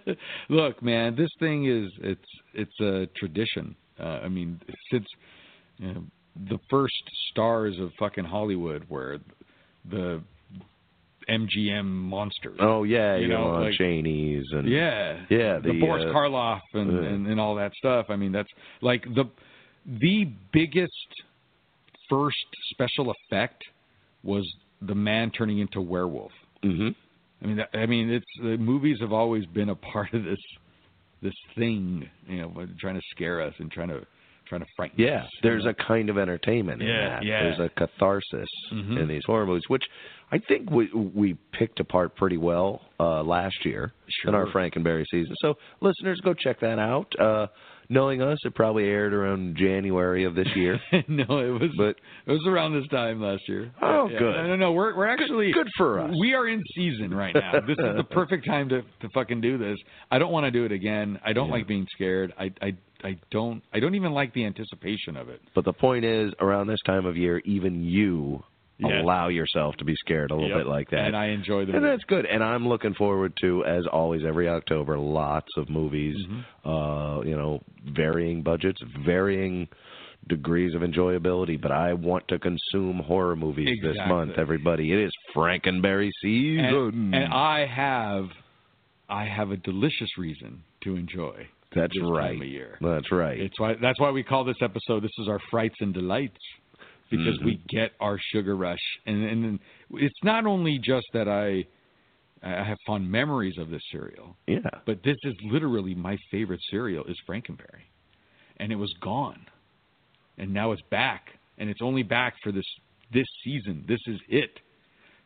Look, 0.48 0.82
man, 0.82 1.16
this 1.16 1.30
thing 1.40 1.66
is 1.66 1.90
it's 2.00 2.30
it's 2.54 2.80
a 2.80 3.06
tradition. 3.18 3.74
Uh, 3.98 4.20
I 4.24 4.28
mean, 4.28 4.60
since 4.92 5.06
you 5.78 5.94
know, 5.94 6.02
the 6.48 6.58
first 6.70 6.94
stars 7.30 7.78
of 7.80 7.90
fucking 7.98 8.24
Hollywood 8.24 8.84
were 8.88 9.18
the 9.90 10.22
MGM 11.28 11.84
monsters. 11.86 12.58
Oh 12.60 12.84
yeah, 12.84 13.16
You 13.16 13.28
know, 13.28 13.52
know, 13.58 13.62
like- 13.64 13.74
Chaney's 13.74 14.46
and 14.52 14.68
Yeah, 14.68 15.24
yeah, 15.28 15.58
the, 15.58 15.72
the, 15.72 15.80
Boris 15.80 16.04
uh, 16.08 16.12
Karloff 16.12 16.60
and, 16.74 16.90
uh, 16.98 17.02
and 17.02 17.26
and 17.26 17.40
all 17.40 17.54
that 17.56 17.72
stuff. 17.74 18.06
I 18.08 18.16
mean, 18.16 18.32
that's 18.32 18.50
like 18.82 19.02
the 19.14 19.24
the 19.86 20.28
biggest 20.52 20.92
first 22.08 22.36
special 22.70 23.12
effect 23.12 23.62
was 24.22 24.46
the 24.82 24.94
man 24.94 25.30
turning 25.30 25.58
into 25.58 25.80
werewolf. 25.80 26.32
mhm. 26.64 26.94
I 27.42 27.46
mean, 27.46 27.60
I 27.74 27.86
mean, 27.86 28.10
it's 28.10 28.26
the 28.42 28.56
movies 28.56 28.98
have 29.00 29.12
always 29.12 29.44
been 29.46 29.68
a 29.68 29.74
part 29.74 30.12
of 30.14 30.24
this 30.24 30.38
this 31.22 31.34
thing, 31.56 32.08
you 32.28 32.38
know, 32.42 32.66
trying 32.78 32.94
to 32.96 33.02
scare 33.10 33.40
us 33.40 33.54
and 33.58 33.70
trying 33.70 33.88
to 33.88 34.06
trying 34.46 34.60
to 34.60 34.66
frighten 34.76 35.00
Yeah, 35.00 35.22
us. 35.24 35.30
there's 35.42 35.64
you 35.64 35.70
a 35.70 35.74
kind 35.74 36.08
of 36.08 36.18
entertainment 36.18 36.80
in 36.80 36.86
Yeah, 36.88 37.08
that. 37.16 37.24
yeah. 37.24 37.42
There's 37.42 37.58
a 37.58 37.68
catharsis 37.70 38.48
Mhm. 38.72 38.98
in 39.00 39.08
these 39.08 39.24
horror 39.24 39.44
movies, 39.46 39.64
which 39.68 39.84
I 40.30 40.38
think 40.38 40.70
we 40.70 40.86
we 40.92 41.34
picked 41.52 41.80
apart 41.80 42.14
pretty 42.16 42.36
well 42.36 42.82
uh, 43.00 43.22
last 43.22 43.64
year 43.64 43.92
in 44.24 44.34
our 44.34 44.44
Sure. 44.50 44.52
Franken 44.52 44.82
Berry 44.84 45.04
season. 45.10 45.34
So 45.40 45.56
listeners, 45.80 46.20
go 46.20 46.32
check 46.32 46.60
that 46.60 46.78
out. 46.78 47.18
Uh, 47.18 47.48
knowing 47.88 48.22
us, 48.22 48.38
it 48.44 48.54
probably 48.54 48.84
aired 48.84 49.12
around 49.14 49.56
January 49.56 50.24
of 50.24 50.34
this 50.34 50.48
year. 50.54 50.78
no, 51.08 51.24
it 51.38 51.60
was 51.60 51.70
But- 51.76 51.96
it 52.26 52.32
was 52.32 52.44
around 52.46 52.74
this 52.74 52.88
time 52.88 53.20
last 53.20 53.42
year. 53.48 53.70
Oh, 53.82 54.08
Yeah, 54.08 54.18
good. 54.18 54.32
No, 54.36 54.46
no, 54.48 54.56
no. 54.56 54.72
We're 54.72 54.96
we're 54.96 55.06
actually 55.08 55.52
good 55.52 55.68
for 55.76 56.00
us. 56.00 56.10
We 56.20 56.34
are 56.34 56.48
in 56.48 56.62
season 56.74 57.12
right 57.14 57.34
now. 57.34 57.52
This 57.66 57.76
is 57.78 57.96
the 57.96 58.04
perfect 58.04 58.46
time 58.46 58.68
to 58.70 58.82
to 58.82 59.08
fucking 59.14 59.40
do 59.40 59.58
this. 59.58 59.78
I 60.10 60.18
don't 60.18 60.32
want 60.32 60.44
to 60.44 60.50
do 60.50 60.64
it 60.64 60.72
again. 60.72 61.18
I 61.24 61.32
don't 61.32 61.48
Yeah. 61.48 61.54
like 61.54 61.66
being 61.68 61.86
scared. 61.94 62.32
I 62.38 62.50
I 62.62 62.72
I 63.04 63.18
don't 63.30 63.62
I 63.72 63.80
don't 63.80 63.94
even 63.94 64.12
like 64.12 64.32
the 64.34 64.44
anticipation 64.44 65.16
of 65.16 65.28
it. 65.28 65.40
But 65.54 65.64
the 65.64 65.72
point 65.72 66.04
is, 66.04 66.32
around 66.40 66.66
this 66.66 66.80
time 66.86 67.06
of 67.06 67.16
year, 67.16 67.40
even 67.44 67.82
you 67.84 68.42
Allow 68.82 69.28
yourself 69.28 69.74
to 69.76 69.84
be 69.84 69.94
scared 69.96 70.30
a 70.30 70.34
little 70.34 70.50
Yep. 70.50 70.58
bit 70.58 70.66
like 70.66 70.90
that. 70.90 71.06
And 71.06 71.16
I 71.16 71.26
enjoy 71.28 71.64
the 71.64 71.74
And 71.76 71.84
that's 71.84 72.04
good. 72.04 72.26
And 72.26 72.44
I'm 72.44 72.68
looking 72.68 72.92
forward 72.94 73.32
to, 73.40 73.64
as 73.64 73.86
always, 73.86 74.22
every 74.24 74.48
October, 74.48 74.98
lots 74.98 75.48
of 75.56 75.70
movies. 75.70 76.16
Mm-hmm. 76.28 76.68
Uh, 76.68 77.20
you 77.22 77.36
know, 77.36 77.62
varying 77.84 78.42
budgets, 78.42 78.80
varying 79.04 79.68
degrees 80.28 80.74
of 80.74 80.82
enjoyability. 80.82 81.60
But 81.60 81.72
I 81.72 81.94
want 81.94 82.28
to 82.28 82.38
consume 82.38 82.98
horror 82.98 83.36
movies 83.36 83.78
this 83.82 83.96
month. 84.08 84.32
Everybody, 84.36 84.92
it 84.92 84.98
is 84.98 85.12
Franken 85.34 85.80
Berry 85.80 86.12
season. 86.20 86.64
and, 86.64 87.14
and 87.14 87.32
I 87.32 87.64
have 87.66 88.26
I 89.08 89.24
have 89.24 89.52
a 89.52 89.56
delicious 89.56 90.18
reason 90.18 90.62
to 90.82 90.96
enjoy. 90.96 91.46
that's 91.74 91.94
this 91.94 92.02
right. 92.02 92.32
time 92.32 92.42
of 92.42 92.48
year. 92.48 92.76
That's 92.80 93.10
right. 93.12 93.38
It's 93.40 93.58
why 93.58 93.74
that's 93.80 94.00
why 94.00 94.10
we 94.10 94.22
call 94.22 94.44
this 94.44 94.56
episode 94.62 95.02
this 95.02 95.12
is 95.18 95.28
our 95.28 95.40
frights 95.50 95.76
and 95.80 95.94
delights 95.94 96.36
because 97.10 97.38
we 97.44 97.56
Mm-hmm. 97.56 97.76
get 97.76 97.92
our 98.00 98.18
sugar 98.32 98.56
rush 98.56 98.80
and 99.06 99.24
and 99.24 99.58
it's 99.92 100.18
not 100.24 100.46
only 100.46 100.78
just 100.78 101.06
that 101.12 101.28
I 101.28 101.64
I 102.42 102.62
have 102.64 102.78
fond 102.86 103.10
memories 103.10 103.58
of 103.58 103.70
this 103.70 103.82
cereal, 103.90 104.36
yeah. 104.46 104.58
but 104.84 105.02
this 105.02 105.16
is 105.24 105.34
literally 105.44 105.94
my 105.94 106.16
favorite 106.30 106.60
cereal 106.70 107.04
is 107.04 107.16
Franken 107.28 107.56
Berry. 107.56 107.84
And 108.58 108.72
it 108.72 108.76
was 108.76 108.92
gone. 109.00 109.46
And 110.38 110.52
now 110.52 110.72
it's 110.72 110.82
back 110.90 111.38
and 111.58 111.68
it's 111.70 111.80
only 111.82 112.02
back 112.02 112.34
for 112.42 112.52
this 112.52 112.66
this 113.12 113.26
season. 113.44 113.84
This 113.88 114.00
is 114.06 114.20
it. 114.28 114.60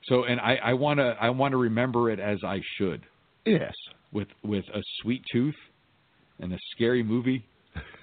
So 0.04 0.24
and 0.24 0.40
I 0.40 0.56
I 0.56 0.72
want 0.74 0.98
to 0.98 1.16
I 1.20 1.30
want 1.30 1.52
to 1.52 1.58
remember 1.58 2.10
it 2.10 2.20
as 2.20 2.38
I 2.44 2.60
should 2.76 3.02
Yes. 3.44 3.74
with 4.12 4.28
with 4.42 4.64
a 4.74 4.82
sweet 5.02 5.22
tooth 5.32 5.56
and 6.38 6.52
a 6.52 6.58
scary 6.72 7.02
movie 7.02 7.44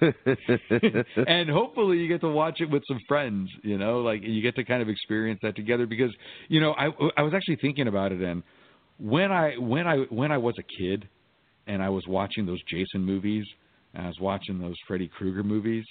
and 1.26 1.48
hopefully 1.50 1.98
you 1.98 2.08
get 2.08 2.20
to 2.20 2.28
watch 2.28 2.60
it 2.60 2.70
with 2.70 2.82
some 2.88 2.98
friends 3.08 3.48
you 3.62 3.76
know 3.78 4.00
like 4.00 4.22
you 4.22 4.40
get 4.42 4.54
to 4.54 4.64
kind 4.64 4.80
of 4.82 4.88
experience 4.88 5.38
that 5.42 5.56
together 5.56 5.86
because 5.86 6.10
you 6.48 6.60
know 6.60 6.72
i 6.72 6.86
i 7.16 7.22
was 7.22 7.32
actually 7.34 7.56
thinking 7.56 7.88
about 7.88 8.12
it 8.12 8.20
and 8.20 8.42
when 8.98 9.30
i 9.32 9.54
when 9.58 9.86
i 9.86 9.96
when 10.10 10.32
i 10.32 10.38
was 10.38 10.54
a 10.58 10.62
kid 10.80 11.08
and 11.66 11.82
i 11.82 11.88
was 11.88 12.04
watching 12.06 12.46
those 12.46 12.60
jason 12.68 13.04
movies 13.04 13.44
and 13.94 14.04
i 14.04 14.08
was 14.08 14.18
watching 14.20 14.58
those 14.58 14.74
freddy 14.86 15.08
krueger 15.08 15.42
movies 15.42 15.84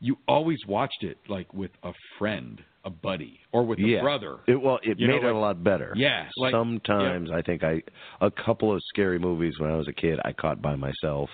you 0.00 0.16
always 0.28 0.58
watched 0.66 1.02
it 1.02 1.16
like 1.28 1.52
with 1.54 1.70
a 1.84 1.92
friend 2.18 2.60
a 2.84 2.90
buddy 2.90 3.38
or 3.52 3.64
with 3.64 3.78
yeah. 3.78 3.98
a 3.98 4.02
brother 4.02 4.36
It, 4.46 4.60
well, 4.60 4.78
it 4.82 4.98
You 4.98 5.06
know, 5.06 5.14
made 5.14 5.22
it 5.22 5.26
like- 5.28 5.34
a 5.34 5.38
lot 5.38 5.64
better. 5.64 5.94
Yeah, 5.96 6.26
like- 6.36 6.52
Sometimes 6.52 7.30
I 7.30 7.40
think 7.40 7.64
I 7.64 7.80
a 8.20 8.30
couple 8.30 8.74
of 8.74 8.82
scary 8.90 9.18
movies 9.18 9.54
when 9.58 9.70
I 9.70 9.76
was 9.76 9.88
a 9.88 9.92
kid 9.94 10.18
I 10.22 10.32
caught 10.34 10.60
by 10.60 10.76
myself, 10.76 11.30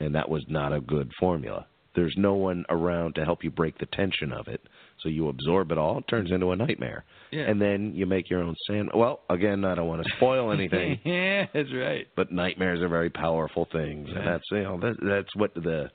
and 0.00 0.14
that 0.14 0.28
was 0.28 0.44
not 0.48 0.72
a 0.72 0.80
good 0.80 1.10
formula. 1.18 1.66
There's 1.94 2.14
no 2.18 2.34
one 2.34 2.64
around 2.68 3.14
to 3.14 3.24
help 3.24 3.42
you 3.42 3.50
break 3.50 3.78
the 3.78 3.86
tension 3.86 4.30
of 4.30 4.48
it, 4.48 4.60
so 5.00 5.08
you 5.08 5.28
absorb 5.28 5.72
it 5.72 5.78
all. 5.78 5.98
It 5.98 6.04
turns 6.08 6.30
into 6.30 6.50
a 6.50 6.56
nightmare, 6.56 7.04
Yeah. 7.32 7.44
and 7.48 7.60
then 7.60 7.92
you 7.94 8.04
make 8.04 8.28
your 8.28 8.42
own 8.42 8.54
sand. 8.66 8.90
Well, 8.94 9.20
again, 9.30 9.64
I 9.64 9.74
don't 9.74 9.88
want 9.88 10.04
to 10.04 10.10
spoil 10.16 10.52
anything, 10.52 11.00
yeah 11.04 11.46
that's 11.54 11.72
right 11.74 12.06
but 12.14 12.30
nightmares 12.30 12.82
are 12.82 12.88
very 12.88 13.08
powerful 13.10 13.66
things, 13.72 14.08
Yeah. 14.10 14.18
and 14.18 14.26
that's 14.28 14.44
you 14.50 14.62
know 14.62 14.78
that, 14.80 14.96
that's 15.02 15.34
what 15.36 15.54
the 15.54 15.90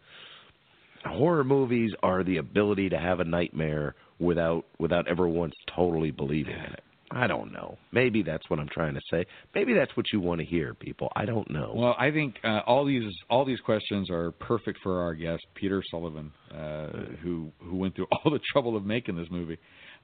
horror 1.06 1.44
movies 1.44 1.92
are 2.04 2.24
the 2.24 2.38
ability 2.38 2.90
to 2.90 2.98
have 2.98 3.20
a 3.20 3.24
nightmare 3.24 3.96
without 4.20 4.66
without 4.80 5.08
ever 5.08 5.28
once 5.28 5.54
totally 5.76 6.12
believing 6.12 6.54
in 6.56 6.74
it. 6.74 6.84
I 7.14 7.28
don't 7.28 7.52
know. 7.52 7.78
Maybe 7.92 8.24
that's 8.24 8.50
what 8.50 8.60
I'm 8.60 8.70
trying 8.70 8.94
to 8.94 9.02
say. 9.12 9.26
Maybe 9.54 9.74
that's 9.74 9.96
what 9.98 10.06
you 10.14 10.20
want 10.20 10.40
to 10.40 10.46
hear, 10.46 10.74
people. 10.74 11.12
I 11.16 11.26
don't 11.26 11.50
know. 11.50 11.74
Well, 11.76 11.96
I 12.00 12.12
think 12.12 12.36
uh, 12.44 12.62
all 12.66 12.86
these 12.86 13.12
all 13.30 13.46
these 13.46 13.60
questions 13.60 14.10
are 14.10 14.32
perfect 14.32 14.80
for 14.82 15.02
our 15.02 15.14
guest 15.14 15.44
Peter 15.56 15.84
Sullivan, 15.92 16.32
uh, 16.54 16.88
who 17.22 17.52
who 17.60 17.76
went 17.76 17.96
through 17.96 18.08
all 18.26 18.32
the 18.32 18.40
trouble 18.52 18.76
of 18.76 18.86
making 18.86 19.16
this 19.16 19.28
movie. 19.30 19.58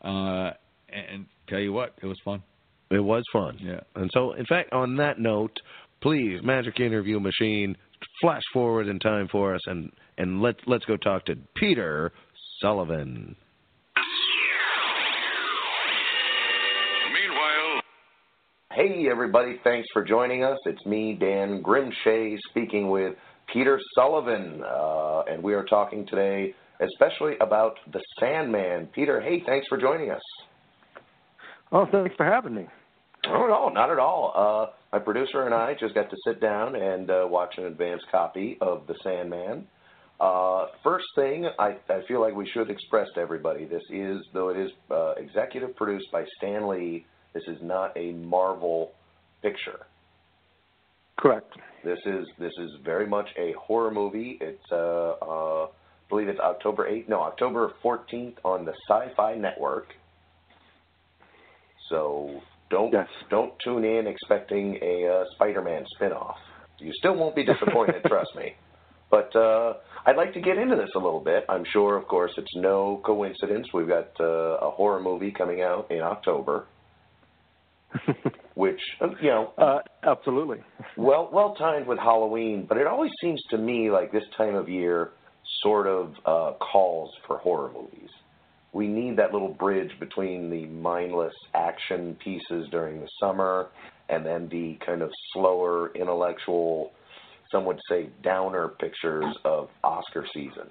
Uh, 0.04 0.52
and 0.90 1.26
tell 1.50 1.60
you 1.60 1.74
what, 1.74 1.96
it 2.02 2.06
was 2.06 2.18
fun. 2.24 2.42
it 2.92 3.00
was 3.00 3.24
fun. 3.34 3.58
Yeah. 3.60 3.82
And 3.96 4.10
so, 4.14 4.34
in 4.34 4.46
fact, 4.46 4.72
on 4.72 4.96
that 4.98 5.20
note, 5.20 5.58
please, 6.02 6.40
Magic 6.44 6.80
Interview 6.80 7.20
Machine, 7.20 7.76
flash 8.22 8.44
forward 8.54 8.88
in 8.88 9.00
time 9.00 9.28
for 9.32 9.56
us, 9.56 9.62
and 9.66 9.92
and 10.18 10.42
let's 10.42 10.60
let's 10.68 10.86
go 10.86 10.98
talk 10.98 11.26
to 11.26 11.36
Peter 11.56 12.12
Sullivan. 12.62 13.36
Hey, 18.78 19.08
everybody. 19.10 19.60
Thanks 19.64 19.88
for 19.92 20.04
joining 20.04 20.44
us. 20.44 20.60
It's 20.68 20.86
me, 20.86 21.18
Dan 21.20 21.64
Grim 21.64 21.92
Shea, 22.04 22.38
speaking 22.52 22.92
with 22.92 23.16
Peter 23.52 23.80
Sullivan. 23.96 24.62
Uh, 24.64 25.22
and 25.22 25.42
we 25.42 25.56
are 25.56 25.64
talking 25.64 26.06
today 26.06 26.54
especially 26.80 27.34
about 27.42 27.80
The 27.92 28.00
Sandman. 28.20 28.86
Peter, 28.94 29.20
hey, 29.20 29.42
thanks 29.48 29.66
for 29.68 29.80
joining 29.80 30.12
us. 30.12 30.22
Oh, 31.72 31.88
thanks 31.92 32.16
for 32.18 32.26
having 32.28 32.54
me. 32.54 32.68
Oh, 33.26 33.48
no, 33.48 33.70
not 33.70 33.90
at 33.90 33.98
all. 33.98 34.32
Uh, 34.36 34.76
my 34.94 35.00
producer 35.00 35.48
and 35.48 35.56
I 35.56 35.74
just 35.80 35.96
got 35.96 36.12
to 36.12 36.16
sit 36.28 36.40
down 36.40 36.76
and 36.76 37.10
uh, 37.10 37.26
watch 37.28 37.56
an 37.58 37.66
advance 37.66 38.04
copy 38.12 38.60
of 38.62 38.86
The 38.86 38.94
Sandman. 39.02 39.66
Uh, 40.20 40.68
first 40.84 41.08
thing, 41.16 41.50
I, 41.58 41.78
I 41.90 42.02
feel 42.08 42.22
like 42.22 42.36
we 42.36 42.48
should 42.48 42.70
express 42.70 43.08
to 43.16 43.22
everybody 43.22 43.66
this 43.66 43.82
is, 43.90 44.20
though 44.36 44.50
it 44.50 44.58
is 44.58 44.70
uh, 44.92 45.14
executive 45.18 45.76
produced 45.76 46.12
by 46.12 46.26
Stan 46.38 46.68
Lee, 46.68 47.08
this 47.38 47.56
is 47.56 47.62
not 47.62 47.96
a 47.96 48.12
Marvel 48.14 48.92
picture. 49.42 49.86
Correct. 51.20 51.52
This 51.84 52.00
is 52.06 52.26
this 52.40 52.54
is 52.60 52.72
very 52.84 53.08
much 53.08 53.28
a 53.38 53.54
horror 53.54 53.92
movie. 53.92 54.38
It's 54.42 54.72
uh, 54.72 55.14
uh 55.22 55.66
I 55.66 56.10
believe 56.10 56.30
it's 56.30 56.40
October 56.40 56.90
8th, 56.90 57.10
no, 57.10 57.20
October 57.22 57.74
14th 57.84 58.38
on 58.46 58.64
the 58.64 58.74
SyFy 58.90 59.38
Network. 59.38 59.88
So 61.90 62.42
don't 62.70 62.94
Yes. 62.94 63.08
don't 63.30 63.54
tune 63.60 63.84
in 63.84 64.08
expecting 64.08 64.80
a 64.82 65.08
uh, 65.08 65.24
Spider-Man 65.36 65.86
spin-off. 65.96 66.38
You 66.80 66.92
still 66.94 67.16
won't 67.16 67.36
be 67.36 67.44
disappointed, 67.44 68.04
trust 68.08 68.36
me. 68.36 68.56
But 69.10 69.36
uh, 69.36 69.74
I'd 70.06 70.18
like 70.18 70.34
to 70.34 70.42
get 70.42 70.58
into 70.58 70.76
this 70.76 70.90
a 70.96 71.00
little 71.00 71.20
bit. 71.22 71.46
I'm 71.50 71.66
sure, 71.72 71.98
of 71.98 72.08
course, 72.08 72.32
it's 72.38 72.56
no 72.56 73.02
coincidence. 73.06 73.68
We've 73.74 73.88
got 73.88 74.10
uh, 74.20 74.68
a 74.68 74.72
horror 74.72 75.02
movie 75.02 75.32
coming 75.32 75.62
out 75.62 75.90
in 75.90 76.02
October, 76.02 76.66
which 78.56 78.80
uh, 79.02 79.08
you 79.22 79.30
know 79.30 79.54
uh, 79.58 79.80
absolutely. 80.04 80.58
well 80.98 81.30
well 81.32 81.56
timed 81.56 81.88
with 81.88 82.00
Halloween, 82.00 82.66
but 82.68 82.78
it 82.78 82.88
always 82.88 83.12
seems 83.22 83.42
to 83.50 83.58
me 83.58 83.90
like 83.92 84.12
this 84.12 84.24
time 84.38 84.56
of 84.56 84.70
year 84.70 85.12
sort 85.62 85.88
of 85.88 86.14
uh, 86.26 86.54
calls 86.60 87.12
for 87.26 87.38
horror 87.38 87.72
movies. 87.74 88.10
We 88.74 88.88
need 88.88 89.18
that 89.18 89.32
little 89.34 89.54
bridge 89.54 89.92
between 90.00 90.50
the 90.50 90.66
mindless 90.68 91.34
action 91.56 92.18
pieces 92.24 92.68
during 92.70 93.00
the 93.00 93.08
summer 93.20 93.70
and 94.10 94.26
then 94.26 94.48
the 94.50 94.78
kind 94.86 95.02
of 95.02 95.12
slower 95.34 95.92
intellectual, 95.96 96.92
some 97.52 97.66
would 97.66 97.80
say 97.90 98.10
downer 98.24 98.70
pictures 98.80 99.26
of 99.46 99.70
Oscar 99.84 100.26
season. 100.34 100.70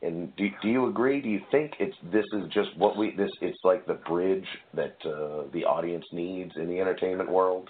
And 0.00 0.34
do, 0.36 0.48
do 0.62 0.68
you 0.68 0.86
agree? 0.88 1.20
Do 1.20 1.28
you 1.28 1.40
think 1.50 1.72
it's 1.80 1.96
this 2.12 2.24
is 2.32 2.48
just 2.52 2.76
what 2.76 2.96
we 2.96 3.16
this 3.16 3.30
it's 3.40 3.58
like 3.64 3.84
the 3.86 3.94
bridge 3.94 4.46
that 4.74 4.96
uh, 5.04 5.50
the 5.52 5.64
audience 5.64 6.04
needs 6.12 6.52
in 6.56 6.68
the 6.68 6.80
entertainment 6.80 7.30
world? 7.30 7.68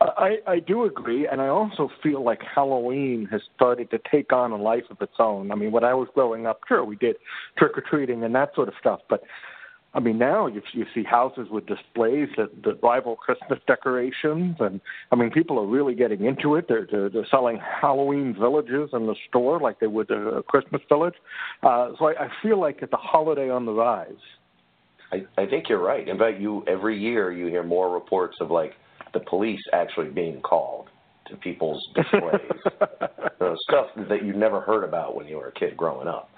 I, 0.00 0.38
I 0.46 0.58
do 0.58 0.84
agree, 0.84 1.28
and 1.28 1.40
I 1.40 1.48
also 1.48 1.88
feel 2.02 2.24
like 2.24 2.40
Halloween 2.42 3.28
has 3.30 3.40
started 3.54 3.90
to 3.90 4.00
take 4.10 4.32
on 4.32 4.52
a 4.52 4.56
life 4.56 4.84
of 4.90 5.00
its 5.00 5.14
own. 5.18 5.52
I 5.52 5.54
mean, 5.54 5.70
when 5.72 5.84
I 5.84 5.94
was 5.94 6.08
growing 6.14 6.46
up, 6.46 6.60
sure, 6.66 6.84
we 6.84 6.96
did 6.96 7.16
trick 7.56 7.76
or 7.76 7.82
treating 7.88 8.24
and 8.24 8.34
that 8.34 8.54
sort 8.54 8.68
of 8.68 8.74
stuff, 8.80 9.00
but 9.08 9.22
I 9.94 10.00
mean, 10.00 10.16
now 10.16 10.46
you, 10.46 10.62
you 10.72 10.86
see 10.94 11.02
houses 11.02 11.48
with 11.50 11.66
displays 11.66 12.28
that, 12.38 12.62
that 12.64 12.82
rival 12.82 13.16
Christmas 13.16 13.58
decorations, 13.66 14.56
and 14.58 14.80
I 15.10 15.16
mean, 15.16 15.30
people 15.30 15.58
are 15.58 15.66
really 15.66 15.94
getting 15.94 16.24
into 16.24 16.54
it. 16.56 16.66
They're, 16.66 16.86
they're, 16.90 17.10
they're 17.10 17.26
selling 17.30 17.58
Halloween 17.58 18.34
villages 18.38 18.90
in 18.94 19.06
the 19.06 19.14
store 19.28 19.60
like 19.60 19.80
they 19.80 19.86
would 19.86 20.10
a, 20.10 20.42
Christmas 20.42 20.80
village. 20.88 21.14
Uh, 21.62 21.90
so 21.98 22.06
I, 22.06 22.24
I 22.24 22.28
feel 22.42 22.58
like 22.58 22.78
it's 22.80 22.92
a 22.92 22.96
holiday 22.96 23.50
on 23.50 23.66
the 23.66 23.72
rise. 23.72 24.12
I, 25.12 25.24
I 25.36 25.46
think 25.46 25.68
you're 25.68 25.82
right. 25.82 26.08
In 26.08 26.18
fact, 26.18 26.40
you 26.40 26.64
every 26.66 26.98
year 26.98 27.30
you 27.30 27.46
hear 27.46 27.62
more 27.62 27.92
reports 27.92 28.38
of 28.40 28.50
like 28.50 28.72
the 29.12 29.20
police 29.20 29.60
actually 29.74 30.08
being 30.08 30.40
called 30.40 30.88
to 31.28 31.36
people's 31.36 31.86
displays, 31.94 32.40
stuff 33.68 33.88
that 34.08 34.24
you 34.24 34.32
never 34.32 34.60
heard 34.60 34.84
about 34.84 35.14
when 35.14 35.26
you 35.28 35.36
were 35.36 35.48
a 35.48 35.52
kid 35.52 35.76
growing 35.76 36.08
up. 36.08 36.30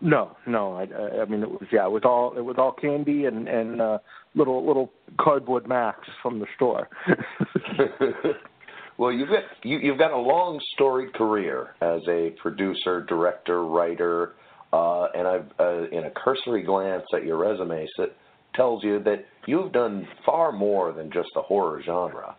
No, 0.00 0.36
no. 0.46 0.74
I, 0.76 1.20
I 1.20 1.24
mean, 1.26 1.42
it 1.42 1.50
was 1.50 1.66
yeah. 1.70 1.84
It 1.84 1.90
was 1.90 2.02
all 2.04 2.36
it 2.36 2.40
was 2.40 2.56
all 2.58 2.72
candy 2.72 3.26
and 3.26 3.48
and 3.48 3.80
uh, 3.80 3.98
little 4.34 4.66
little 4.66 4.90
cardboard 5.18 5.68
Max 5.68 5.98
from 6.22 6.38
the 6.38 6.46
store. 6.56 6.88
well, 8.98 9.12
you've 9.12 9.28
got 9.28 9.42
you, 9.62 9.78
you've 9.78 9.98
got 9.98 10.12
a 10.12 10.16
long 10.16 10.60
storied 10.74 11.12
career 11.14 11.74
as 11.80 12.00
a 12.08 12.30
producer, 12.40 13.02
director, 13.02 13.64
writer, 13.64 14.32
uh, 14.72 15.08
and 15.14 15.28
I've 15.28 15.46
uh, 15.58 15.88
in 15.90 16.04
a 16.04 16.10
cursory 16.10 16.62
glance 16.62 17.04
at 17.14 17.24
your 17.24 17.36
resume 17.36 17.86
that 17.98 18.16
tells 18.54 18.82
you 18.82 19.02
that 19.04 19.26
you've 19.46 19.72
done 19.72 20.06
far 20.24 20.50
more 20.52 20.92
than 20.92 21.10
just 21.12 21.28
the 21.34 21.42
horror 21.42 21.82
genre. 21.84 22.36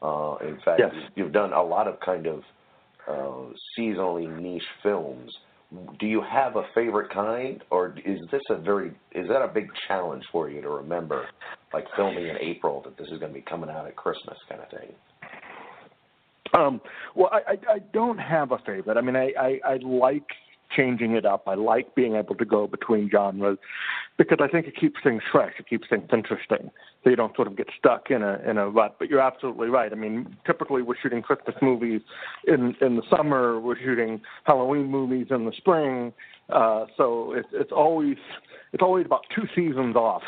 Uh, 0.00 0.36
in 0.46 0.56
fact, 0.64 0.80
Yes. 0.80 0.90
you've, 0.94 1.12
you've 1.16 1.32
done 1.32 1.52
a 1.52 1.62
lot 1.62 1.86
of 1.86 2.00
kind 2.00 2.26
of 2.26 2.42
uh, 3.08 3.52
seasonally 3.78 4.28
niche 4.40 4.62
films. 4.82 5.30
Do 5.98 6.06
you 6.06 6.22
have 6.22 6.56
a 6.56 6.64
favorite 6.74 7.10
kind, 7.12 7.62
or 7.70 7.94
is 8.04 8.18
this 8.30 8.42
a 8.50 8.56
very 8.56 8.88
is 9.12 9.26
that 9.28 9.42
a 9.42 9.48
big 9.48 9.68
challenge 9.88 10.22
for 10.30 10.50
you 10.50 10.60
to 10.60 10.68
remember, 10.68 11.26
like 11.72 11.84
filming 11.96 12.26
in 12.26 12.36
April 12.40 12.82
that 12.84 12.98
this 12.98 13.06
is 13.08 13.18
going 13.18 13.32
to 13.32 13.38
be 13.38 13.44
coming 13.48 13.70
out 13.70 13.86
at 13.86 13.96
Christmas 13.96 14.36
kind 14.48 14.60
of 14.60 14.68
thing? 14.68 14.94
Um, 16.54 16.80
well, 17.14 17.30
I, 17.32 17.52
I, 17.52 17.74
I 17.74 17.78
don't 17.94 18.18
have 18.18 18.52
a 18.52 18.58
favorite. 18.58 18.98
I 18.98 19.00
mean, 19.00 19.16
I, 19.16 19.32
I, 19.40 19.60
I 19.64 19.76
like 19.82 20.26
changing 20.76 21.12
it 21.12 21.24
up. 21.24 21.44
I 21.46 21.54
like 21.54 21.94
being 21.94 22.16
able 22.16 22.34
to 22.34 22.44
go 22.44 22.66
between 22.66 23.08
genres 23.10 23.58
because 24.18 24.38
I 24.40 24.48
think 24.48 24.66
it 24.66 24.76
keeps 24.78 24.96
things 25.02 25.22
fresh. 25.30 25.54
It 25.58 25.68
keeps 25.68 25.88
things 25.88 26.08
interesting, 26.12 26.70
so 27.02 27.10
you 27.10 27.16
don't 27.16 27.34
sort 27.34 27.48
of 27.48 27.56
get 27.56 27.68
stuck 27.78 28.10
in 28.10 28.22
a 28.22 28.38
in 28.48 28.58
a 28.58 28.68
rut. 28.68 28.96
But 28.98 29.08
you're 29.08 29.20
absolutely 29.20 29.68
right. 29.68 29.92
I 29.92 29.96
mean, 29.96 30.36
typically 30.46 30.82
we're 30.82 30.96
shooting 31.02 31.22
Christmas 31.22 31.56
movies 31.60 32.00
in 32.46 32.74
in 32.80 32.96
the 32.96 33.02
summer. 33.14 33.60
We're 33.60 33.78
shooting 33.78 34.20
Halloween 34.44 34.86
movies 34.86 35.28
in 35.30 35.44
the 35.44 35.52
spring. 35.56 36.12
Uh, 36.48 36.86
so 36.96 37.32
it's 37.32 37.48
it's 37.52 37.72
always 37.72 38.16
it's 38.72 38.82
always 38.82 39.06
about 39.06 39.22
two 39.34 39.46
seasons 39.54 39.96
off, 39.96 40.22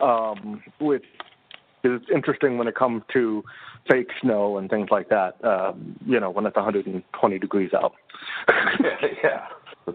um, 0.00 0.62
which 0.80 1.04
is 1.84 2.00
interesting 2.12 2.58
when 2.58 2.66
it 2.66 2.74
comes 2.74 3.02
to 3.12 3.44
fake 3.88 4.08
snow 4.20 4.58
and 4.58 4.68
things 4.68 4.88
like 4.90 5.08
that. 5.08 5.42
Um, 5.44 5.96
you 6.04 6.18
know, 6.18 6.30
when 6.30 6.46
it's 6.46 6.56
120 6.56 7.38
degrees 7.38 7.70
out. 7.74 7.94
yeah. 9.22 9.46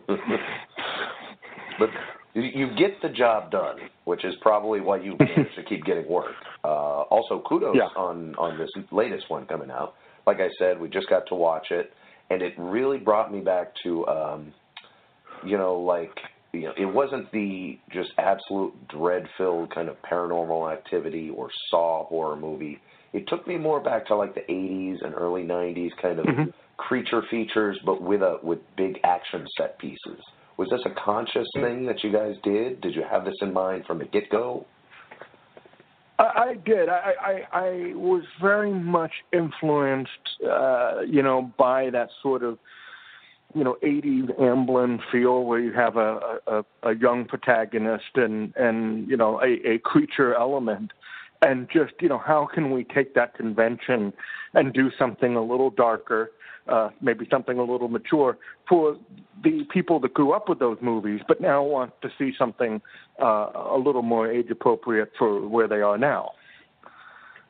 but 1.80 1.90
you, 2.34 2.42
you 2.44 2.76
get 2.76 3.02
the 3.02 3.10
job 3.10 3.52
done, 3.52 3.78
which 4.06 4.26
is 4.26 4.34
probably 4.42 4.82
why 4.82 4.98
you 4.98 5.16
manage 5.20 5.56
to 5.56 5.64
keep 5.64 5.86
getting 5.86 6.08
work. 6.08 6.34
Uh, 6.64 7.02
also, 7.04 7.44
kudos 7.48 7.76
Yeah. 7.76 7.90
on 7.96 8.36
on 8.36 8.58
this 8.58 8.70
latest 8.92 9.30
one 9.30 9.46
coming 9.46 9.70
out. 9.72 9.94
Like 10.26 10.40
I 10.40 10.50
said, 10.58 10.80
we 10.80 10.90
just 10.90 11.10
got 11.10 11.28
to 11.28 11.36
watch 11.36 11.68
it, 11.72 11.92
and 12.30 12.42
it 12.42 12.54
really 12.58 12.98
brought 12.98 13.32
me 13.32 13.42
back 13.42 13.74
to, 13.84 14.08
um, 14.08 14.54
you 15.46 15.58
know, 15.58 15.76
like 15.76 16.18
you 16.54 16.62
know, 16.62 16.74
it 16.78 16.86
wasn't 16.86 17.32
the 17.32 17.78
just 17.92 18.12
absolute 18.20 18.74
dread-filled 18.88 19.74
kind 19.74 19.90
of 19.90 19.98
paranormal 20.10 20.72
activity 20.72 21.30
or 21.32 21.50
Saw 21.70 22.06
horror 22.06 22.36
movie. 22.36 22.80
It 23.12 23.28
took 23.28 23.48
me 23.48 23.58
more 23.58 23.80
back 23.80 24.06
to 24.08 24.16
like 24.16 24.34
the 24.34 24.42
'80s 24.42 25.04
and 25.04 25.14
early 25.14 25.44
'90s 25.44 25.92
kind 26.02 26.20
of 26.20 26.26
Mhm. 26.26 26.54
creature 26.78 27.22
features, 27.30 27.78
but 27.86 28.02
with 28.02 28.22
a 28.22 28.40
with 28.42 28.60
big 28.76 29.00
action 29.04 29.46
set 29.58 29.78
pieces. 29.78 30.22
Was 30.58 30.70
this 30.70 30.82
a 30.86 30.92
conscious 31.04 31.48
thing 31.56 31.86
that 31.88 32.04
you 32.04 32.12
guys 32.12 32.36
did? 32.44 32.82
Did 32.82 32.96
you 32.96 33.04
have 33.10 33.26
this 33.26 33.36
in 33.42 33.54
mind 33.54 33.86
from 33.86 34.00
the 34.00 34.06
get 34.06 34.30
go? 34.30 34.66
I, 36.20 36.56
did. 36.66 36.90
I, 36.90 37.14
I 37.20 37.42
I 37.52 37.70
was 37.96 38.24
very 38.40 38.72
much 38.72 39.12
influenced, 39.32 40.12
uh, 40.48 41.02
you 41.02 41.24
know, 41.24 41.52
by 41.58 41.90
that 41.90 42.10
sort 42.22 42.44
of, 42.44 42.60
you 43.56 43.64
know, 43.64 43.78
'80s 43.84 44.40
Amblin 44.40 45.00
feel 45.12 45.44
where 45.44 45.60
you 45.60 45.74
have 45.74 45.98
a 45.98 46.40
a, 46.48 46.64
a 46.84 46.96
young 46.96 47.26
protagonist 47.26 48.16
and 48.16 48.54
and 48.56 49.08
you 49.08 49.18
know 49.18 49.42
a, 49.42 49.74
a 49.74 49.80
creature 49.80 50.36
element, 50.36 50.92
and 51.42 51.68
just 51.72 51.94
you 52.00 52.10
know 52.10 52.20
how 52.20 52.48
can 52.52 52.72
we 52.72 52.84
take 52.84 53.16
that 53.16 53.36
convention 53.36 54.14
and 54.54 54.72
do 54.74 54.92
something 54.98 55.36
a 55.36 55.42
little 55.42 55.72
darker, 55.72 56.32
uh, 56.68 56.90
maybe 57.02 57.28
something 57.30 57.58
a 57.58 57.64
little 57.64 57.88
mature 57.90 58.38
for 58.70 58.98
the 59.44 59.64
people 59.72 60.00
that 60.00 60.14
grew 60.14 60.32
up 60.32 60.48
with 60.48 60.60
those 60.60 60.78
movies, 60.82 61.22
but 61.28 61.42
now 61.42 61.62
want 61.64 61.92
to 62.02 62.10
see 62.18 62.32
something 62.38 62.82
uh, 63.22 63.50
a 63.72 63.78
little 63.78 64.02
more 64.02 64.32
age 64.32 64.50
appropriate 64.50 65.12
for 65.18 65.48
where 65.48 65.68
they 65.68 65.82
are 65.82 65.98
now. 65.98 66.32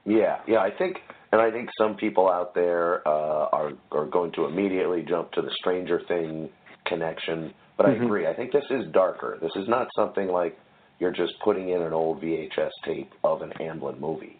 Yeah, 0.05 0.39
yeah. 0.47 0.59
I 0.59 0.69
think, 0.77 0.97
and 1.31 1.39
I 1.39 1.49
think 1.51 1.69
some 1.77 1.95
people 1.95 2.29
out 2.29 2.53
there 2.53 3.07
uh, 3.07 3.47
are 3.53 3.71
are 3.91 4.05
going 4.05 4.31
to 4.33 4.45
immediately 4.45 5.03
jump 5.07 5.31
to 5.33 5.41
the 5.41 5.51
Stranger 5.59 6.01
Thing 6.07 6.49
connection. 6.85 7.53
But 7.77 7.85
I 7.87 7.95
Mhm. 7.95 8.05
agree. 8.05 8.27
I 8.27 8.33
think 8.33 8.51
this 8.51 8.69
is 8.69 8.85
darker. 8.91 9.37
This 9.41 9.55
is 9.55 9.67
not 9.67 9.87
something 9.95 10.27
like 10.27 10.57
you're 10.99 11.11
just 11.11 11.33
putting 11.43 11.69
in 11.69 11.81
an 11.81 11.93
old 11.93 12.21
VHS 12.21 12.71
tape 12.83 13.11
of 13.23 13.41
an 13.41 13.51
Amblin 13.59 13.99
movie. 13.99 14.39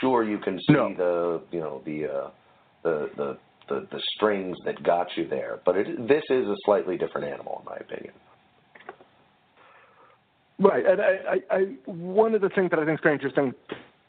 Sure, 0.00 0.22
you 0.22 0.38
can 0.38 0.60
see 0.60 0.72
No. 0.72 0.92
the 0.94 1.40
you 1.50 1.60
know 1.60 1.80
the 1.84 2.06
uh, 2.06 2.30
the 2.82 3.10
the 3.16 3.38
the 3.70 3.86
the 3.90 4.00
strings 4.16 4.58
that 4.66 4.82
got 4.82 5.06
you 5.16 5.26
there, 5.26 5.60
but 5.64 5.76
it, 5.76 5.86
this 6.06 6.22
is 6.28 6.46
a 6.46 6.56
slightly 6.66 6.98
different 6.98 7.26
animal, 7.28 7.62
in 7.64 7.72
my 7.72 7.76
opinion. 7.76 8.12
Right, 10.58 10.84
and 10.84 11.00
I, 11.00 11.16
I, 11.50 11.56
I 11.56 11.60
one 11.86 12.34
of 12.34 12.42
the 12.42 12.50
things 12.50 12.68
that 12.70 12.78
I 12.78 12.84
think 12.84 12.98
Stranger 12.98 13.30
Things 13.30 13.54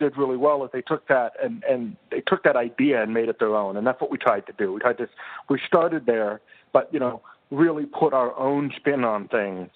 did 0.01 0.17
really 0.17 0.35
well 0.35 0.65
is 0.65 0.71
they 0.73 0.81
took 0.81 1.07
that 1.07 1.31
and 1.41 1.63
and 1.63 1.95
they 2.09 2.21
took 2.27 2.43
that 2.43 2.57
idea 2.57 3.01
and 3.01 3.13
made 3.13 3.29
it 3.29 3.39
their 3.39 3.55
own, 3.55 3.77
and 3.77 3.87
that's 3.87 4.01
what 4.01 4.11
we 4.11 4.17
tried 4.17 4.45
to 4.47 4.53
do. 4.57 4.73
We 4.73 4.81
tried 4.81 4.97
to 4.97 5.07
we 5.49 5.61
started 5.65 6.05
there, 6.05 6.41
but 6.73 6.93
you 6.93 6.99
know 6.99 7.21
really 7.51 7.85
put 7.85 8.13
our 8.13 8.37
own 8.37 8.71
spin 8.77 9.03
on 9.03 9.27
things 9.27 9.69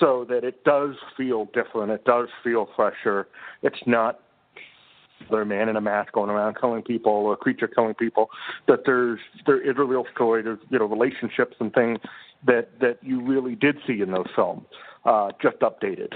so 0.00 0.24
that 0.28 0.44
it 0.44 0.64
does 0.64 0.94
feel 1.16 1.46
different. 1.46 1.90
It 1.90 2.04
does 2.04 2.28
feel 2.42 2.68
fresher. 2.76 3.28
It's 3.62 3.80
not 3.86 4.20
another 5.28 5.44
man 5.44 5.68
in 5.68 5.76
a 5.76 5.80
mask 5.80 6.12
going 6.12 6.30
around 6.30 6.56
killing 6.60 6.82
people 6.82 7.12
or 7.12 7.34
a 7.34 7.36
creature 7.36 7.68
killing 7.68 7.94
people. 7.94 8.28
That 8.68 8.80
there's 8.84 9.20
there 9.46 9.60
is 9.60 9.76
a 9.78 9.84
real 9.84 10.04
story. 10.14 10.42
There's 10.42 10.58
you 10.70 10.78
know 10.78 10.86
relationships 10.86 11.56
and 11.60 11.72
things 11.72 11.98
that 12.46 12.78
that 12.80 12.98
you 13.02 13.20
really 13.22 13.54
did 13.54 13.76
see 13.86 14.00
in 14.00 14.10
those 14.10 14.26
films, 14.34 14.66
uh, 15.04 15.30
just 15.40 15.58
updated. 15.60 16.12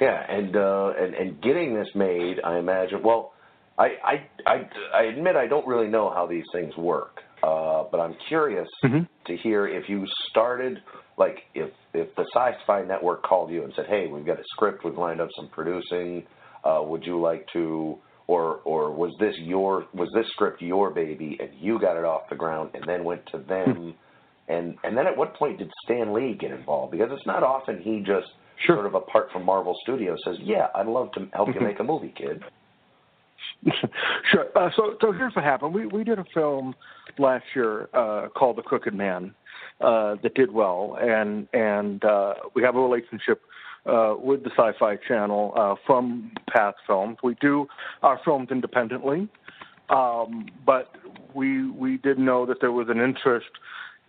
Yeah, 0.00 0.22
and 0.28 0.54
uh, 0.56 0.92
and 0.98 1.14
and 1.14 1.42
getting 1.42 1.74
this 1.74 1.88
made, 1.94 2.36
I 2.44 2.58
imagine. 2.58 3.02
Well, 3.02 3.32
I, 3.78 3.94
I 4.04 4.26
I 4.46 4.68
I 4.94 5.02
admit 5.04 5.36
I 5.36 5.46
don't 5.46 5.66
really 5.66 5.88
know 5.88 6.10
how 6.10 6.26
these 6.26 6.44
things 6.52 6.76
work, 6.76 7.20
uh, 7.42 7.84
but 7.90 8.00
I'm 8.00 8.14
curious 8.28 8.68
Mm-hmm. 8.84 9.04
to 9.26 9.36
hear 9.38 9.66
if 9.66 9.88
you 9.88 10.04
started 10.30 10.78
like 11.16 11.38
if 11.54 11.70
if 11.94 12.14
the 12.16 12.26
SyFy 12.34 12.86
Network 12.86 13.22
called 13.22 13.50
you 13.50 13.64
and 13.64 13.72
said, 13.74 13.86
"Hey, 13.88 14.06
we've 14.06 14.26
got 14.26 14.38
a 14.38 14.44
script, 14.52 14.84
we've 14.84 14.98
lined 14.98 15.20
up 15.20 15.30
some 15.34 15.48
producing. 15.48 16.24
Uh, 16.66 16.82
would 16.82 17.04
you 17.04 17.20
like 17.20 17.46
to?" 17.52 17.98
Or 18.28 18.60
or 18.64 18.90
was 18.90 19.12
this 19.20 19.34
your 19.38 19.86
was 19.94 20.08
this 20.12 20.26
script 20.32 20.60
your 20.60 20.90
baby 20.90 21.38
and 21.40 21.50
you 21.60 21.78
got 21.78 21.96
it 21.96 22.04
off 22.04 22.22
the 22.28 22.34
ground 22.34 22.70
and 22.74 22.82
then 22.86 23.04
went 23.04 23.24
to 23.32 23.38
them? 23.38 23.94
And 24.48 24.76
and 24.82 24.96
then 24.96 25.06
at 25.06 25.16
what 25.16 25.34
point 25.34 25.58
did 25.58 25.70
Stan 25.84 26.12
Lee 26.12 26.36
get 26.38 26.50
involved? 26.50 26.90
Because 26.90 27.10
it's 27.12 27.26
not 27.26 27.44
often 27.44 27.80
he 27.80 28.00
just 28.00 28.26
Sure. 28.64 28.76
sort 28.76 28.86
of 28.86 28.94
apart 28.94 29.28
from 29.32 29.44
Marvel 29.44 29.76
Studios 29.82 30.18
says, 30.24 30.36
"Yeah, 30.40 30.68
I'd 30.74 30.86
love 30.86 31.12
to 31.12 31.28
help 31.34 31.54
you 31.54 31.60
make 31.60 31.78
a 31.78 31.84
movie, 31.84 32.12
kid." 32.16 32.42
sure. 34.32 34.46
Uh, 34.54 34.70
so, 34.76 34.96
so 35.00 35.12
here's 35.12 35.34
what 35.34 35.44
happened. 35.44 35.74
We 35.74 35.86
we 35.86 36.04
did 36.04 36.18
a 36.18 36.24
film 36.32 36.74
last 37.18 37.44
year 37.54 37.88
uh, 37.92 38.28
called 38.34 38.56
The 38.56 38.62
Crooked 38.62 38.94
Man 38.94 39.34
uh, 39.80 40.16
that 40.22 40.34
did 40.34 40.50
well, 40.50 40.96
and 41.00 41.48
and 41.52 42.02
uh, 42.04 42.34
we 42.54 42.62
have 42.62 42.76
a 42.76 42.80
relationship 42.80 43.42
uh, 43.86 44.14
with 44.18 44.44
the 44.44 44.50
SyFy 44.50 44.98
Channel 45.06 45.52
uh, 45.56 45.74
from 45.86 46.32
Path 46.50 46.74
Films. 46.86 47.18
We 47.22 47.36
do 47.40 47.66
our 48.02 48.20
films 48.24 48.48
independently, 48.50 49.28
um, 49.90 50.46
but 50.64 50.94
we 51.34 51.70
we 51.70 51.98
did 51.98 52.18
know 52.18 52.46
that 52.46 52.60
there 52.60 52.72
was 52.72 52.88
an 52.88 53.00
interest 53.00 53.50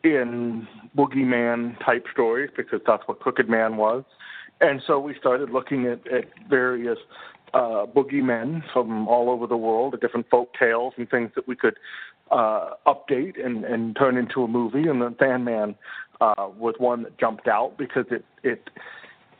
in 0.04 0.68
boogeyman 0.96 1.84
type 1.86 2.06
stories 2.12 2.50
because 2.56 2.82
that's 2.86 3.04
what 3.08 3.20
Crooked 3.20 3.50
Man 3.50 3.78
was. 3.78 4.04
And 4.62 4.82
so 4.88 5.00
we 5.00 5.16
started 5.20 5.52
looking 5.52 5.86
at, 5.86 6.08
at 6.12 6.26
various 6.50 6.98
uh, 7.54 7.86
boogeymen 7.86 8.64
from 8.74 9.08
all 9.08 9.30
over 9.30 9.48
the 9.48 9.58
world, 9.58 9.94
the 9.94 9.98
different 9.98 10.30
folk 10.30 10.50
tales 10.60 10.94
and 10.98 11.10
things 11.10 11.32
that 11.36 11.48
we 11.48 11.56
could 11.56 11.78
uh, 12.32 12.72
update 12.86 13.44
and, 13.44 13.64
and 13.66 13.96
turn 13.96 14.18
into 14.18 14.44
a 14.44 14.48
movie. 14.48 14.88
And 14.88 15.02
the 15.02 15.16
Sandman 15.20 15.76
uh, 16.20 16.48
was 16.58 16.76
one 16.78 17.04
that 17.04 17.18
jumped 17.20 17.48
out 17.48 17.78
because 17.78 18.06
it, 18.12 18.26
it 18.44 18.70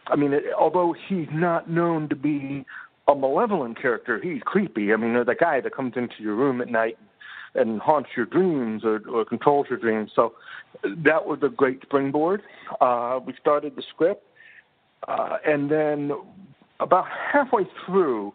I 0.10 0.16
mean, 0.16 0.34
it, 0.34 0.44
although 0.58 0.96
he's 1.08 1.28
not 1.32 1.70
known 1.70 2.10
to 2.10 2.16
be 2.16 2.66
a 3.08 3.16
malevolent 3.16 3.82
character, 3.82 4.20
he's 4.22 4.42
creepy. 4.44 4.94
I 4.94 4.98
mean, 4.98 5.14
the 5.14 5.36
guy 5.36 5.62
that 5.62 5.76
comes 5.76 5.94
into 5.96 6.16
your 6.20 6.36
room 6.36 6.62
at 6.62 6.70
night 6.70 6.98
and 7.56 7.80
haunts 7.82 8.10
your 8.16 8.26
dreams 8.26 8.84
or, 8.84 9.02
or 9.10 9.26
controls 9.26 9.68
your 9.70 9.80
dreams. 9.80 10.12
So 10.16 10.34
that 10.84 11.26
was 11.26 11.40
a 11.42 11.50
great 11.50 11.82
springboard. 11.82 12.42
Uh, 12.82 13.20
we 13.26 13.34
started 13.40 13.76
the 13.76 13.84
script, 13.90 14.24
uh, 15.08 15.38
and 15.46 15.72
then 15.72 16.12
about 16.80 17.06
halfway 17.10 17.64
through, 17.86 18.34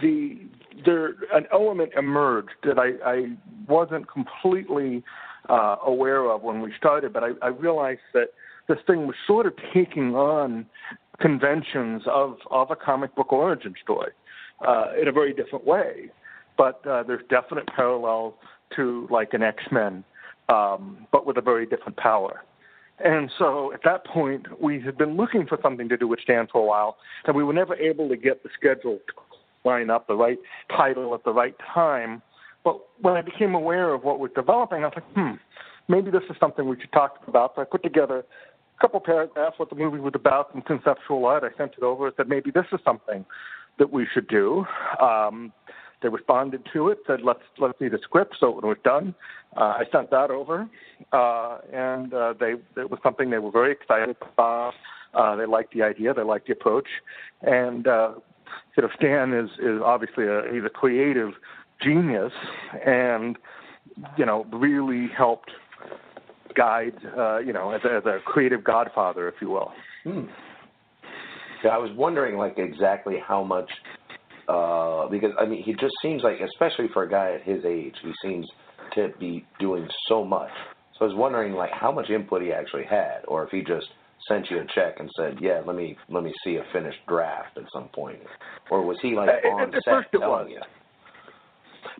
the 0.00 0.38
there 0.84 1.14
an 1.32 1.46
element 1.52 1.92
emerged 1.96 2.54
that 2.64 2.78
I, 2.78 2.92
I 3.04 3.36
wasn't 3.68 4.08
completely 4.08 5.02
uh, 5.48 5.76
aware 5.84 6.30
of 6.30 6.42
when 6.42 6.60
we 6.60 6.72
started, 6.76 7.12
but 7.12 7.22
I, 7.22 7.30
I 7.42 7.48
realized 7.48 8.00
that 8.14 8.28
this 8.70 8.78
thing 8.86 9.06
was 9.06 9.16
sort 9.26 9.46
of 9.46 9.52
taking 9.74 10.14
on 10.14 10.64
conventions 11.20 12.02
of 12.06 12.38
of 12.50 12.70
a 12.70 12.76
comic 12.76 13.14
book 13.14 13.32
origin 13.32 13.74
story 13.82 14.12
uh, 14.66 14.86
in 15.00 15.08
a 15.08 15.12
very 15.12 15.34
different 15.34 15.66
way 15.66 16.10
but 16.60 16.86
uh, 16.86 17.02
there's 17.02 17.22
definite 17.30 17.66
parallels 17.68 18.34
to 18.76 19.08
like 19.10 19.32
an 19.32 19.42
X-Men, 19.42 20.04
um, 20.50 21.06
but 21.10 21.26
with 21.26 21.38
a 21.38 21.40
very 21.40 21.64
different 21.64 21.96
power. 21.96 22.42
And 23.02 23.30
so 23.38 23.72
at 23.72 23.80
that 23.84 24.04
point, 24.04 24.44
we 24.62 24.78
had 24.78 24.98
been 24.98 25.16
looking 25.16 25.46
for 25.46 25.58
something 25.62 25.88
to 25.88 25.96
do 25.96 26.06
with 26.06 26.20
Stan 26.20 26.48
for 26.52 26.60
a 26.60 26.66
while, 26.66 26.98
and 27.24 27.34
we 27.34 27.42
were 27.42 27.54
never 27.54 27.74
able 27.76 28.10
to 28.10 28.16
get 28.16 28.42
the 28.42 28.50
schedule 28.54 28.98
to 28.98 29.68
line 29.68 29.88
up 29.88 30.06
the 30.06 30.14
right 30.14 30.38
title 30.68 31.14
at 31.14 31.24
the 31.24 31.32
right 31.32 31.54
time. 31.72 32.20
But 32.62 32.78
when 33.00 33.14
I 33.14 33.22
became 33.22 33.54
aware 33.54 33.94
of 33.94 34.04
what 34.04 34.20
was 34.20 34.30
developing, 34.34 34.84
I 34.84 34.88
was 34.88 34.92
like, 34.96 35.14
hmm, 35.14 35.36
maybe 35.88 36.10
this 36.10 36.24
is 36.28 36.36
something 36.38 36.68
we 36.68 36.78
should 36.78 36.92
talk 36.92 37.20
about. 37.26 37.52
So 37.56 37.62
I 37.62 37.64
put 37.64 37.82
together 37.82 38.22
couple 38.80 39.00
paragraphs 39.00 39.58
what 39.58 39.70
the 39.70 39.76
movie 39.76 39.98
was 39.98 40.12
about 40.14 40.54
and 40.54 40.64
conceptual 40.64 41.24
art. 41.26 41.44
I 41.44 41.56
sent 41.56 41.72
it 41.76 41.82
over 41.82 42.06
and 42.06 42.16
said 42.16 42.28
maybe 42.28 42.50
this 42.50 42.66
is 42.72 42.80
something 42.84 43.24
that 43.78 43.92
we 43.92 44.06
should 44.12 44.28
do. 44.28 44.64
Um, 45.00 45.52
they 46.02 46.08
responded 46.08 46.66
to 46.72 46.88
it, 46.88 46.98
said 47.06 47.20
let's 47.22 47.42
let's 47.58 47.78
see 47.78 47.88
the 47.88 47.98
script. 48.02 48.36
So 48.40 48.58
it 48.58 48.64
was 48.64 48.78
done, 48.84 49.14
uh, 49.56 49.60
I 49.78 49.84
sent 49.92 50.10
that 50.10 50.30
over, 50.30 50.68
uh, 51.12 51.58
and 51.72 52.14
uh, 52.14 52.34
they 52.38 52.54
it 52.76 52.90
was 52.90 53.00
something 53.02 53.30
they 53.30 53.38
were 53.38 53.50
very 53.50 53.72
excited 53.72 54.16
about. 54.20 54.72
Uh, 55.12 55.36
they 55.36 55.46
liked 55.46 55.74
the 55.74 55.82
idea, 55.82 56.14
they 56.14 56.22
liked 56.22 56.46
the 56.46 56.52
approach, 56.52 56.86
and 57.42 57.86
uh, 57.86 58.12
you 58.76 58.82
know 58.82 58.88
Stan 58.96 59.34
is 59.34 59.50
is 59.58 59.80
obviously 59.84 60.26
a 60.26 60.42
he's 60.52 60.64
a 60.64 60.70
creative 60.70 61.32
genius, 61.82 62.32
and 62.86 63.36
you 64.16 64.24
know 64.24 64.46
really 64.52 65.08
helped 65.08 65.50
guide 66.54 66.94
uh, 67.16 67.38
you 67.38 67.52
know 67.52 67.70
as 67.70 67.80
a, 67.84 67.96
as 67.96 68.04
a 68.06 68.18
creative 68.24 68.64
godfather, 68.64 69.28
if 69.28 69.34
you 69.40 69.50
will. 69.50 69.72
Hmm. 70.04 70.22
Yeah, 71.64 71.70
I 71.70 71.78
was 71.78 71.90
wondering 71.94 72.36
like 72.36 72.58
exactly 72.58 73.16
how 73.26 73.44
much 73.44 73.70
uh 74.48 75.08
because 75.08 75.32
I 75.38 75.46
mean 75.46 75.62
he 75.62 75.72
just 75.74 75.94
seems 76.02 76.22
like 76.22 76.40
especially 76.40 76.88
for 76.92 77.02
a 77.02 77.10
guy 77.10 77.34
at 77.34 77.42
his 77.42 77.64
age, 77.64 77.94
he 78.02 78.12
seems 78.22 78.48
to 78.94 79.08
be 79.18 79.44
doing 79.58 79.86
so 80.08 80.24
much. 80.24 80.50
So 80.98 81.04
I 81.04 81.08
was 81.08 81.16
wondering 81.16 81.52
like 81.52 81.70
how 81.72 81.92
much 81.92 82.10
input 82.10 82.42
he 82.42 82.52
actually 82.52 82.84
had 82.84 83.20
or 83.28 83.44
if 83.44 83.50
he 83.50 83.62
just 83.62 83.86
sent 84.28 84.50
you 84.50 84.58
a 84.58 84.64
check 84.74 84.96
and 85.00 85.10
said, 85.16 85.38
"Yeah, 85.40 85.62
let 85.66 85.76
me 85.76 85.96
let 86.08 86.22
me 86.24 86.32
see 86.44 86.56
a 86.56 86.64
finished 86.72 86.98
draft 87.08 87.56
at 87.56 87.64
some 87.72 87.88
point." 87.88 88.20
Or 88.70 88.82
was 88.82 88.98
he 89.00 89.14
like 89.14 89.30
Uh, 89.44 89.48
on 89.48 89.72
set 89.84 90.10
telling 90.12 90.28
was. 90.28 90.48
you? 90.50 90.60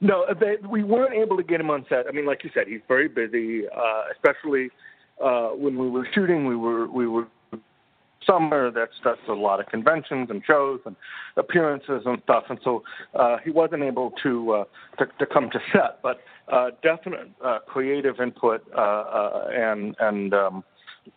No, 0.01 0.24
they, 0.38 0.57
we 0.68 0.82
weren't 0.82 1.14
able 1.14 1.36
to 1.36 1.43
get 1.43 1.61
him 1.61 1.70
on 1.70 1.84
set. 1.88 2.07
I 2.09 2.12
mean, 2.12 2.26
like 2.26 2.45
you 2.45 2.51
said, 2.55 2.68
he's 2.68 2.80
very 2.88 3.09
busy, 3.09 3.64
uh, 3.68 4.03
especially 4.12 4.70
uh, 5.22 5.49
when 5.51 5.78
we 5.78 5.88
were 5.88 6.09
shooting. 6.14 6.47
We 6.47 6.57
were 6.57 6.88
we 6.88 7.07
were 7.07 7.26
summer. 8.26 8.70
That's 8.70 8.93
that's 9.05 9.20
a 9.28 9.32
lot 9.32 9.61
of 9.61 9.66
conventions 9.66 10.28
and 10.30 10.43
shows 10.47 10.80
and 10.86 10.97
appearances 11.36 12.03
and 12.05 12.20
stuff, 12.24 12.45
and 12.49 12.59
so 12.64 12.82
uh, 13.14 13.36
he 13.45 13.51
wasn't 13.51 13.82
able 13.82 14.12
to 14.22 14.53
uh, 14.53 14.64
to, 14.99 15.07
to 15.18 15.26
come 15.26 15.51
to 15.51 15.59
set. 15.72 16.01
But 16.03 16.20
uh, 16.53 16.70
definite 16.82 17.30
uh, 17.45 17.59
creative 17.66 18.20
input 18.20 18.62
uh, 18.76 18.80
uh, 18.80 19.49
and 19.53 19.97
and 20.01 20.34
um, 20.34 20.64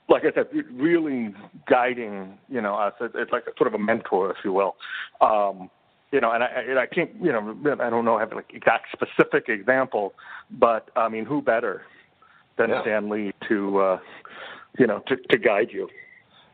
like 0.09 0.24
I 0.24 0.34
said, 0.34 0.47
really 0.74 1.34
guiding 1.69 2.38
you 2.49 2.61
know 2.61 2.76
us. 2.76 2.93
It's 2.99 3.32
like 3.32 3.43
a 3.47 3.51
sort 3.57 3.67
of 3.67 3.74
a 3.74 3.84
mentor, 3.84 4.32
if 4.32 4.38
you 4.43 4.53
will. 4.53 4.76
Um, 5.21 5.69
you 6.14 6.22
know, 6.22 6.32
and 6.32 6.43
I, 6.43 6.47
and 6.70 6.80
I 6.80 6.86
can't, 6.86 7.09
you 7.20 7.32
know, 7.32 7.57
I 7.82 7.89
don't 7.89 8.05
know, 8.05 8.20
have 8.20 8.32
like 8.34 8.51
exact 8.53 8.86
specific 8.93 9.49
example, 9.49 10.14
but 10.51 10.89
I 10.95 11.09
mean, 11.09 11.26
who 11.26 11.41
better 11.41 11.82
than 12.57 12.70
Yeah. 12.70 12.82
Stan 12.84 13.09
Lee 13.09 13.34
to, 13.49 13.80
uh, 13.80 13.99
you 14.78 14.86
know, 14.86 15.01
to, 15.07 15.16
to 15.16 15.38
guide 15.39 15.70
you? 15.72 15.89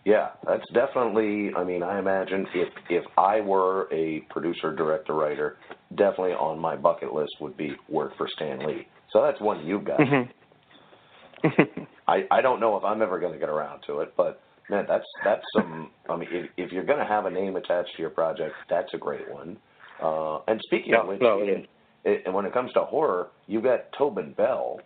Yeah, 0.05 0.29
that's 0.47 0.63
definitely. 0.73 1.53
I 1.55 1.65
mean, 1.65 1.83
I 1.83 1.99
imagine 1.99 2.47
if 2.55 2.69
if 2.89 3.03
I 3.17 3.41
were 3.41 3.93
a 3.93 4.21
producer, 4.29 4.73
director, 4.73 5.13
writer, 5.13 5.57
definitely 5.91 6.31
on 6.31 6.57
my 6.57 6.77
bucket 6.77 7.13
list 7.13 7.33
would 7.41 7.57
be 7.57 7.75
work 7.89 8.15
for 8.17 8.27
Stan 8.33 8.65
Lee. 8.65 8.87
So 9.11 9.21
that's 9.21 9.39
one 9.41 9.65
you've 9.67 9.83
got. 9.83 9.99
Mm-hmm. 9.99 11.81
I 12.07 12.23
I 12.31 12.41
don't 12.41 12.61
know 12.61 12.77
if 12.77 12.83
I'm 12.85 13.01
ever 13.01 13.19
going 13.19 13.33
to 13.33 13.39
get 13.39 13.49
around 13.49 13.81
to 13.87 13.99
it, 13.99 14.13
but 14.15 14.41
man, 14.69 14.85
that's 14.87 15.05
that's 15.23 15.43
some. 15.55 15.91
I 16.09 16.15
mean, 16.17 16.29
if 16.31 16.49
if 16.57 16.71
you're 16.71 16.85
going 16.85 16.99
to 16.99 17.05
have 17.05 17.25
a 17.25 17.29
name 17.31 17.55
attached 17.55 17.95
to 17.95 18.01
your 18.01 18.11
project, 18.11 18.55
that's 18.69 18.93
a 18.93 18.97
great 18.97 19.29
one. 19.29 19.57
Uh, 20.01 20.39
and 20.47 20.61
speaking 20.65 20.93
of 20.93 21.07
which, 21.07 21.21
no, 21.21 21.39
it 21.39 21.69
it, 22.05 22.23
and 22.25 22.33
when 22.33 22.45
it 22.45 22.53
comes 22.53 22.71
to 22.73 22.81
horror, 22.81 23.29
you've 23.47 23.63
got 23.63 23.91
Tobin 23.97 24.33
Bell 24.33 24.79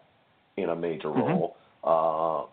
in 0.57 0.69
a 0.69 0.75
major 0.75 1.09
Mm-hmm. 1.09 1.19
role. 1.19 1.55
Uh, 1.83 2.45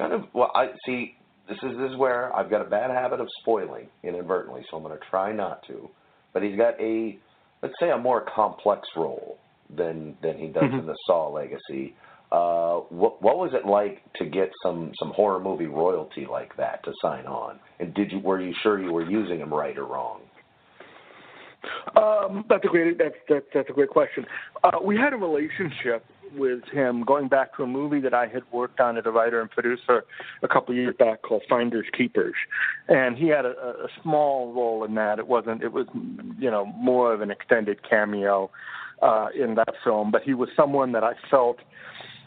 kind 0.00 0.12
of. 0.12 0.24
Well, 0.34 0.50
I 0.54 0.68
see. 0.86 1.14
This 1.48 1.58
is 1.62 1.76
this 1.78 1.90
is 1.90 1.96
where 1.96 2.34
I've 2.34 2.48
got 2.50 2.60
a 2.62 2.70
bad 2.70 2.90
habit 2.90 3.20
of 3.20 3.28
spoiling 3.42 3.88
inadvertently, 4.02 4.62
so 4.70 4.76
I'm 4.76 4.82
going 4.84 4.96
to 4.96 5.04
try 5.10 5.32
not 5.32 5.66
to. 5.66 5.90
But 6.32 6.44
he's 6.44 6.56
got 6.56 6.80
a, 6.80 7.18
let's 7.60 7.74
say, 7.80 7.90
a 7.90 7.98
more 7.98 8.24
complex 8.34 8.88
role 8.96 9.38
than 9.68 10.16
than 10.22 10.38
he 10.38 10.46
does 10.48 10.62
Mhm. 10.64 10.78
in 10.80 10.86
the 10.86 10.94
Saw 11.06 11.28
Legacy. 11.28 11.94
Uh, 12.32 12.80
what 12.90 13.20
what 13.20 13.38
was 13.38 13.50
it 13.54 13.66
like 13.66 14.00
to 14.14 14.24
get 14.24 14.50
some 14.62 14.92
some 14.98 15.10
horror 15.10 15.40
movie 15.40 15.66
royalty 15.66 16.26
like 16.30 16.56
that 16.56 16.82
to 16.84 16.92
sign 17.02 17.26
on? 17.26 17.58
And 17.80 17.92
did 17.94 18.12
you 18.12 18.20
were 18.20 18.40
you 18.40 18.54
sure 18.62 18.80
you 18.80 18.92
were 18.92 19.08
using 19.08 19.40
him 19.40 19.52
right 19.52 19.76
or 19.76 19.84
wrong? 19.84 20.20
Um, 21.96 22.44
that's 22.48 22.64
a 22.64 22.68
great 22.68 22.98
that's 22.98 23.16
that's, 23.28 23.46
that's 23.52 23.68
a 23.68 23.72
great 23.72 23.90
question. 23.90 24.24
Uh, 24.62 24.78
we 24.82 24.96
had 24.96 25.12
a 25.12 25.16
relationship 25.16 26.04
with 26.36 26.62
him 26.72 27.02
going 27.04 27.26
back 27.28 27.56
to 27.56 27.64
a 27.64 27.66
movie 27.66 28.00
that 28.00 28.14
I 28.14 28.26
had 28.28 28.42
worked 28.52 28.78
on 28.78 28.96
as 28.96 29.04
a 29.06 29.10
writer 29.10 29.40
and 29.40 29.50
producer 29.50 30.04
a 30.42 30.48
couple 30.48 30.72
of 30.72 30.76
years 30.76 30.94
back 30.96 31.22
called 31.22 31.42
Finders 31.48 31.86
Keepers, 31.96 32.34
and 32.88 33.16
he 33.16 33.26
had 33.26 33.44
a, 33.44 33.50
a 33.50 33.88
small 34.02 34.52
role 34.52 34.84
in 34.84 34.94
that. 34.94 35.18
It 35.18 35.26
wasn't 35.26 35.62
it 35.62 35.72
was 35.72 35.86
you 36.38 36.50
know 36.50 36.66
more 36.66 37.12
of 37.12 37.20
an 37.20 37.30
extended 37.30 37.88
cameo 37.88 38.50
uh, 39.02 39.28
in 39.38 39.54
that 39.56 39.74
film, 39.82 40.10
but 40.10 40.22
he 40.22 40.34
was 40.34 40.48
someone 40.56 40.92
that 40.92 41.04
I 41.04 41.14
felt 41.30 41.58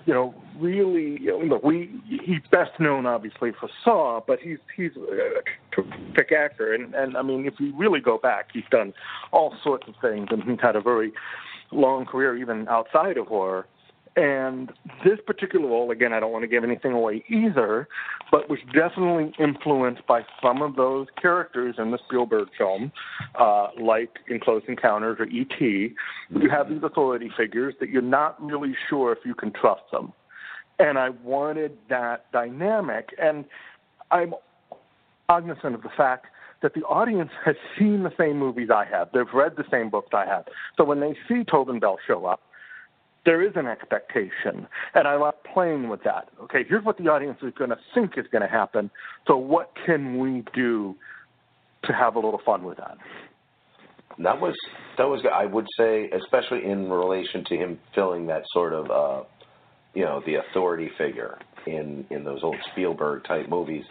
you 0.06 0.14
know, 0.14 0.34
really, 0.60 1.18
you 1.22 1.32
know, 1.32 1.40
look, 1.40 1.64
we 1.64 1.90
he's 2.08 2.42
best 2.52 2.72
known 2.80 3.06
obviously 3.06 3.52
for 3.58 3.70
Saw, 3.84 4.22
but 4.26 4.40
he's 4.40 4.58
he's 4.76 4.92
a 4.98 5.42
terrific 5.74 6.32
actor, 6.32 6.74
and 6.74 6.94
and 6.94 7.16
I 7.16 7.22
mean, 7.22 7.46
if 7.46 7.54
you 7.60 7.76
really 7.76 8.00
go 8.00 8.18
back, 8.18 8.50
he's 8.54 8.64
done 8.70 8.94
all 9.32 9.56
sorts 9.64 9.88
of 9.88 9.96
things, 10.02 10.28
and 10.32 10.44
he's 10.44 10.60
had 10.62 10.76
a 10.76 10.82
very 10.82 11.14
long 11.72 12.06
career 12.06 12.36
even 12.38 12.68
outside 12.68 13.18
of 13.18 13.28
horror. 13.28 13.66
And 14.16 14.72
this 15.04 15.20
particular 15.26 15.68
role, 15.68 15.90
again, 15.90 16.14
I 16.14 16.20
don't 16.20 16.32
want 16.32 16.44
to 16.44 16.48
give 16.48 16.64
anything 16.64 16.92
away 16.92 17.24
either, 17.30 17.88
but 18.32 18.48
was 18.48 18.60
definitely 18.72 19.34
influenced 19.40 20.06
by 20.06 20.22
some 20.42 20.62
of 20.62 20.76
those 20.76 21.08
characters 21.20 21.76
in 21.80 21.90
the 21.90 21.98
Spielberg 22.06 22.50
film, 22.56 22.92
uh, 23.40 23.70
like 23.80 24.20
in 24.28 24.40
Close 24.40 24.62
Encounters 24.68 25.18
or 25.20 25.26
E.T. 25.26 25.96
You 26.30 26.50
have 26.50 26.70
these 26.70 26.84
authority 26.84 27.32
figures 27.36 27.74
that 27.80 27.90
you're 27.90 28.04
not 28.04 28.40
really 28.44 28.76
sure 28.88 29.12
if 29.14 29.20
you 29.26 29.34
can 29.34 29.52
trust 29.52 29.84
them. 29.92 30.14
And 30.78 31.00
I 31.00 31.10
wanted 31.10 31.78
that 31.90 32.32
dynamic. 32.32 33.10
And 33.20 33.46
I'm 34.12 34.36
cognizant 35.28 35.74
of 35.74 35.82
the 35.82 35.92
fact 35.96 36.28
that 36.62 36.76
the 36.76 36.82
audience 36.84 37.32
has 37.44 37.56
seen 37.78 38.04
the 38.04 38.14
same 38.18 38.38
movies 38.38 38.70
I 38.74 38.86
have. 38.86 39.10
They've 39.14 39.26
read 39.34 39.56
the 39.58 39.66
same 39.72 39.90
books 39.90 40.10
I 40.14 40.26
have. 40.26 40.46
So 40.78 40.84
when 40.84 41.00
they 41.00 41.16
see 41.28 41.44
Tobin 41.44 41.80
Bell 41.80 41.98
show 42.06 42.26
up, 42.26 42.42
there 43.26 43.42
is 43.42 43.54
an 43.56 43.68
expectation, 43.68 44.68
and 44.94 45.08
I 45.08 45.16
like 45.16 45.36
playing 45.54 45.88
with 45.90 46.04
that. 46.04 46.30
Okay, 46.44 46.64
here's 46.68 46.84
what 46.84 46.98
the 46.98 47.08
audience 47.08 47.38
is 47.42 47.54
going 47.58 47.70
to 47.70 47.78
think 47.94 48.18
is 48.18 48.26
going 48.32 48.42
to 48.42 48.48
happen. 48.48 48.90
So 49.28 49.38
what 49.38 49.72
can 49.86 50.20
we 50.20 50.44
do 50.54 50.96
to 51.86 51.94
have 51.94 52.16
a 52.16 52.20
little 52.20 52.42
fun 52.46 52.64
with 52.64 52.78
that? 52.78 52.98
That 54.20 54.40
was 54.40 54.54
that 54.98 55.06
was 55.06 55.26
I 55.32 55.46
would 55.46 55.66
say, 55.78 56.10
especially 56.12 56.70
in 56.70 56.90
relation 56.90 57.44
to 57.46 57.56
him 57.56 57.80
filling 57.96 58.28
that 58.28 58.44
sort 58.54 58.74
of 58.74 58.92
uh, 58.92 59.24
you 59.94 60.04
know 60.04 60.22
the 60.26 60.36
authority 60.36 60.90
figure 60.98 61.40
in 61.66 62.06
in 62.12 62.24
those 62.24 62.44
old 62.44 62.58
Spielberg 62.72 63.24
type 63.24 63.50
movies. 63.50 63.86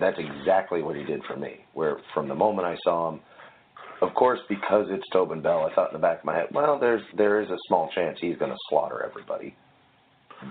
That's 0.00 0.18
exactly 0.18 0.82
what 0.82 0.96
he 0.96 1.04
did 1.04 1.22
for 1.24 1.36
me. 1.36 1.64
Where 1.74 1.98
from 2.12 2.28
the 2.28 2.34
moment 2.34 2.66
I 2.66 2.76
saw 2.84 3.10
him, 3.10 3.20
of 4.02 4.12
course, 4.14 4.40
because 4.48 4.86
it's 4.90 5.08
Tobin 5.12 5.40
Bell, 5.40 5.68
I 5.70 5.74
thought 5.74 5.90
in 5.90 5.94
the 5.94 6.02
back 6.02 6.18
of 6.18 6.24
my 6.24 6.34
head, 6.34 6.48
well, 6.52 6.78
there's 6.78 7.02
there 7.16 7.40
is 7.40 7.48
a 7.48 7.56
small 7.68 7.88
chance 7.94 8.18
he's 8.20 8.36
going 8.36 8.50
to 8.50 8.58
slaughter 8.68 9.04
everybody. 9.08 9.54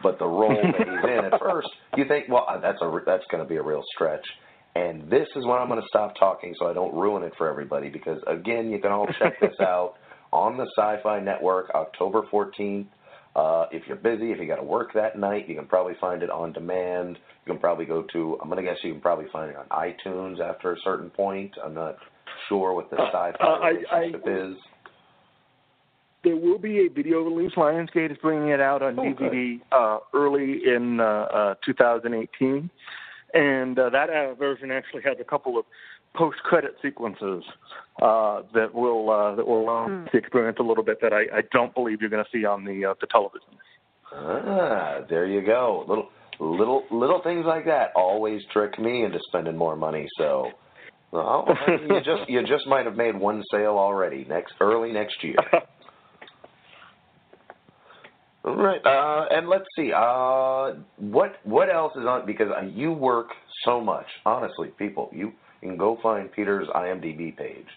But 0.01 0.19
the 0.19 0.25
role 0.25 0.55
that 0.55 0.87
he's 0.87 1.09
in 1.09 1.25
at 1.25 1.37
first, 1.37 1.67
you 1.97 2.05
think, 2.07 2.29
well, 2.29 2.47
that's 2.61 2.81
a 2.81 2.99
that's 3.05 3.25
going 3.29 3.43
to 3.43 3.49
be 3.49 3.57
a 3.57 3.61
real 3.61 3.83
stretch. 3.93 4.25
And 4.73 5.09
this 5.09 5.27
is 5.35 5.45
when 5.45 5.57
I'm 5.57 5.67
going 5.67 5.81
to 5.81 5.87
stop 5.89 6.13
talking 6.17 6.55
so 6.57 6.67
I 6.67 6.73
don't 6.73 6.95
ruin 6.95 7.23
it 7.23 7.33
for 7.37 7.49
everybody 7.49 7.89
because 7.89 8.21
again, 8.25 8.71
you 8.71 8.79
can 8.79 8.91
all 8.91 9.07
check 9.19 9.37
this 9.41 9.55
out 9.59 9.95
on 10.31 10.55
the 10.55 10.65
SyFy 10.77 11.21
Network, 11.21 11.71
October 11.75 12.21
14th. 12.31 12.87
Uh, 13.35 13.65
if 13.71 13.83
you're 13.87 13.97
busy, 13.97 14.31
if 14.31 14.39
you 14.39 14.47
got 14.47 14.57
to 14.57 14.63
work 14.63 14.93
that 14.93 15.19
night, 15.19 15.49
you 15.49 15.55
can 15.55 15.65
probably 15.65 15.93
find 15.99 16.23
it 16.23 16.29
on 16.29 16.53
demand. 16.53 17.17
You 17.45 17.53
can 17.53 17.59
probably 17.59 17.85
go 17.85 18.05
to. 18.13 18.37
I'm 18.41 18.49
going 18.49 18.63
to 18.63 18.69
guess 18.69 18.77
you 18.81 18.93
can 18.93 19.01
probably 19.01 19.27
find 19.31 19.51
it 19.51 19.57
on 19.57 19.65
iTunes 19.67 20.39
after 20.39 20.71
a 20.71 20.77
certain 20.83 21.09
point. 21.09 21.51
I'm 21.63 21.73
not 21.73 21.97
sure 22.49 22.73
what 22.73 22.89
the 22.89 22.97
SyFy 22.97 23.35
Uh, 23.39 23.45
I- 23.47 23.69
relationship 23.69 24.23
I- 24.25 24.29
is. 24.29 24.55
There 26.23 26.35
will 26.35 26.59
be 26.59 26.85
a 26.85 26.87
video 26.87 27.21
release. 27.23 27.51
Lionsgate 27.55 28.11
is 28.11 28.17
bringing 28.19 28.49
it 28.49 28.61
out 28.61 28.83
on 28.83 28.97
Oh. 28.99 29.03
DVD 29.03 29.59
uh, 29.71 29.99
early 30.13 30.61
in 30.67 30.99
uh, 30.99 31.03
uh, 31.03 31.55
2018, 31.65 32.69
and 33.33 33.79
uh, 33.79 33.89
that 33.89 34.09
uh, 34.11 34.35
version 34.35 34.69
actually 34.69 35.01
has 35.01 35.17
a 35.19 35.23
couple 35.23 35.57
of 35.57 35.65
post-credit 36.13 36.75
sequences 36.81 37.43
uh, 38.03 38.43
that 38.53 38.71
will 38.73 39.09
uh, 39.09 39.33
that 39.35 39.47
will 39.47 39.61
allow 39.63 39.87
the 40.11 40.17
experience 40.17 40.57
a 40.59 40.63
little 40.63 40.83
bit 40.83 40.99
that 41.01 41.11
I, 41.11 41.21
I 41.37 41.41
don't 41.51 41.73
believe 41.73 42.01
you're 42.01 42.09
going 42.11 42.23
to 42.23 42.29
see 42.31 42.45
on 42.45 42.65
the 42.65 42.85
uh, 42.85 42.93
the 43.01 43.07
television. 43.07 43.49
Ah, 44.13 44.99
there 45.09 45.25
you 45.25 45.41
go. 45.41 45.85
Little 45.87 46.09
little 46.39 46.83
little 46.91 47.21
things 47.23 47.45
like 47.47 47.65
that 47.65 47.93
always 47.95 48.41
trick 48.53 48.77
me 48.77 49.05
into 49.05 49.19
spending 49.27 49.57
more 49.57 49.75
money. 49.75 50.07
So, 50.17 50.51
well, 51.11 51.47
you 51.67 51.99
just 52.03 52.29
you 52.29 52.41
just 52.41 52.65
might 52.67 52.85
have 52.85 52.95
made 52.95 53.17
one 53.17 53.43
sale 53.51 53.77
already 53.77 54.25
next 54.29 54.53
early 54.59 54.91
next 54.91 55.23
year. 55.23 55.35
All 58.43 58.55
right, 58.55 58.83
uh, 58.83 59.25
and 59.29 59.47
let's 59.47 59.65
see. 59.75 59.91
Uh, 59.95 60.71
what 60.97 61.35
what 61.43 61.69
else 61.69 61.93
is 61.95 62.05
on? 62.07 62.25
Because 62.25 62.47
uh, 62.57 62.65
you 62.65 62.91
work 62.91 63.27
so 63.65 63.79
much. 63.79 64.07
Honestly, 64.25 64.69
people, 64.79 65.11
you 65.13 65.31
can 65.59 65.77
go 65.77 65.99
find 66.01 66.31
Peter's 66.31 66.67
IMDb 66.69 67.37
page. 67.37 67.67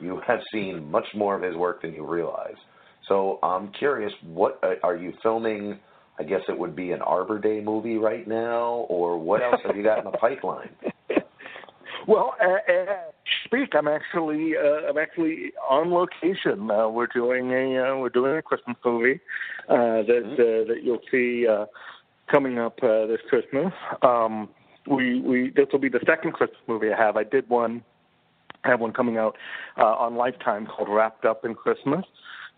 You 0.00 0.20
have 0.26 0.40
seen 0.52 0.90
much 0.90 1.06
more 1.14 1.34
of 1.36 1.42
his 1.42 1.56
work 1.56 1.80
than 1.80 1.94
you 1.94 2.06
realize. 2.06 2.56
So 3.08 3.38
I'm 3.42 3.72
curious, 3.72 4.12
what 4.22 4.60
uh, 4.62 4.74
are 4.82 4.96
you 4.96 5.14
filming? 5.22 5.78
I 6.18 6.24
guess 6.24 6.40
it 6.48 6.58
would 6.58 6.76
be 6.76 6.92
an 6.92 7.00
Arbor 7.00 7.38
Day 7.38 7.60
movie 7.60 7.96
right 7.96 8.28
now, 8.28 8.86
or 8.90 9.18
what 9.18 9.42
else 9.42 9.60
have 9.64 9.76
you 9.76 9.82
got 9.82 9.98
in 9.98 10.04
the 10.04 10.10
pipeline? 10.18 10.70
Well, 12.06 12.34
uh, 12.40 12.72
uh, 12.72 12.96
speak. 13.44 13.74
I'm 13.74 13.88
actually 13.88 14.54
uh, 14.56 14.88
I'm 14.88 14.98
actually 14.98 15.52
on 15.68 15.90
location. 15.90 16.70
Uh, 16.70 16.88
we're 16.88 17.06
doing 17.06 17.52
a 17.52 17.92
uh, 17.92 17.96
we're 17.96 18.08
doing 18.08 18.36
a 18.36 18.42
Christmas 18.42 18.76
movie 18.84 19.20
uh, 19.68 20.02
that 20.02 20.32
uh, 20.32 20.68
that 20.68 20.80
you'll 20.82 21.00
see 21.10 21.46
uh, 21.46 21.66
coming 22.30 22.58
up 22.58 22.78
uh, 22.82 23.06
this 23.06 23.20
Christmas. 23.28 23.72
Um, 24.02 24.48
we 24.88 25.20
we 25.20 25.50
this 25.54 25.66
will 25.72 25.78
be 25.78 25.88
the 25.88 26.00
second 26.06 26.32
Christmas 26.32 26.60
movie 26.66 26.92
I 26.92 26.96
have. 26.96 27.16
I 27.16 27.24
did 27.24 27.48
one. 27.48 27.82
I 28.64 28.68
have 28.68 28.80
one 28.80 28.92
coming 28.92 29.16
out 29.16 29.36
uh, 29.76 29.84
on 29.84 30.16
Lifetime 30.16 30.66
called 30.66 30.88
Wrapped 30.88 31.24
Up 31.24 31.44
in 31.44 31.54
Christmas. 31.54 32.04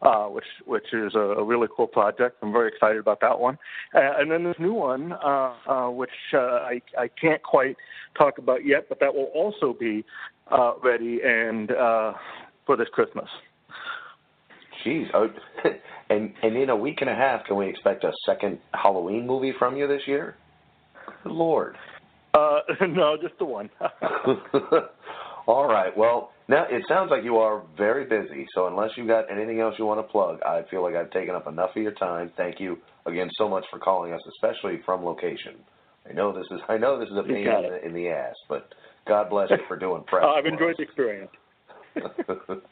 Uh, 0.05 0.26
which 0.26 0.44
which 0.66 0.92
is 0.92 1.14
a, 1.14 1.18
a 1.18 1.42
really 1.42 1.66
cool 1.74 1.86
project. 1.86 2.36
I'm 2.42 2.52
very 2.52 2.68
excited 2.68 2.98
about 2.98 3.22
that 3.22 3.40
one. 3.40 3.57
Uh, 3.94 4.00
and 4.18 4.30
then 4.30 4.44
this 4.44 4.57
new 4.59 4.74
one, 4.74 5.14
uh, 5.14 5.55
uh, 5.66 5.88
which 5.88 6.11
uh, 6.34 6.36
I 6.38 6.82
I 6.98 7.09
can't 7.09 7.42
quite 7.42 7.78
talk 8.18 8.36
about 8.36 8.66
yet, 8.66 8.86
but 8.90 9.00
that 9.00 9.14
will 9.14 9.30
also 9.34 9.72
be 9.72 10.05
uh, 10.52 10.72
ready 10.82 11.20
and 11.24 11.70
uh, 11.70 12.12
for 12.66 12.76
this 12.76 12.88
Christmas. 12.92 13.28
Jeez, 14.84 15.07
oh, 15.14 15.28
and 16.11 16.34
and 16.42 16.55
in 16.55 16.68
a 16.68 16.76
week 16.76 16.98
and 17.00 17.09
a 17.09 17.14
half, 17.14 17.46
can 17.46 17.57
we 17.57 17.66
expect 17.66 18.05
a 18.05 18.12
second 18.26 18.59
Halloween 18.74 19.26
movie 19.26 19.55
from 19.59 19.74
you 19.74 19.88
this 19.88 20.02
year? 20.07 20.36
Good 21.22 21.32
Lord. 21.32 21.76
Uh, 22.34 22.59
no, 22.88 23.16
just 23.16 23.38
the 23.38 23.46
one. 23.46 23.70
All 25.46 25.66
right. 25.66 25.96
Well, 25.96 26.34
now 26.49 26.64
it 26.68 26.82
sounds 26.88 27.11
like 27.11 27.24
you 27.24 27.38
are 27.38 27.62
very 27.76 28.05
busy. 28.05 28.47
So 28.55 28.66
unless 28.66 28.90
you've 28.97 29.09
got 29.09 29.30
anything 29.30 29.61
else 29.61 29.74
you 29.78 29.86
want 29.86 30.07
to 30.07 30.11
plug, 30.11 30.42
I 30.42 30.62
feel 30.70 30.82
like 30.82 30.95
I've 30.95 31.11
taken 31.11 31.34
up 31.34 31.47
enough 31.47 31.70
of 31.76 31.82
your 31.82 31.92
time. 31.92 32.30
Thank 32.36 32.61
you 32.61 32.78
again 33.07 33.30
so 33.36 33.49
much 33.49 33.64
for 33.70 33.78
calling 33.78 34.12
us, 34.12 34.20
especially 34.36 34.80
from 34.84 35.05
location. 35.05 35.55
I 36.09 36.12
know 36.12 36.32
this 36.32 36.47
is 36.51 36.61
I 36.68 36.76
know 36.76 36.99
this 36.99 37.09
is 37.09 37.16
a 37.16 37.22
pain 37.22 37.47
in 37.47 37.70
the, 37.70 37.86
in 37.86 37.95
the 37.95 38.09
ass, 38.09 38.34
but 38.49 38.74
God 39.07 39.30
bless 39.30 39.51
you 39.51 39.57
for 39.68 39.78
doing 39.78 40.03
press. 40.07 40.24
I've 40.36 40.47
enjoyed 40.47 40.74
the 40.76 40.82
experience. 40.82 41.30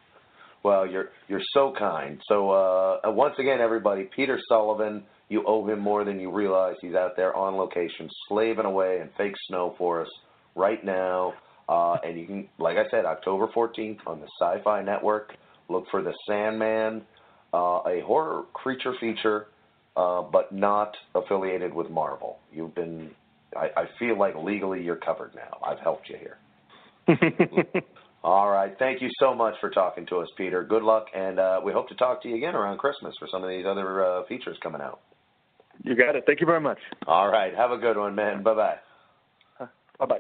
well, 0.65 0.87
you're 0.87 1.11
you're 1.29 1.41
so 1.55 1.73
kind. 1.79 2.21
So 2.29 2.51
uh, 2.51 3.01
uh, 3.07 3.11
once 3.11 3.35
again, 3.39 3.61
everybody, 3.61 4.09
Peter 4.15 4.39
Sullivan, 4.49 5.05
you 5.29 5.45
owe 5.47 5.67
him 5.67 5.79
more 5.79 6.05
than 6.05 6.21
you 6.21 6.31
realize. 6.31 6.75
He's 6.83 6.95
out 6.95 7.13
there 7.17 7.35
on 7.35 7.55
location, 7.55 8.09
slaving 8.29 8.67
away 8.67 8.99
in 9.01 9.09
fake 9.17 9.35
snow 9.49 9.75
for 9.79 10.03
us 10.03 10.09
right 10.55 10.85
now. 10.85 11.33
Uh, 11.73 11.97
and 12.05 12.21
you 12.21 12.27
can, 12.27 12.49
like 12.59 12.77
I 12.77 12.85
said, 12.91 13.07
October 13.07 13.47
14th 13.57 13.99
on 14.07 14.21
the 14.21 14.27
SyFy 14.41 14.85
Network. 14.85 15.33
Look 15.71 15.87
for 15.91 16.03
the 16.03 16.13
Sandman, 16.29 17.03
uh, 17.55 17.81
a 17.87 18.03
horror 18.05 18.43
creature 18.53 18.93
feature, 19.01 19.47
uh, 19.97 20.21
but 20.21 20.53
not 20.53 20.95
affiliated 21.15 21.73
with 21.73 21.89
Marvel. 21.89 22.41
You've 22.53 22.75
been, 22.75 23.11
I, 23.57 23.69
I 23.75 23.85
feel 23.99 24.19
like 24.19 24.35
legally 24.37 24.83
you're 24.83 24.97
covered 24.97 25.35
now. 25.35 25.59
I've 25.67 25.79
helped 25.79 26.11
you 26.11 26.17
here. 26.19 26.37
All 28.25 28.51
right. 28.51 28.77
Thank 28.79 29.01
you 29.01 29.09
so 29.19 29.35
much 29.35 29.55
for 29.59 29.71
talking 29.71 30.05
to 30.07 30.19
us, 30.19 30.29
Peter. 30.37 30.63
Good 30.63 30.83
luck, 30.83 31.07
and 31.15 31.39
uh, 31.39 31.61
we 31.65 31.73
hope 31.73 31.89
to 31.89 31.95
talk 31.95 32.23
to 32.23 32.29
you 32.29 32.37
again 32.37 32.55
around 32.55 32.79
Christmas 32.79 33.15
for 33.19 33.29
some 33.33 33.43
of 33.43 33.49
these 33.49 33.65
other 33.67 34.05
uh, 34.05 34.27
features 34.27 34.59
coming 34.63 34.83
out. 34.83 35.01
you 35.85 35.97
got 35.97 36.17
it. 36.17 36.25
Thank 36.27 36.41
you 36.41 36.47
very 36.47 36.61
much. 36.61 36.79
All 37.07 37.29
right. 37.29 37.55
Have 37.55 37.71
a 37.71 37.79
good 37.79 37.97
one, 37.97 38.15
man. 38.15 38.43
Bye 38.43 38.55
bye. 38.55 38.77
Bye 39.99 40.07
bye. 40.07 40.19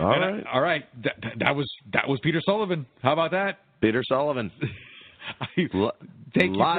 All 0.00 0.12
And 0.12 0.24
I- 0.24 0.30
right. 0.30 0.46
all 0.52 0.60
right. 0.60 1.02
That, 1.04 1.16
that- 1.38 1.56
was 1.56 1.68
that 1.92 2.08
was 2.08 2.20
Peter 2.22 2.40
Sullivan. 2.44 2.86
How 3.02 3.12
about 3.12 3.30
that? 3.32 3.60
Peter 3.80 4.02
Sullivan. 4.04 4.50
I, 5.40 5.46
you 5.56 5.68
Live 5.74 5.92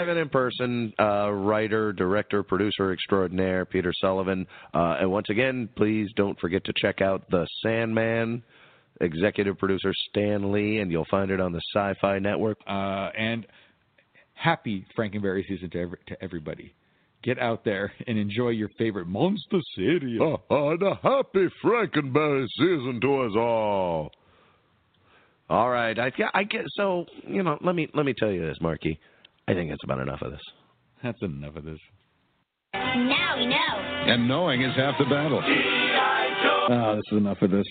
for- 0.06 0.10
and 0.10 0.20
in 0.20 0.30
person, 0.30 0.94
uh, 1.00 1.30
writer, 1.32 1.92
director, 1.94 2.42
producer 2.44 2.92
extraordinaire, 2.92 3.66
Peter 3.66 3.94
Sullivan. 4.00 4.48
Uh, 4.74 4.98
and 5.02 5.12
once 5.12 5.30
again, 5.30 5.70
please 5.76 6.10
don't 6.16 6.40
forget 6.40 6.64
to 6.66 6.74
check 6.76 7.02
out 7.02 7.30
The 7.30 7.48
Sandman, 7.62 8.42
executive 9.02 9.58
producer 9.58 9.94
Stan 10.10 10.52
Lee, 10.52 10.78
and 10.80 10.92
you'll 10.92 11.06
find 11.12 11.30
it 11.32 11.40
on 11.40 11.52
the 11.52 11.62
SyFy 11.76 12.22
Network. 12.22 12.58
uh, 12.68 13.10
and 13.18 13.46
happy 14.34 14.86
Franken 14.98 15.22
Berry 15.22 15.46
season 15.48 15.70
to 15.72 15.80
every, 15.82 15.98
to 16.08 16.24
everybody. 16.24 16.74
Get 17.24 17.38
out 17.38 17.66
there 17.66 17.92
and 18.08 18.18
enjoy 18.18 18.50
your 18.50 18.70
favorite 18.78 19.08
monster 19.08 19.60
City. 19.76 20.18
Oh, 20.22 20.42
and 20.50 20.82
a 20.82 20.96
happy 20.96 21.48
Franken 21.64 22.14
Berry 22.14 22.48
season 22.58 23.00
to 23.02 23.22
us 23.24 23.34
all. 23.36 24.12
All 25.50 25.70
right, 25.70 25.98
I, 25.98 26.12
yeah, 26.18 26.30
I 26.34 26.44
get 26.44 26.62
so 26.76 27.06
you 27.28 27.44
know. 27.44 27.58
Let 27.62 27.76
me 27.76 27.90
let 27.94 28.06
me 28.06 28.14
tell 28.18 28.32
you 28.32 28.46
this, 28.46 28.58
Marke. 28.62 28.98
I 29.48 29.54
think 29.54 29.72
it's 29.72 29.84
about 29.84 30.00
enough 30.00 30.22
of 30.22 30.32
this. 30.32 30.42
That's 31.04 31.22
enough 31.24 31.56
of 31.56 31.66
this. 31.66 31.80
Now 32.74 33.36
we 33.38 33.48
know. 33.48 34.14
And 34.14 34.28
knowing 34.28 34.62
is 34.62 34.76
half 34.78 34.96
the 35.00 35.06
battle. 35.06 35.42
Oh, 36.72 36.96
this 36.96 37.04
is 37.12 37.18
enough 37.18 37.42
of 37.42 37.52
this. 37.52 37.66